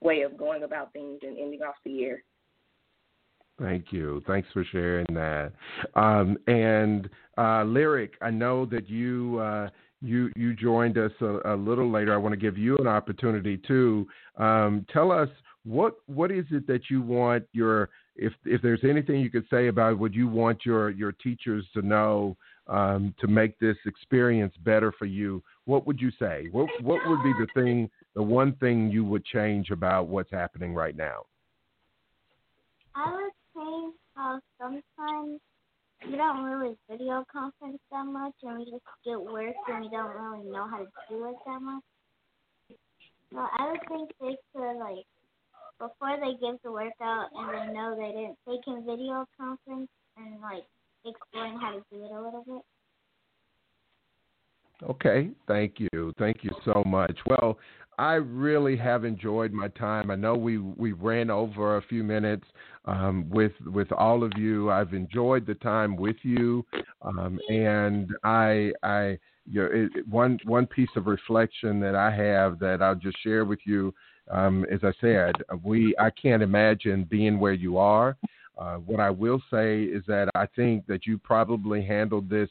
way 0.00 0.22
of 0.22 0.36
going 0.36 0.62
about 0.62 0.92
things 0.92 1.18
and 1.22 1.38
ending 1.38 1.62
off 1.62 1.74
the 1.84 1.90
year. 1.90 2.22
Thank 3.60 3.92
you. 3.92 4.22
Thanks 4.26 4.48
for 4.52 4.64
sharing 4.64 5.06
that. 5.14 5.52
Um, 5.94 6.36
and 6.46 7.08
uh, 7.36 7.64
Lyric, 7.64 8.12
I 8.20 8.30
know 8.30 8.64
that 8.66 8.88
you 8.88 9.38
uh, 9.40 9.68
you 10.00 10.30
you 10.36 10.54
joined 10.54 10.96
us 10.96 11.10
a, 11.20 11.54
a, 11.54 11.56
little 11.56 11.90
later. 11.90 12.14
I 12.14 12.18
want 12.18 12.32
to 12.32 12.40
give 12.40 12.56
you 12.56 12.76
an 12.78 12.86
opportunity 12.86 13.56
to 13.66 14.06
um, 14.36 14.86
tell 14.92 15.10
us 15.10 15.28
what 15.64 15.96
what 16.06 16.30
is 16.30 16.44
it 16.50 16.66
that 16.68 16.82
you 16.88 17.02
want 17.02 17.44
your 17.52 17.90
if 18.14 18.32
if 18.44 18.62
there's 18.62 18.84
anything 18.84 19.20
you 19.20 19.30
could 19.30 19.46
say 19.50 19.66
about 19.66 19.98
what 19.98 20.14
you 20.14 20.28
want 20.28 20.64
your 20.64 20.90
your 20.90 21.12
teachers 21.12 21.64
to 21.74 21.82
know 21.82 22.36
um, 22.68 23.14
to 23.18 23.26
make 23.26 23.58
this 23.58 23.76
experience 23.86 24.54
better 24.64 24.92
for 24.92 25.06
you, 25.06 25.42
what 25.64 25.86
would 25.86 26.00
you 26.00 26.12
say? 26.18 26.48
What 26.52 26.68
what 26.82 27.00
would 27.08 27.22
be 27.24 27.32
the 27.32 27.48
thing, 27.54 27.90
the 28.14 28.22
one 28.22 28.52
thing 28.56 28.90
you 28.90 29.04
would 29.04 29.24
change 29.24 29.70
about 29.70 30.06
what's 30.06 30.30
happening 30.30 30.74
right 30.74 30.96
now? 30.96 31.22
I 32.94 33.12
would 33.12 33.32
how 34.18 34.40
sometimes 34.60 35.40
we 36.04 36.16
don't 36.16 36.42
really 36.42 36.76
video 36.90 37.24
conference 37.30 37.78
that 37.90 38.04
much, 38.04 38.34
and 38.42 38.58
we 38.58 38.64
just 38.64 38.84
get 39.04 39.20
work, 39.20 39.54
and 39.68 39.84
we 39.84 39.88
don't 39.88 40.10
really 40.10 40.44
know 40.50 40.66
how 40.68 40.78
to 40.78 40.86
do 41.08 41.24
it 41.28 41.36
that 41.46 41.62
much. 41.62 41.82
So 43.32 43.38
I 43.38 43.70
would 43.70 43.80
think 43.88 44.10
they 44.20 44.36
could 44.54 44.78
like 44.78 45.04
before 45.78 46.16
they 46.20 46.32
give 46.40 46.56
the 46.64 46.72
workout 46.72 47.28
and 47.34 47.48
they 47.50 47.72
know 47.72 47.94
they 47.94 48.08
didn't, 48.08 48.36
they 48.46 48.58
can 48.64 48.84
video 48.84 49.26
conference 49.38 49.88
and 50.16 50.40
like 50.40 50.64
explain 51.04 51.60
how 51.60 51.72
to 51.72 51.82
do 51.92 52.04
it 52.04 52.10
a 52.10 52.20
little 52.20 52.42
bit. 52.46 52.62
Okay, 54.90 55.30
thank 55.46 55.74
you, 55.78 56.12
thank 56.18 56.42
you 56.42 56.50
so 56.64 56.82
much. 56.86 57.16
Well, 57.26 57.58
I 57.98 58.14
really 58.14 58.76
have 58.76 59.04
enjoyed 59.04 59.52
my 59.52 59.68
time. 59.68 60.10
I 60.10 60.16
know 60.16 60.34
we 60.36 60.58
we 60.58 60.92
ran 60.92 61.30
over 61.30 61.76
a 61.76 61.82
few 61.82 62.04
minutes 62.04 62.44
um, 62.84 63.28
with 63.28 63.52
with 63.66 63.90
all 63.92 64.22
of 64.22 64.32
you. 64.36 64.70
I've 64.70 64.94
enjoyed 64.94 65.46
the 65.46 65.56
time 65.56 65.96
with 65.96 66.16
you, 66.22 66.64
um, 67.02 67.40
and 67.48 68.10
I 68.22 68.72
I 68.84 69.18
you 69.50 69.62
know, 69.62 69.68
it, 69.72 70.08
one 70.08 70.38
one 70.44 70.66
piece 70.66 70.90
of 70.94 71.06
reflection 71.06 71.80
that 71.80 71.96
I 71.96 72.10
have 72.14 72.60
that 72.60 72.82
I'll 72.82 72.94
just 72.94 73.20
share 73.22 73.44
with 73.44 73.60
you. 73.64 73.92
Um, 74.30 74.64
as 74.70 74.80
I 74.84 74.92
said, 75.00 75.34
we 75.64 75.94
I 75.98 76.10
can't 76.10 76.42
imagine 76.42 77.04
being 77.04 77.40
where 77.40 77.52
you 77.52 77.78
are. 77.78 78.16
Uh, 78.56 78.76
what 78.76 79.00
I 79.00 79.10
will 79.10 79.40
say 79.50 79.84
is 79.84 80.02
that 80.06 80.28
I 80.34 80.46
think 80.56 80.86
that 80.86 81.06
you 81.06 81.16
probably 81.18 81.84
handled 81.84 82.28
this 82.28 82.50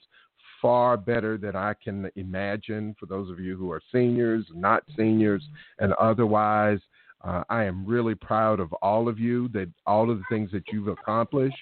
far 0.62 0.97
better 0.97 1.38
than 1.38 1.55
I 1.55 1.74
can 1.74 2.10
imagine 2.16 2.95
for 2.99 3.05
those 3.05 3.30
of 3.30 3.39
you 3.39 3.55
who 3.55 3.72
are 3.72 3.82
seniors, 3.91 4.45
not 4.53 4.84
seniors, 4.95 5.43
and 5.80 5.93
otherwise. 5.93 6.80
Uh, 7.24 7.43
I 7.49 7.64
am 7.64 7.86
really 7.86 8.16
proud 8.16 8.60
of 8.60 8.72
all 8.74 9.10
of 9.10 9.20
you, 9.20 9.47
that 9.49 9.70
all 9.86 10.10
of 10.12 10.20
the 10.20 10.24
things 10.30 10.51
that 10.51 10.64
you've 10.72 10.88
accomplished. 10.88 11.58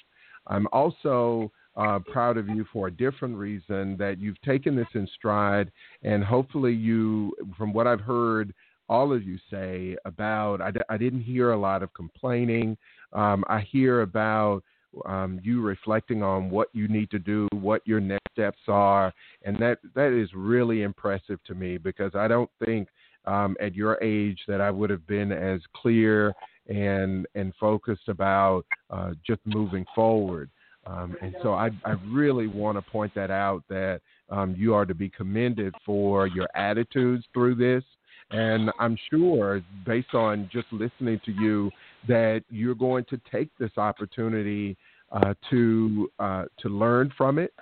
I'm 0.48 0.68
also 0.72 1.52
uh, 1.76 2.00
proud 2.00 2.38
of 2.38 2.48
you 2.48 2.66
for 2.72 2.88
a 2.88 2.92
different 2.92 3.36
reason 3.36 3.98
that 3.98 4.20
you've 4.20 4.42
taken 4.42 4.76
this 4.76 4.88
in 4.94 5.08
stride, 5.16 5.72
and 6.04 6.24
hopefully, 6.24 6.74
you, 6.74 7.34
from 7.58 7.74
what 7.74 7.88
I've 7.88 8.02
heard, 8.02 8.54
all 8.88 9.12
of 9.12 9.24
you 9.24 9.38
say 9.50 9.98
about, 10.06 10.62
I, 10.62 10.72
I 10.90 10.98
didn't 10.98 11.22
hear 11.22 11.52
a 11.52 11.58
lot 11.58 11.84
of 11.84 11.94
complaining. 11.94 12.78
Um, 13.14 13.44
I 13.48 13.62
hear 13.62 14.02
about 14.02 14.64
um, 15.06 15.40
you 15.44 15.62
reflecting 15.62 16.24
on 16.24 16.50
what 16.50 16.70
you 16.74 16.88
need 16.88 17.10
to 17.12 17.20
do, 17.20 17.48
what 17.52 17.82
your 17.86 18.00
next 18.00 18.32
steps 18.32 18.62
are, 18.68 19.14
and 19.44 19.58
that 19.60 19.80
that 19.94 20.12
is 20.12 20.30
really 20.34 20.84
impressive 20.84 21.40
to 21.46 21.56
me 21.56 21.78
because 21.78 22.14
I 22.16 22.28
don't 22.28 22.50
think 22.64 22.88
um, 23.26 23.56
at 23.60 23.76
your 23.76 24.02
age 24.04 24.40
that 24.48 24.62
I 24.62 24.72
would 24.72 24.90
have 24.90 25.06
been 25.08 25.32
as 25.32 25.62
clear 25.76 26.34
and 26.68 27.28
and 27.36 27.54
focused 27.60 28.08
about 28.08 28.66
uh, 28.90 29.12
just 29.26 29.42
moving 29.46 29.86
forward. 29.94 30.50
Um, 30.88 31.16
and 31.22 31.36
so 31.42 31.54
I, 31.54 31.72
I 31.84 31.96
really 32.08 32.48
want 32.48 32.78
to 32.78 32.92
point 32.92 33.14
that 33.16 33.32
out 33.32 33.64
that 33.70 34.02
um, 34.30 34.56
you 34.58 34.74
are 34.74 34.86
to 34.86 34.94
be 34.94 35.10
commended 35.10 35.74
for 35.86 36.28
your 36.28 36.48
attitudes 36.56 37.26
through 37.34 37.56
this. 37.56 37.84
And 38.32 38.72
I'm 38.80 38.98
sure, 39.10 39.62
based 39.86 40.14
on 40.14 40.50
just 40.52 40.68
listening 40.72 41.20
to 41.26 41.32
you, 41.32 41.72
that 42.08 42.44
you're 42.50 42.76
going 42.76 43.06
to 43.10 43.20
take 43.32 43.50
this 43.58 43.72
opportunity 43.78 44.78
uh, 45.12 45.34
to 45.50 46.10
uh, 46.20 46.46
to 46.60 46.70
learn 46.70 47.12
from 47.18 47.40
it 47.40 47.54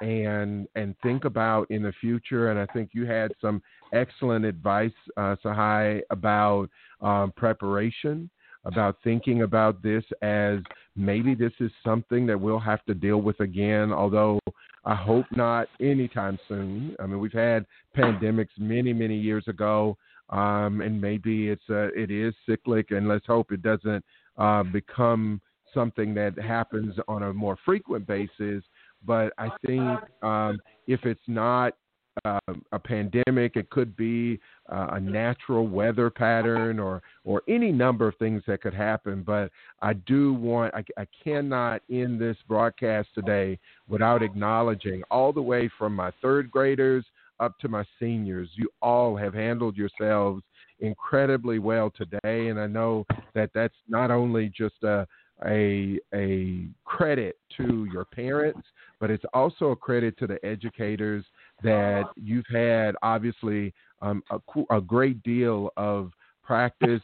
and 0.00 0.68
and 0.74 0.94
think 1.02 1.24
about 1.24 1.70
in 1.70 1.82
the 1.82 1.92
future. 2.00 2.50
And 2.50 2.58
I 2.58 2.66
think 2.72 2.90
you 2.92 3.06
had 3.06 3.32
some 3.40 3.62
excellent 3.92 4.44
advice, 4.44 4.92
uh, 5.16 5.36
Sahai, 5.44 6.00
about 6.10 6.68
um, 7.00 7.32
preparation, 7.36 8.30
about 8.64 8.96
thinking 9.02 9.42
about 9.42 9.82
this 9.82 10.04
as 10.22 10.58
maybe 10.96 11.34
this 11.34 11.52
is 11.60 11.70
something 11.84 12.26
that 12.26 12.40
we'll 12.40 12.58
have 12.58 12.84
to 12.86 12.94
deal 12.94 13.18
with 13.18 13.40
again. 13.40 13.92
Although 13.92 14.38
I 14.84 14.94
hope 14.94 15.26
not 15.32 15.68
anytime 15.80 16.38
soon. 16.48 16.96
I 16.98 17.06
mean, 17.06 17.20
we've 17.20 17.32
had 17.32 17.66
pandemics 17.96 18.48
many 18.58 18.92
many 18.92 19.16
years 19.16 19.46
ago. 19.48 19.96
Um, 20.30 20.80
and 20.80 21.00
maybe 21.00 21.48
it's 21.48 21.62
it 21.68 22.10
is 22.10 22.34
cyclic, 22.46 22.92
and 22.92 23.08
let's 23.08 23.26
hope 23.26 23.52
it 23.52 23.62
doesn't 23.62 24.04
uh, 24.38 24.62
become 24.62 25.40
something 25.74 26.14
that 26.14 26.38
happens 26.38 26.94
on 27.08 27.24
a 27.24 27.32
more 27.32 27.56
frequent 27.64 28.06
basis. 28.06 28.62
But 29.04 29.32
I 29.38 29.48
think 29.66 29.98
um, 30.22 30.58
if 30.86 31.04
it's 31.04 31.20
not 31.26 31.74
uh, 32.24 32.38
a 32.72 32.78
pandemic, 32.78 33.56
it 33.56 33.70
could 33.70 33.96
be 33.96 34.38
uh, 34.70 34.88
a 34.92 35.00
natural 35.00 35.66
weather 35.66 36.10
pattern 36.10 36.78
or 36.78 37.02
or 37.24 37.42
any 37.48 37.72
number 37.72 38.08
of 38.08 38.16
things 38.16 38.42
that 38.46 38.62
could 38.62 38.74
happen. 38.74 39.22
But 39.22 39.50
I 39.80 39.94
do 39.94 40.34
want 40.34 40.74
I, 40.74 40.84
I 40.98 41.06
cannot 41.24 41.82
end 41.90 42.20
this 42.20 42.36
broadcast 42.46 43.08
today 43.14 43.58
without 43.88 44.22
acknowledging 44.22 45.02
all 45.10 45.32
the 45.32 45.42
way 45.42 45.70
from 45.78 45.94
my 45.94 46.12
third 46.20 46.50
graders 46.50 47.04
up 47.40 47.58
to 47.60 47.68
my 47.68 47.84
seniors. 47.98 48.48
You 48.54 48.68
all 48.82 49.16
have 49.16 49.34
handled 49.34 49.76
yourselves 49.76 50.42
incredibly 50.80 51.58
well 51.58 51.90
today, 51.90 52.48
and 52.48 52.60
I 52.60 52.66
know 52.66 53.06
that 53.34 53.50
that's 53.54 53.74
not 53.88 54.10
only 54.10 54.52
just 54.56 54.82
a 54.82 55.06
a 55.46 55.98
a 56.14 56.68
credit 56.84 57.36
to 57.56 57.88
your 57.92 58.04
parents, 58.04 58.66
but 58.98 59.10
it's 59.10 59.24
also 59.32 59.70
a 59.70 59.76
credit 59.76 60.18
to 60.18 60.26
the 60.26 60.44
educators 60.44 61.24
that 61.62 62.04
you've 62.16 62.46
had 62.52 62.94
obviously 63.02 63.72
um, 64.02 64.22
a, 64.30 64.38
a, 64.74 64.80
great 64.80 65.22
deal 65.22 65.70
of 65.76 66.12
practice 66.42 67.02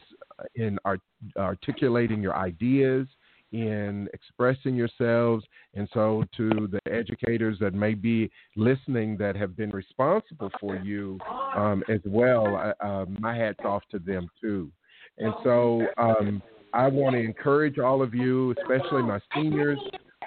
in 0.55 0.79
art, 0.83 0.99
articulating 1.37 2.21
your 2.21 2.35
ideas, 2.35 3.07
in 3.51 4.07
expressing 4.13 4.75
yourselves, 4.75 5.45
and 5.73 5.87
so 5.93 6.23
to 6.35 6.67
the 6.71 6.79
educators 6.91 7.57
that 7.59 7.73
may 7.73 7.93
be 7.93 8.29
listening 8.55 9.17
that 9.17 9.35
have 9.35 9.55
been 9.55 9.69
responsible 9.71 10.51
for 10.59 10.75
you 10.75 11.17
um, 11.55 11.83
as 11.89 12.01
well, 12.05 12.73
uh, 12.79 13.05
my 13.19 13.35
hat's 13.35 13.59
off 13.63 13.83
to 13.91 13.99
them 13.99 14.29
too. 14.41 14.71
And 15.17 15.33
so 15.43 15.85
um, 15.97 16.41
I 16.73 16.87
want 16.87 17.15
to 17.15 17.21
encourage 17.21 17.79
all 17.79 18.01
of 18.01 18.13
you, 18.13 18.53
especially 18.61 19.01
my 19.01 19.19
seniors, 19.33 19.79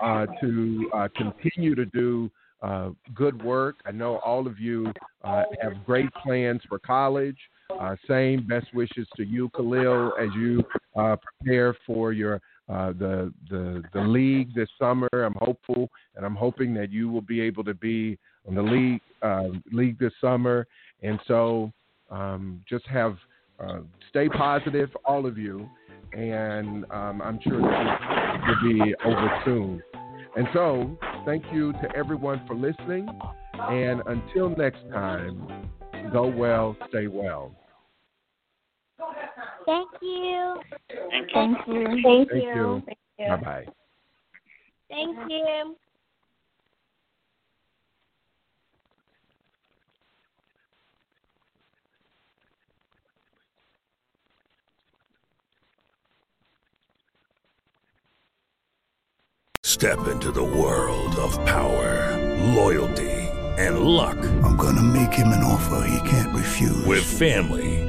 uh, 0.02 0.26
to 0.40 0.90
uh, 0.94 1.08
continue 1.16 1.74
to 1.74 1.84
do 1.86 2.30
uh, 2.62 2.90
good 3.14 3.42
work. 3.42 3.76
I 3.86 3.92
know 3.92 4.18
all 4.18 4.46
of 4.46 4.58
you 4.58 4.92
uh, 5.24 5.44
have 5.62 5.84
great 5.84 6.10
plans 6.22 6.60
for 6.68 6.78
college. 6.78 7.38
Uh, 7.80 7.96
same 8.08 8.46
best 8.46 8.66
wishes 8.74 9.06
to 9.16 9.24
you, 9.24 9.48
Khalil, 9.50 10.12
as 10.20 10.28
you 10.36 10.62
uh, 10.96 11.16
prepare 11.38 11.76
for 11.86 12.12
your 12.12 12.40
the 12.70 13.32
the 13.48 13.82
the 13.92 14.00
league 14.00 14.54
this 14.54 14.68
summer. 14.78 15.08
I'm 15.12 15.36
hopeful, 15.38 15.90
and 16.16 16.24
I'm 16.24 16.36
hoping 16.36 16.74
that 16.74 16.90
you 16.90 17.10
will 17.10 17.20
be 17.22 17.40
able 17.40 17.64
to 17.64 17.74
be 17.74 18.18
on 18.46 18.54
the 18.54 18.62
league 18.62 19.00
league 19.72 19.98
this 19.98 20.12
summer. 20.20 20.66
And 21.02 21.18
so, 21.26 21.72
um, 22.10 22.62
just 22.68 22.86
have 22.86 23.16
stay 24.10 24.28
positive, 24.28 24.90
all 25.04 25.26
of 25.26 25.36
you 25.36 25.68
and 26.12 26.84
um, 26.90 27.22
I'm 27.22 27.38
sure 27.42 27.60
this 27.60 28.48
will 28.48 28.72
be 28.72 28.94
over 29.04 29.42
soon. 29.44 29.82
And 30.36 30.46
so, 30.52 30.98
thank 31.24 31.44
you 31.52 31.72
to 31.72 31.88
everyone 31.96 32.42
for 32.46 32.54
listening. 32.54 33.08
And 33.54 34.00
until 34.06 34.50
next 34.50 34.80
time, 34.92 35.68
go 36.12 36.26
well, 36.26 36.76
stay 36.88 37.06
well. 37.06 37.54
Thank 39.70 39.90
you. 40.02 40.60
Thank 41.32 41.32
you. 41.32 41.32
Thank 41.32 41.68
you. 41.68 42.02
Thank 42.02 42.32
you. 42.32 42.82
you. 43.18 43.28
Bye 43.28 43.36
bye. 43.36 43.66
Thank 44.88 45.16
you. 45.30 45.76
Step 59.62 60.08
into 60.08 60.32
the 60.32 60.42
world 60.42 61.14
of 61.14 61.32
power, 61.46 62.18
loyalty, 62.56 63.08
and 63.56 63.78
luck. 63.80 64.18
I'm 64.42 64.56
going 64.56 64.74
to 64.74 64.82
make 64.82 65.12
him 65.12 65.28
an 65.28 65.44
offer 65.44 65.86
he 65.86 66.08
can't 66.10 66.34
refuse. 66.36 66.84
With 66.84 67.04
family, 67.04 67.88